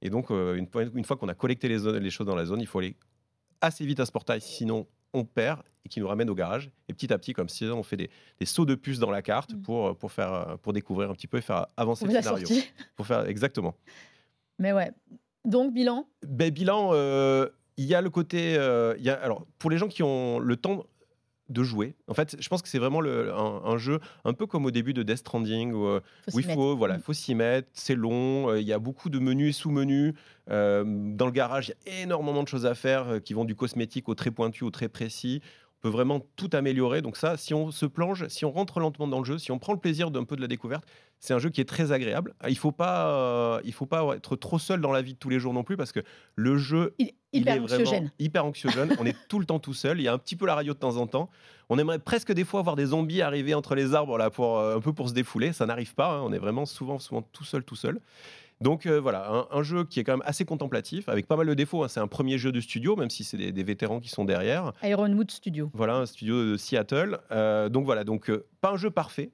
Et 0.02 0.10
donc, 0.10 0.30
une, 0.30 0.68
une 0.94 1.04
fois 1.04 1.18
qu'on 1.18 1.28
a 1.28 1.34
collecté 1.34 1.68
les, 1.68 2.00
les 2.00 2.10
choses 2.12 2.28
dans 2.28 2.36
la 2.36 2.46
zone, 2.46 2.62
il 2.62 2.68
faut 2.68 2.78
aller 2.78 2.96
assez 3.62 3.84
vite 3.84 4.00
à 4.00 4.06
ce 4.06 4.12
portail, 4.12 4.42
sinon 4.42 4.86
on 5.14 5.26
perd 5.26 5.62
et 5.86 5.90
qui 5.90 6.00
nous 6.00 6.08
ramène 6.08 6.30
au 6.30 6.36
garage. 6.36 6.72
Et 6.90 6.94
petit 6.94 7.12
à 7.14 7.18
petit, 7.18 7.34
comme 7.34 7.50
si 7.50 7.66
on 7.66 7.84
fait 7.84 7.98
des, 7.98 8.10
sauts 8.46 8.66
de 8.66 8.76
puce 8.76 9.00
dans 9.00 9.12
la 9.12 9.22
carte 9.22 9.54
mm. 9.54 9.62
pour, 9.62 9.98
pour, 9.98 10.12
faire, 10.12 10.58
pour 10.62 10.74
découvrir 10.74 11.10
un 11.10 11.14
petit 11.14 11.28
peu 11.28 11.38
et 11.38 11.42
faire 11.42 11.68
avancer 11.78 12.06
le 12.06 12.12
scénario. 12.12 12.48
Pour 12.96 13.06
faire 13.06 13.26
exactement. 13.28 13.76
Mais 14.60 14.74
ouais. 14.74 14.92
Donc, 15.46 15.74
bilan? 15.74 16.08
Ben, 16.24 16.52
Bilan, 16.52 16.90
euh, 16.94 17.48
il 17.78 17.86
y 17.86 17.96
a 17.96 18.02
le 18.02 18.10
côté. 18.10 18.58
Euh, 18.58 18.96
y 19.00 19.10
a, 19.10 19.14
alors, 19.14 19.46
pour 19.60 19.70
les 19.70 19.78
gens 19.78 19.88
qui 19.88 20.04
ont 20.04 20.40
le 20.40 20.58
temps 20.58 20.86
de 21.50 21.64
jouer. 21.64 21.96
En 22.08 22.14
fait, 22.14 22.36
je 22.40 22.50
pense 22.50 22.62
que 22.62 22.68
c'est 22.68 22.80
vraiment 22.80 23.02
le, 23.02 23.34
un, 23.34 23.78
jeu 23.78 24.00
un 24.26 24.34
peu 24.34 24.46
comme 24.46 24.66
au 24.66 24.72
début 24.72 24.94
de 24.94 25.04
Death 25.04 25.18
Stranding 25.18 25.72
où, 25.74 25.86
euh, 25.86 26.02
il 26.34 26.44
faut, 26.44 26.76
voilà, 26.76 26.98
mm. 26.98 27.02
faut 27.02 27.14
s'y 27.14 27.36
mettre. 27.36 27.70
C'est 27.74 27.96
long, 27.96 28.56
il 28.56 28.66
y 28.66 28.74
a 28.74 28.80
beaucoup 28.80 29.10
de 29.10 29.20
menus 29.20 29.50
et 29.50 29.60
sous-menus. 29.60 30.14
dans 30.48 31.26
le 31.26 31.32
garage, 31.32 31.74
il 31.86 31.94
y 31.94 31.98
a 31.98 32.04
énormément 32.04 32.44
de 32.44 32.48
choses 32.48 32.66
à 32.66 32.76
faire 32.76 33.22
qui 33.24 33.34
vont 33.34 33.46
du 33.46 33.56
cosmétique 33.56 34.10
au 34.10 34.16
très 34.16 34.32
pointu, 34.32 34.64
au 34.64 34.72
très 34.72 34.90
précis 34.90 35.42
on 35.78 35.82
peut 35.82 35.90
vraiment 35.90 36.22
tout 36.36 36.50
améliorer. 36.54 37.02
Donc 37.02 37.18
ça, 37.18 37.38
si 37.38 37.54
on 37.54 37.72
se 37.72 37.86
plonge, 37.86 38.28
si 38.30 38.46
on 38.46 38.52
rentre 38.52 38.80
lentement 38.80 39.08
dans 39.08 39.20
le 39.20 39.26
jeu, 39.26 39.38
si 39.38 39.52
on 39.52 39.60
prend 39.60 39.74
le 39.74 39.80
plaisir 39.80 40.10
d'un 40.12 40.24
peu 40.24 40.36
de 40.36 40.42
la 40.42 40.48
découverte, 40.48 40.86
c'est 41.20 41.34
un 41.34 41.40
jeu 41.40 41.50
qui 41.50 41.62
est 41.62 41.66
très 41.66 41.92
agréable. 41.92 42.34
Il 42.48 42.58
faut 42.58 42.72
pas, 42.72 43.10
euh, 43.10 43.62
il 43.64 43.74
faut 43.74 43.86
pas 43.86 44.16
être 44.16 44.36
trop 44.36 44.60
seul 44.60 44.82
dans 44.82 44.92
la 44.92 45.02
vie 45.02 45.14
de 45.14 45.20
tous 45.20 45.30
les 45.30 45.40
jours 45.40 45.54
non 45.54 45.64
plus 45.64 45.78
parce 45.78 45.92
que 45.92 46.00
le 46.36 46.58
jeu, 46.58 46.96
il, 46.98 47.12
hyper 47.34 47.56
est 47.56 47.60
vraiment 47.60 48.10
hyper 48.20 48.46
anxiogène. 48.46 48.96
on 49.00 49.06
est 49.06 49.16
tout 49.28 49.40
le 49.40 49.46
temps 49.46 49.60
tout 49.60 49.74
seul. 49.74 50.00
Il 50.00 50.04
y 50.04 50.08
a 50.08 50.14
un 50.14 50.18
petit 50.18 50.36
peu 50.36 50.46
la 50.46 50.56
radio 50.56 50.74
de 50.74 50.80
temps 50.80 50.98
en 50.98 51.08
temps. 51.08 51.30
On 51.70 51.78
aimerait 51.78 52.00
presque 52.00 52.32
des 52.32 52.46
fois 52.46 52.62
voir 52.62 52.76
des 52.76 52.88
zombies 52.88 53.22
arriver 53.22 53.54
entre 53.54 53.76
les 53.76 53.94
arbres 53.94 54.18
là 54.18 54.30
pour 54.30 54.58
euh, 54.58 54.78
un 54.78 54.80
peu 54.80 54.94
pour 54.94 55.10
se 55.10 55.14
défouler. 55.14 55.54
Ça 55.54 55.66
n'arrive 55.66 55.96
pas. 55.96 56.18
Hein. 56.18 56.22
On 56.24 56.32
est 56.32 56.40
vraiment 56.40 56.66
souvent, 56.66 57.00
souvent 57.00 57.22
tout 57.22 57.44
seul, 57.44 57.64
tout 57.64 57.76
seul. 57.76 58.00
Donc 58.60 58.88
euh, 58.88 59.00
voilà, 59.00 59.48
un, 59.52 59.62
jeu 59.62 59.84
qui 59.84 60.00
est 60.00 60.04
quand 60.04 60.14
même 60.14 60.26
assez 60.26 60.44
contemplatif, 60.44 61.10
avec 61.10 61.28
pas 61.28 61.36
mal 61.36 61.46
de 61.46 61.54
défauts. 61.54 61.84
Hein. 61.84 61.90
C'est 61.90 62.00
un 62.00 62.08
premier 62.08 62.40
jeu 62.40 62.52
de 62.52 62.60
studio, 62.60 62.96
même 62.96 63.12
si 63.12 63.24
c'est 63.24 63.38
des, 63.38 63.64
vétérans 63.64 64.00
qui 64.00 64.10
sont 64.10 64.26
derrière. 64.26 64.74
Ironwood 64.82 65.30
Studio. 65.30 65.70
Voilà, 65.74 65.98
un 65.98 66.06
studio 66.08 66.44
de 66.44 66.58
Seattle. 66.58 67.20
Euh, 67.32 67.70
donc 67.70 67.86
voilà, 67.86 68.04
donc 68.04 68.32
pas 68.62 68.72
un 68.72 68.78
jeu 68.78 68.90
parfait, 68.90 69.30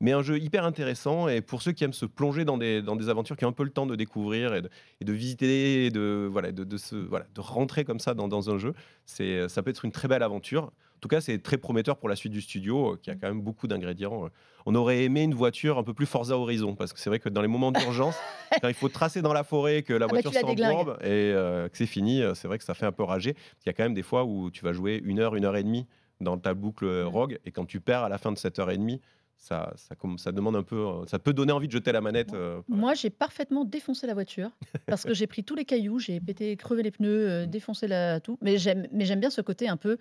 mais 0.00 0.12
un 0.12 0.22
jeu 0.22 0.38
hyper 0.38 0.64
intéressant. 0.64 1.28
Et 1.28 1.40
pour 1.40 1.62
ceux 1.62 1.72
qui 1.72 1.84
aiment 1.84 1.92
se 1.92 2.06
plonger 2.06 2.44
dans 2.44 2.58
des, 2.58 2.82
dans 2.82 2.96
des 2.96 3.08
aventures, 3.08 3.36
qui 3.36 3.44
ont 3.44 3.48
un 3.48 3.52
peu 3.52 3.64
le 3.64 3.70
temps 3.70 3.86
de 3.86 3.96
découvrir 3.96 4.54
et 4.54 4.62
de, 5.04 5.12
visiter, 5.12 5.86
et 5.86 5.90
de, 5.90 6.28
voilà, 6.30 6.52
de, 6.52 6.76
se, 6.76 6.96
voilà, 6.96 7.26
de 7.34 7.40
rentrer 7.40 7.84
comme 7.84 8.00
ça 8.00 8.14
dans, 8.14 8.28
dans 8.28 8.50
un 8.50 8.58
jeu, 8.58 8.74
ça 9.04 9.62
peut 9.62 9.70
être 9.70 9.84
une 9.84 9.92
très 9.92 10.08
belle 10.08 10.22
aventure. 10.22 10.72
En 11.00 11.00
tout 11.00 11.08
cas, 11.08 11.22
c'est 11.22 11.38
très 11.38 11.56
prometteur 11.56 11.96
pour 11.96 12.10
la 12.10 12.16
suite 12.16 12.32
du 12.32 12.42
studio, 12.42 12.92
euh, 12.92 12.98
qui 13.02 13.10
a 13.10 13.14
quand 13.14 13.28
même 13.28 13.40
beaucoup 13.40 13.66
d'ingrédients. 13.66 14.26
Euh. 14.26 14.28
On 14.66 14.74
aurait 14.74 15.04
aimé 15.04 15.22
une 15.22 15.32
voiture 15.32 15.78
un 15.78 15.82
peu 15.82 15.94
plus 15.94 16.04
Forza 16.04 16.36
Horizon, 16.36 16.74
parce 16.74 16.92
que 16.92 17.00
c'est 17.00 17.08
vrai 17.08 17.18
que 17.18 17.30
dans 17.30 17.40
les 17.40 17.48
moments 17.48 17.72
d'urgence, 17.72 18.16
quand 18.60 18.68
il 18.68 18.74
faut 18.74 18.90
tracer 18.90 19.22
dans 19.22 19.32
la 19.32 19.42
forêt, 19.42 19.82
que 19.82 19.94
la 19.94 20.04
ah 20.04 20.08
bah, 20.08 20.20
voiture 20.20 20.34
s'embourbe 20.34 20.98
et 21.00 21.06
euh, 21.08 21.70
que 21.70 21.78
c'est 21.78 21.86
fini, 21.86 22.22
c'est 22.34 22.48
vrai 22.48 22.58
que 22.58 22.64
ça 22.64 22.74
fait 22.74 22.84
un 22.84 22.92
peu 22.92 23.02
rager. 23.02 23.34
Il 23.64 23.68
y 23.68 23.70
a 23.70 23.72
quand 23.72 23.82
même 23.82 23.94
des 23.94 24.02
fois 24.02 24.24
où 24.26 24.50
tu 24.50 24.62
vas 24.62 24.74
jouer 24.74 25.00
une 25.02 25.20
heure, 25.20 25.36
une 25.36 25.46
heure 25.46 25.56
et 25.56 25.62
demie 25.62 25.86
dans 26.20 26.36
ta 26.36 26.52
boucle 26.52 26.84
mmh. 26.84 27.06
Rogue, 27.06 27.38
et 27.46 27.50
quand 27.50 27.64
tu 27.64 27.80
perds 27.80 28.02
à 28.02 28.10
la 28.10 28.18
fin 28.18 28.30
de 28.30 28.36
cette 28.36 28.58
heure 28.58 28.70
et 28.70 28.76
demie, 28.76 29.00
ça, 29.40 29.72
ça, 29.76 29.96
ça, 30.18 30.32
demande 30.32 30.54
un 30.54 30.62
peu, 30.62 30.76
euh, 30.76 31.06
ça 31.06 31.18
peut 31.18 31.32
donner 31.32 31.50
envie 31.52 31.66
de 31.66 31.72
jeter 31.72 31.92
la 31.92 32.02
manette. 32.02 32.34
Euh, 32.34 32.60
Moi, 32.68 32.92
j'ai 32.92 33.08
parfaitement 33.08 33.64
défoncé 33.64 34.06
la 34.06 34.12
voiture 34.12 34.50
parce 34.86 35.02
que 35.02 35.14
j'ai 35.14 35.26
pris 35.26 35.42
tous 35.42 35.54
les 35.54 35.64
cailloux, 35.64 35.98
j'ai 35.98 36.20
pété, 36.20 36.54
crevé 36.58 36.82
les 36.82 36.90
pneus, 36.90 37.28
euh, 37.28 37.46
défoncé 37.46 37.88
la 37.88 38.20
tout. 38.20 38.36
Mais 38.42 38.58
j'aime, 38.58 38.86
mais 38.92 39.06
j'aime 39.06 39.18
bien 39.18 39.30
ce 39.30 39.40
côté 39.40 39.68
un 39.68 39.78
peu 39.78 39.96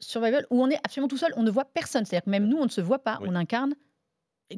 survival 0.00 0.46
où 0.50 0.60
on 0.60 0.68
est 0.68 0.78
absolument 0.78 1.06
tout 1.06 1.16
seul, 1.16 1.32
on 1.36 1.44
ne 1.44 1.50
voit 1.50 1.64
personne. 1.64 2.04
C'est-à-dire 2.04 2.24
que 2.24 2.30
même 2.30 2.48
nous, 2.48 2.56
on 2.56 2.64
ne 2.64 2.70
se 2.70 2.80
voit 2.80 2.98
pas, 2.98 3.18
on 3.22 3.36
incarne 3.36 3.74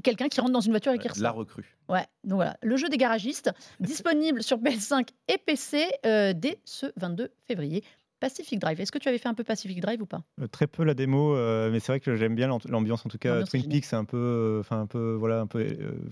quelqu'un 0.03 0.29
qui 0.29 0.41
rentre 0.41 0.53
dans 0.53 0.61
une 0.61 0.73
voiture 0.73 0.93
et 0.93 0.99
qui 0.99 1.09
ressort. 1.09 1.23
La 1.23 1.31
recrue. 1.31 1.77
Ouais, 1.91 2.07
donc 2.25 2.37
voilà. 2.37 2.57
Le 2.63 2.77
jeu 2.77 2.89
des 2.89 2.97
garagistes, 2.97 3.51
disponible 3.81 4.43
sur 4.43 4.59
PS5 4.59 5.09
et 5.29 5.37
PC 5.37 5.87
dès 6.03 6.61
ce 6.65 6.87
22 6.97 7.31
février. 7.45 7.85
Pacific 8.23 8.61
Drive. 8.61 8.81
Est-ce 8.81 8.93
que 8.93 8.99
tu 8.99 9.09
avais 9.09 9.19
fait 9.19 9.29
un 9.29 9.35
peu 9.35 9.43
Pacific 9.43 9.81
Drive 9.81 10.01
ou 10.01 10.07
pas? 10.07 10.23
Euh, 10.41 10.47
Très 10.47 10.69
peu 10.69 10.85
la 10.85 10.95
démo, 10.95 11.35
euh, 11.35 11.73
mais 11.73 11.81
c'est 11.81 11.91
vrai 11.91 11.99
que 11.99 12.15
j'aime 12.15 12.37
bien 12.37 12.49
l'ambiance. 12.69 13.05
En 13.05 13.09
tout 13.09 13.19
cas, 13.19 13.43
Twin 13.43 13.69
Peaks, 13.69 13.85
c'est 13.85 13.97
un 13.97 14.05
peu, 14.05 14.17
euh, 14.17 14.61
enfin 14.61 14.81
un 14.83 14.87
peu, 14.87 15.17
voilà, 15.19 15.41
un 15.41 15.49
peu 15.49 15.67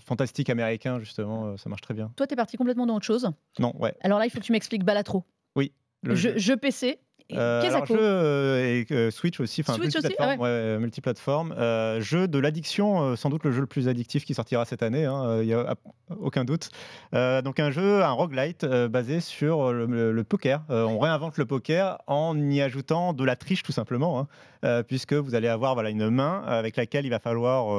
fantastique 0.04 0.50
américain 0.50 0.98
justement. 0.98 1.56
ça 1.56 1.70
marche 1.70 1.82
très 1.82 1.94
bien. 1.94 2.10
Toi, 2.16 2.26
tu 2.26 2.32
es 2.32 2.36
parti 2.36 2.56
complètement 2.56 2.84
dans 2.84 2.96
autre 2.96 3.06
chose? 3.06 3.30
Non, 3.60 3.72
ouais. 3.78 3.94
Alors 4.00 4.18
là, 4.18 4.26
il 4.26 4.30
faut 4.30 4.40
que 4.40 4.44
tu 4.44 4.50
m'expliques 4.50 4.82
Balatro. 4.84 5.24
Oui. 5.54 5.72
Le 6.02 6.16
jeu, 6.16 6.56
PC 6.56 6.86
Et 6.88 6.98
Euh, 7.38 7.62
alors, 7.62 7.86
jeu 7.86 7.96
euh, 8.00 8.64
et 8.64 8.86
euh, 8.92 9.10
Switch 9.10 9.38
aussi, 9.40 9.60
enfin 9.62 9.74
multiplateforme. 9.78 10.40
ah 10.40 10.42
ouais, 10.42 10.48
euh, 10.48 10.78
multiplateforme. 10.78 11.54
Jeu 12.00 12.28
de 12.28 12.38
l'addiction, 12.38 13.16
sans 13.16 13.30
doute 13.30 13.44
le 13.44 13.52
jeu 13.52 13.60
le 13.60 13.66
plus 13.66 13.88
addictif 13.88 14.24
qui 14.24 14.34
sortira 14.34 14.64
cette 14.64 14.82
année, 14.82 15.02
il 15.40 15.46
n'y 15.46 15.54
a 15.54 15.74
aucun 16.18 16.44
doute. 16.44 16.70
Donc 17.12 17.60
un 17.60 17.70
jeu, 17.70 18.02
un 18.02 18.10
roguelite 18.12 18.64
basé 18.64 19.20
sur 19.20 19.72
le, 19.72 19.86
le- 19.86 20.12
le 20.12 20.24
poker. 20.24 20.62
On 20.68 20.98
réinvente 20.98 21.36
le 21.38 21.46
poker 21.46 21.98
en 22.06 22.36
y 22.50 22.60
ajoutant 22.60 23.12
de 23.12 23.24
la 23.24 23.36
triche 23.36 23.62
tout 23.62 23.72
simplement, 23.72 24.26
hein, 24.62 24.82
puisque 24.82 25.12
vous 25.14 25.34
allez 25.34 25.48
avoir 25.48 25.74
voilà, 25.74 25.90
une 25.90 26.10
main 26.10 26.42
avec 26.46 26.76
laquelle 26.76 27.06
il 27.06 27.10
va 27.10 27.18
falloir... 27.20 27.72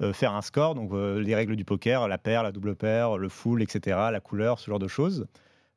euh, 0.00 0.12
faire 0.12 0.32
un 0.34 0.42
score, 0.42 0.76
donc 0.76 0.92
euh, 0.92 1.20
les 1.20 1.34
règles 1.34 1.56
du 1.56 1.64
poker, 1.64 2.06
la 2.06 2.18
paire, 2.18 2.44
la 2.44 2.52
double 2.52 2.76
paire, 2.76 3.18
le 3.18 3.28
full, 3.28 3.62
etc., 3.62 3.96
la 4.12 4.20
couleur, 4.20 4.60
ce 4.60 4.70
genre 4.70 4.78
de 4.78 4.86
choses. 4.86 5.26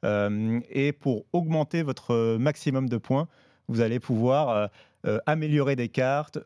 Euh, 0.03 0.59
et 0.69 0.91
pour 0.91 1.25
augmenter 1.33 1.83
votre 1.83 2.37
maximum 2.37 2.89
de 2.89 2.97
points, 2.97 3.27
vous 3.67 3.81
allez 3.81 3.99
pouvoir 3.99 4.49
euh, 4.49 4.67
euh, 5.07 5.19
améliorer 5.25 5.75
des 5.75 5.89
cartes, 5.89 6.39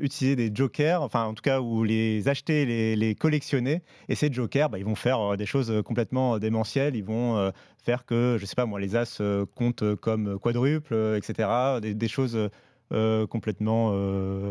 utiliser 0.00 0.36
des 0.36 0.50
jokers, 0.54 1.02
enfin 1.02 1.24
en 1.24 1.34
tout 1.34 1.42
cas, 1.42 1.60
ou 1.60 1.84
les 1.84 2.28
acheter, 2.28 2.96
les, 2.96 3.14
collectionner. 3.14 3.82
Et 4.08 4.14
ces 4.14 4.32
jokers, 4.32 4.68
bah, 4.68 4.78
ils 4.78 4.84
vont 4.84 4.94
faire 4.94 5.36
des 5.36 5.46
choses 5.46 5.82
complètement 5.84 6.38
démentielles. 6.38 6.96
Ils 6.96 7.04
vont 7.04 7.52
faire 7.82 8.04
que, 8.04 8.36
je 8.38 8.46
sais 8.46 8.54
pas 8.54 8.66
moi, 8.66 8.80
les 8.80 8.96
as 8.96 9.22
comptent 9.54 9.94
comme 9.96 10.38
quadruple, 10.38 10.94
etc. 11.16 11.48
Des, 11.80 11.94
des 11.94 12.08
choses 12.08 12.50
complètement, 12.90 13.92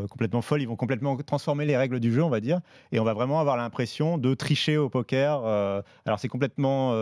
complètement 0.09 0.41
folles. 0.41 0.63
Ils 0.63 0.67
vont 0.67 0.75
complètement 0.75 1.15
transformer 1.17 1.65
les 1.65 1.77
règles 1.77 1.99
du 1.99 2.11
jeu, 2.11 2.23
on 2.23 2.29
va 2.29 2.39
dire. 2.39 2.61
Et 2.91 2.99
on 2.99 3.03
va 3.03 3.13
vraiment 3.13 3.39
avoir 3.39 3.57
l'impression 3.57 4.17
de 4.17 4.33
tricher 4.33 4.77
au 4.77 4.89
poker. 4.89 5.43
alors 6.05 6.19
c'est 6.19 6.29
complètement... 6.29 6.95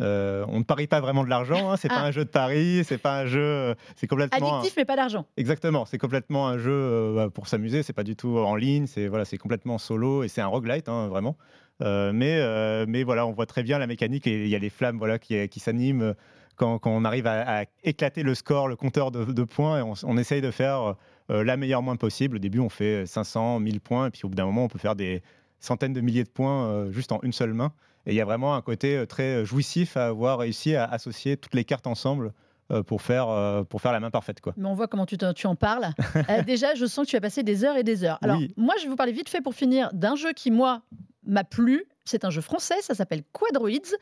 euh, 0.00 0.44
on 0.48 0.58
ne 0.58 0.64
parie 0.64 0.86
pas 0.86 1.00
vraiment 1.00 1.22
de 1.24 1.28
l'argent, 1.30 1.70
hein, 1.70 1.76
c'est 1.76 1.88
Ah. 1.90 1.94
pas 1.96 2.00
un 2.02 2.10
jeu 2.10 2.24
de 2.24 2.30
paris, 2.30 2.82
c'est 2.84 2.98
pas 2.98 3.20
un 3.20 3.26
jeu, 3.26 3.74
c'est 3.96 4.06
complètement 4.06 4.54
un- 4.54 4.58
Addictif, 4.58 4.74
mais 4.76 4.84
pas 4.84 4.96
d'argent. 4.96 5.26
Exactement, 5.36 5.84
c'est 5.84 5.98
complètement 5.98 6.48
un 6.48 6.58
jeu 6.58 6.72
euh, 6.72 7.14
bah, 7.14 7.30
pour 7.30 7.46
s'amuser, 7.48 7.82
c'est 7.82 7.92
pas 7.92 8.02
du 8.04 8.16
tout 8.16 8.38
en 8.38 8.56
ligne, 8.56 8.86
c'est 8.86 9.06
voilà, 9.08 9.24
c'est 9.24 9.38
complètement 9.38 9.78
solo 9.78 10.22
et 10.24 10.28
c'est 10.28 10.40
un 10.40 10.46
roguelite 10.48 10.88
hein, 10.88 11.08
vraiment. 11.08 11.36
Euh, 11.82 12.12
mais, 12.12 12.86
mais 12.86 13.02
voilà, 13.02 13.26
on 13.26 13.32
voit 13.32 13.46
très 13.46 13.62
bien 13.64 13.78
la 13.78 13.86
mécanique 13.86 14.26
et 14.26 14.42
il 14.44 14.48
y 14.48 14.54
a 14.54 14.60
les 14.60 14.70
flammes 14.70 14.96
voilà, 14.98 15.18
qui, 15.18 15.48
qui 15.48 15.58
s'animent 15.60 16.14
quand, 16.56 16.78
quand 16.78 16.90
on 16.92 17.04
arrive 17.04 17.26
à, 17.26 17.60
à 17.60 17.64
éclater 17.82 18.22
le 18.22 18.34
score, 18.36 18.68
le 18.68 18.76
compteur 18.76 19.10
de, 19.10 19.24
de 19.24 19.42
points 19.44 19.78
et 19.80 19.82
on, 19.82 19.94
on 20.04 20.16
essaye 20.16 20.40
de 20.40 20.50
faire 20.52 20.94
la 21.28 21.56
meilleure 21.56 21.82
moins 21.82 21.96
possible. 21.96 22.36
Au 22.36 22.38
début, 22.38 22.60
on 22.60 22.68
fait 22.68 23.06
500, 23.06 23.58
1000 23.60 23.80
points 23.80 24.06
et 24.06 24.10
puis 24.10 24.20
au 24.24 24.28
bout 24.28 24.34
d'un 24.36 24.44
moment, 24.44 24.64
on 24.64 24.68
peut 24.68 24.78
faire 24.78 24.94
des 24.94 25.22
centaines 25.58 25.92
de 25.94 26.00
milliers 26.00 26.22
de 26.24 26.28
points 26.28 26.90
juste 26.92 27.10
en 27.12 27.18
une 27.22 27.32
seule 27.32 27.54
main. 27.54 27.72
Et 28.06 28.12
il 28.12 28.16
y 28.16 28.20
a 28.20 28.24
vraiment 28.24 28.54
un 28.54 28.62
côté 28.62 28.96
euh, 28.96 29.06
très 29.06 29.44
jouissif 29.44 29.96
à 29.96 30.06
avoir 30.08 30.38
réussi 30.38 30.74
à 30.76 30.84
associer 30.84 31.36
toutes 31.36 31.54
les 31.54 31.64
cartes 31.64 31.86
ensemble 31.86 32.32
euh, 32.70 32.82
pour, 32.82 33.02
faire, 33.02 33.28
euh, 33.28 33.62
pour 33.62 33.80
faire 33.82 33.92
la 33.92 34.00
main 34.00 34.10
parfaite. 34.10 34.40
Quoi. 34.40 34.54
Mais 34.56 34.66
on 34.68 34.74
voit 34.74 34.88
comment 34.88 35.06
tu, 35.06 35.16
tu 35.34 35.46
en 35.46 35.54
parles. 35.56 35.88
Euh, 36.30 36.42
déjà, 36.42 36.74
je 36.74 36.86
sens 36.86 37.04
que 37.06 37.10
tu 37.10 37.16
as 37.16 37.20
passé 37.20 37.42
des 37.42 37.64
heures 37.64 37.76
et 37.76 37.82
des 37.82 38.04
heures. 38.04 38.18
Alors, 38.22 38.38
Oui. 38.38 38.52
moi, 38.56 38.74
je 38.78 38.84
vais 38.84 38.88
vous 38.90 38.96
parler 38.96 39.12
vite 39.12 39.28
fait 39.28 39.40
pour 39.42 39.54
finir 39.54 39.90
d'un 39.92 40.16
jeu 40.16 40.32
qui, 40.32 40.50
moi, 40.50 40.82
m'a 41.26 41.44
plu. 41.44 41.84
C'est 42.04 42.24
un 42.24 42.30
jeu 42.30 42.40
français, 42.40 42.74
ça 42.82 42.94
s'appelle 42.94 43.22
Quadroids. 43.32 43.96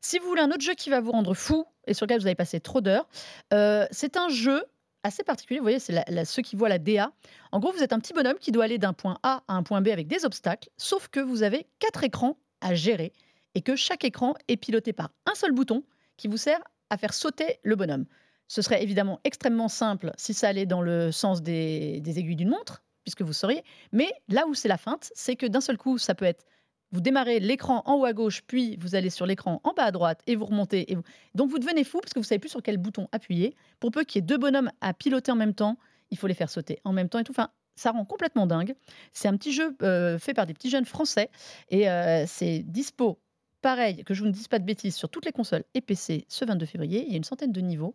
Si 0.00 0.18
vous 0.18 0.26
voulez 0.28 0.42
un 0.42 0.50
autre 0.50 0.60
jeu 0.62 0.74
qui 0.74 0.90
va 0.90 1.00
vous 1.00 1.10
rendre 1.12 1.34
fou 1.34 1.64
et 1.86 1.94
sur 1.94 2.06
lequel 2.06 2.20
vous 2.20 2.26
avez 2.26 2.34
passé 2.36 2.60
trop 2.60 2.80
d'heures, 2.80 3.08
euh, 3.52 3.86
c'est 3.90 4.16
un 4.16 4.28
jeu 4.28 4.62
assez 5.02 5.22
particulier. 5.24 5.58
Vous 5.60 5.64
voyez, 5.64 5.78
c'est 5.80 5.92
la- 5.92 6.04
la- 6.08 6.24
ceux 6.24 6.42
qui 6.42 6.54
voient 6.56 6.68
la 6.68 6.78
DA. 6.78 7.10
En 7.52 7.58
gros, 7.60 7.72
vous 7.72 7.82
êtes 7.82 7.92
un 7.92 7.98
petit 8.00 8.12
bonhomme 8.12 8.38
qui 8.40 8.52
doit 8.52 8.64
aller 8.64 8.78
d'un 8.78 8.92
point 8.92 9.18
A 9.22 9.42
à 9.48 9.54
un 9.54 9.62
point 9.62 9.80
B 9.80 9.88
avec 9.88 10.06
des 10.08 10.24
obstacles, 10.24 10.68
sauf 10.76 11.08
que 11.08 11.20
vous 11.20 11.42
avez 11.42 11.66
quatre 11.80 12.02
écrans 12.04 12.36
à 12.60 12.74
gérer 12.74 13.12
et 13.58 13.60
que 13.60 13.74
chaque 13.74 14.04
écran 14.04 14.34
est 14.46 14.56
piloté 14.56 14.92
par 14.92 15.10
un 15.26 15.34
seul 15.34 15.50
bouton 15.50 15.82
qui 16.16 16.28
vous 16.28 16.36
sert 16.36 16.60
à 16.90 16.96
faire 16.96 17.12
sauter 17.12 17.58
le 17.64 17.74
bonhomme. 17.74 18.06
Ce 18.46 18.62
serait 18.62 18.84
évidemment 18.84 19.18
extrêmement 19.24 19.66
simple 19.66 20.12
si 20.16 20.32
ça 20.32 20.46
allait 20.46 20.64
dans 20.64 20.80
le 20.80 21.10
sens 21.10 21.42
des, 21.42 22.00
aiguilles 22.06 22.36
d'une 22.36 22.50
montre, 22.50 22.84
puisque 23.02 23.22
vous 23.22 23.32
sauriez. 23.32 23.64
Mais 23.90 24.12
là 24.28 24.46
où 24.46 24.54
c'est 24.54 24.68
la 24.68 24.78
feinte, 24.78 25.10
c'est 25.12 25.34
que 25.34 25.44
d'un 25.44 25.60
seul 25.60 25.76
coup, 25.76 25.98
ça 25.98 26.14
peut 26.14 26.24
être 26.24 26.46
vous 26.92 27.00
démarrez 27.00 27.40
l'écran 27.40 27.82
en 27.84 27.96
haut 27.96 28.04
à 28.04 28.12
gauche, 28.12 28.42
puis 28.46 28.76
vous 28.80 28.94
allez 28.94 29.10
sur 29.10 29.26
l'écran 29.26 29.60
en 29.64 29.72
bas 29.72 29.86
à 29.86 29.90
droite 29.90 30.20
et 30.28 30.36
vous 30.36 30.46
remontez. 30.46 30.96
Donc 31.34 31.50
vous 31.50 31.58
devenez 31.58 31.82
fou 31.82 31.98
parce 32.00 32.14
que 32.14 32.20
vous 32.20 32.24
savez 32.24 32.38
plus 32.38 32.48
sur 32.48 32.62
quel 32.62 32.76
bouton 32.76 33.08
appuyer. 33.10 33.56
Pour 33.80 33.90
peu 33.90 34.04
qu'il 34.04 34.20
y 34.20 34.22
ait 34.22 34.26
deux 34.26 34.38
bonhommes 34.38 34.70
à 34.80 34.94
piloter 34.94 35.32
en 35.32 35.36
même 35.36 35.52
temps, 35.52 35.78
il 36.10 36.16
faut 36.16 36.28
les 36.28 36.34
faire 36.34 36.48
sauter 36.48 36.78
en 36.84 36.92
même 36.92 37.08
temps 37.08 37.18
et 37.18 37.24
tout. 37.24 37.32
Enfin, 37.32 37.50
ça 37.74 37.90
rend 37.90 38.04
complètement 38.04 38.46
dingue. 38.46 38.74
C'est 39.12 39.28
un 39.28 39.36
petit 39.36 39.52
jeu 39.52 39.76
euh, 39.82 40.18
fait 40.18 40.32
par 40.32 40.46
des 40.46 40.54
petits 40.54 40.70
jeunes 40.70 40.84
français 40.84 41.28
et 41.70 41.90
euh, 41.90 42.24
c'est 42.26 42.60
dispo. 42.60 43.18
Pareil, 43.60 44.04
que 44.04 44.14
je 44.14 44.20
vous 44.20 44.28
ne 44.28 44.32
dise 44.32 44.48
pas 44.48 44.58
de 44.58 44.64
bêtises, 44.64 44.94
sur 44.94 45.08
toutes 45.08 45.24
les 45.24 45.32
consoles 45.32 45.64
et 45.74 45.80
PC 45.80 46.26
ce 46.28 46.44
22 46.44 46.66
février. 46.66 47.04
Il 47.06 47.10
y 47.10 47.14
a 47.14 47.16
une 47.16 47.24
centaine 47.24 47.52
de 47.52 47.60
niveaux. 47.60 47.94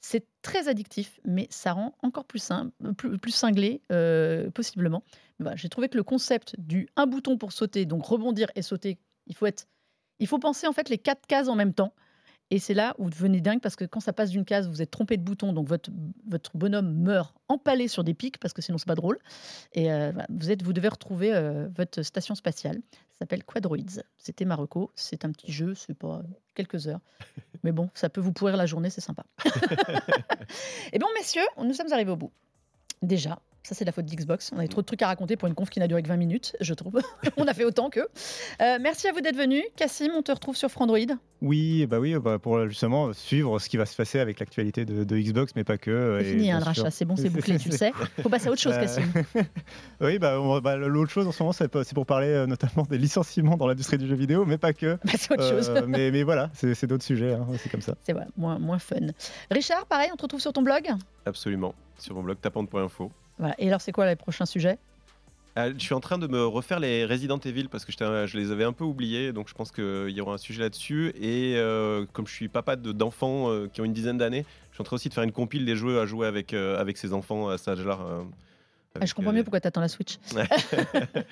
C'est 0.00 0.26
très 0.42 0.68
addictif, 0.68 1.18
mais 1.24 1.46
ça 1.50 1.72
rend 1.72 1.94
encore 2.02 2.26
plus, 2.26 2.42
cinglé, 3.30 3.80
euh, 3.90 4.50
possiblement. 4.50 5.02
J'ai 5.54 5.68
trouvé 5.68 5.88
que 5.88 5.96
le 5.96 6.02
concept 6.02 6.56
du 6.58 6.88
un 6.96 7.06
bouton 7.06 7.38
pour 7.38 7.52
sauter, 7.52 7.86
donc 7.86 8.04
rebondir 8.04 8.48
et 8.54 8.62
sauter, 8.62 8.98
il 9.26 9.34
faut, 9.34 9.46
être, 9.46 9.66
il 10.18 10.26
faut 10.26 10.38
penser 10.38 10.66
en 10.66 10.72
fait 10.72 10.90
les 10.90 10.98
quatre 10.98 11.26
cases 11.26 11.48
en 11.48 11.54
même 11.54 11.72
temps. 11.72 11.94
Et 12.54 12.60
c'est 12.60 12.72
là 12.72 12.94
où 12.98 13.04
vous 13.06 13.10
devenez 13.10 13.40
dingue 13.40 13.60
parce 13.60 13.74
que 13.74 13.84
quand 13.84 13.98
ça 13.98 14.12
passe 14.12 14.30
d'une 14.30 14.44
case, 14.44 14.68
vous 14.68 14.80
êtes 14.80 14.92
trompé 14.92 15.16
de 15.16 15.22
bouton, 15.24 15.52
donc 15.52 15.66
votre, 15.66 15.90
votre 16.28 16.56
bonhomme 16.56 16.94
meurt 16.94 17.34
empalé 17.48 17.88
sur 17.88 18.04
des 18.04 18.14
pics 18.14 18.38
parce 18.38 18.54
que 18.54 18.62
sinon 18.62 18.78
c'est 18.78 18.86
pas 18.86 18.94
drôle. 18.94 19.18
Et 19.72 19.92
euh, 19.92 20.12
vous, 20.28 20.52
êtes, 20.52 20.62
vous 20.62 20.72
devez 20.72 20.86
retrouver 20.86 21.34
euh, 21.34 21.66
votre 21.76 22.02
station 22.02 22.36
spatiale. 22.36 22.76
Ça 22.76 23.18
s'appelle 23.22 23.42
Quadroids. 23.42 24.04
C'était 24.18 24.44
Marocco. 24.44 24.92
C'est 24.94 25.24
un 25.24 25.32
petit 25.32 25.50
jeu, 25.50 25.74
c'est 25.74 25.98
pas 25.98 26.22
quelques 26.54 26.86
heures. 26.86 27.00
Mais 27.64 27.72
bon, 27.72 27.90
ça 27.92 28.08
peut 28.08 28.20
vous 28.20 28.32
pourrir 28.32 28.56
la 28.56 28.66
journée, 28.66 28.88
c'est 28.88 29.00
sympa. 29.00 29.24
Et 30.92 31.00
bon, 31.00 31.08
messieurs, 31.18 31.42
nous 31.60 31.74
sommes 31.74 31.92
arrivés 31.92 32.12
au 32.12 32.16
bout. 32.16 32.30
Déjà, 33.02 33.40
ça 33.64 33.74
c'est 33.74 33.84
de 33.84 33.88
la 33.88 33.92
faute 33.92 34.04
d'Xbox. 34.06 34.50
On 34.54 34.58
avait 34.58 34.68
trop 34.68 34.80
de 34.82 34.86
trucs 34.86 35.02
à 35.02 35.06
raconter 35.06 35.36
pour 35.36 35.48
une 35.48 35.54
conf 35.54 35.70
qui 35.70 35.80
n'a 35.80 35.88
duré 35.88 36.02
que 36.02 36.08
20 36.08 36.16
minutes, 36.16 36.54
je 36.60 36.74
trouve. 36.74 37.00
on 37.36 37.46
a 37.48 37.54
fait 37.54 37.64
autant 37.64 37.90
qu'eux. 37.90 38.06
Euh, 38.60 38.78
merci 38.80 39.08
à 39.08 39.12
vous 39.12 39.20
d'être 39.20 39.36
venus. 39.36 39.64
Cassim, 39.76 40.10
on 40.14 40.22
te 40.22 40.30
retrouve 40.32 40.56
sur 40.56 40.70
Frandroid. 40.70 40.98
Oui, 41.42 41.84
bah 41.86 41.98
oui, 42.00 42.14
bah 42.18 42.38
pour 42.38 42.66
justement 42.68 43.12
suivre 43.12 43.58
ce 43.58 43.68
qui 43.68 43.76
va 43.76 43.84
se 43.84 43.94
passer 43.96 44.18
avec 44.18 44.38
l'actualité 44.40 44.84
de, 44.84 45.04
de 45.04 45.18
Xbox, 45.18 45.52
mais 45.56 45.64
pas 45.64 45.76
que. 45.78 45.90
euh, 45.90 46.20
C'est 46.20 46.26
et 46.26 46.30
fini, 46.32 46.50
hein, 46.52 46.58
le 46.58 46.64
rachat, 46.64 46.90
c'est 46.90 47.04
bon, 47.04 47.16
c'est 47.16 47.28
bouclé, 47.30 47.58
tu 47.58 47.68
le 47.70 47.76
sais. 47.76 47.92
Faut 48.22 48.28
passer 48.28 48.48
à 48.48 48.52
autre 48.52 48.60
chose, 48.60 48.72
Euh, 48.74 48.80
Cassim. 48.80 49.02
oui, 50.00 50.18
bah, 50.18 50.38
bah, 50.62 50.76
l'autre 50.76 51.10
chose 51.10 51.26
en 51.26 51.32
ce 51.32 51.42
moment, 51.42 51.52
c'est 51.52 51.68
pour 51.94 52.06
parler 52.06 52.28
euh, 52.28 52.46
notamment 52.46 52.84
des 52.88 52.98
licenciements 52.98 53.56
dans 53.56 53.66
l'industrie 53.66 53.98
du 53.98 54.06
jeu 54.06 54.14
vidéo, 54.14 54.44
mais 54.46 54.58
pas 54.58 54.72
que. 54.72 54.96
Bah, 55.04 55.12
c'est 55.18 55.32
autre 55.32 55.48
chose. 55.48 55.70
Euh, 55.70 55.82
mais, 55.86 56.10
mais 56.10 56.22
voilà, 56.22 56.50
c'est 56.54 56.74
c'est 56.74 56.86
d'autres 56.86 57.04
sujets, 57.04 57.34
hein, 57.34 57.46
c'est 57.58 57.68
comme 57.70 57.82
ça. 57.82 57.94
C'est 58.04 58.12
voilà, 58.12 58.28
moins, 58.36 58.58
moins 58.58 58.78
fun. 58.78 58.96
Richard, 59.50 59.86
pareil, 59.86 60.10
on 60.12 60.16
te 60.16 60.22
retrouve 60.22 60.40
sur 60.40 60.52
ton 60.52 60.62
blog? 60.62 60.88
Absolument. 61.26 61.74
Sur 61.98 62.14
mon 62.14 62.22
blog 62.22 62.38
tapante.info. 62.40 63.10
Et 63.58 63.68
alors, 63.68 63.80
c'est 63.80 63.92
quoi 63.92 64.06
les 64.06 64.16
prochains 64.16 64.46
sujets? 64.46 64.78
Ah, 65.56 65.70
je 65.70 65.78
suis 65.78 65.94
en 65.94 66.00
train 66.00 66.18
de 66.18 66.26
me 66.26 66.44
refaire 66.44 66.80
les 66.80 67.04
Resident 67.04 67.38
Evil 67.38 67.68
parce 67.68 67.84
que 67.84 67.92
je 67.92 68.36
les 68.36 68.50
avais 68.50 68.64
un 68.64 68.72
peu 68.72 68.82
oubliés, 68.82 69.32
donc 69.32 69.48
je 69.48 69.54
pense 69.54 69.70
qu'il 69.70 70.10
y 70.10 70.20
aura 70.20 70.34
un 70.34 70.38
sujet 70.38 70.62
là-dessus. 70.62 71.12
Et 71.20 71.54
euh, 71.56 72.06
comme 72.12 72.26
je 72.26 72.32
suis 72.32 72.48
papa 72.48 72.74
de- 72.74 72.90
d'enfants 72.90 73.50
euh, 73.50 73.68
qui 73.72 73.80
ont 73.80 73.84
une 73.84 73.92
dizaine 73.92 74.18
d'années, 74.18 74.44
je 74.70 74.74
suis 74.74 74.82
en 74.82 74.84
train 74.84 74.96
aussi 74.96 75.08
de 75.10 75.14
faire 75.14 75.22
une 75.22 75.30
compile 75.30 75.64
des 75.64 75.76
jeux 75.76 76.00
à 76.00 76.06
jouer 76.06 76.26
avec, 76.26 76.54
euh, 76.54 76.80
avec 76.80 76.96
ses 76.96 77.12
enfants 77.12 77.48
à 77.48 77.58
cet 77.58 77.68
âge-là. 77.68 77.98
Ah, 78.94 78.98
avec, 78.98 79.08
Je 79.08 79.14
comprends 79.14 79.32
mieux 79.32 79.42
pourquoi 79.42 79.60
tu 79.60 79.68
attends 79.68 79.80
la 79.80 79.88
Switch. 79.88 80.18
Ouais. 80.34 80.48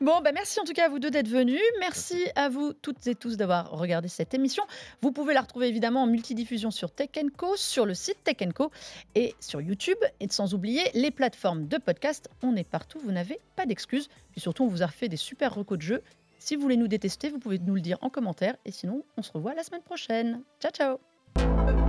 Bon, 0.00 0.20
bah 0.22 0.32
merci 0.32 0.58
en 0.58 0.64
tout 0.64 0.72
cas 0.72 0.86
à 0.86 0.88
vous 0.88 0.98
deux 0.98 1.10
d'être 1.10 1.28
venus. 1.28 1.60
Merci 1.78 2.26
à 2.34 2.48
vous 2.48 2.72
toutes 2.72 3.06
et 3.06 3.14
tous 3.14 3.36
d'avoir 3.36 3.70
regardé 3.70 4.08
cette 4.08 4.34
émission. 4.34 4.64
Vous 5.02 5.12
pouvez 5.12 5.34
la 5.34 5.40
retrouver 5.40 5.68
évidemment 5.68 6.02
en 6.02 6.06
multidiffusion 6.06 6.72
sur 6.72 6.90
Tech 6.90 7.10
Co, 7.36 7.54
sur 7.56 7.86
le 7.86 7.94
site 7.94 8.18
Tech 8.24 8.36
Co 8.54 8.72
et 9.14 9.36
sur 9.38 9.60
YouTube. 9.60 9.98
Et 10.18 10.26
sans 10.28 10.54
oublier 10.54 10.82
les 10.94 11.12
plateformes 11.12 11.68
de 11.68 11.78
podcast. 11.78 12.28
On 12.42 12.56
est 12.56 12.68
partout, 12.68 12.98
vous 12.98 13.12
n'avez 13.12 13.38
pas 13.54 13.66
d'excuses. 13.66 14.08
Puis 14.32 14.40
surtout, 14.40 14.64
on 14.64 14.68
vous 14.68 14.82
a 14.82 14.86
refait 14.86 15.08
des 15.08 15.16
super 15.16 15.54
recos 15.54 15.78
de 15.78 15.82
jeux. 15.82 16.02
Si 16.38 16.56
vous 16.56 16.62
voulez 16.62 16.76
nous 16.76 16.88
détester, 16.88 17.28
vous 17.28 17.38
pouvez 17.38 17.58
nous 17.58 17.74
le 17.74 17.80
dire 17.80 17.98
en 18.02 18.10
commentaire. 18.10 18.56
Et 18.64 18.72
sinon, 18.72 19.04
on 19.16 19.22
se 19.22 19.32
revoit 19.32 19.54
la 19.54 19.62
semaine 19.62 19.82
prochaine. 19.82 20.42
Ciao, 20.60 20.72
ciao 20.72 21.85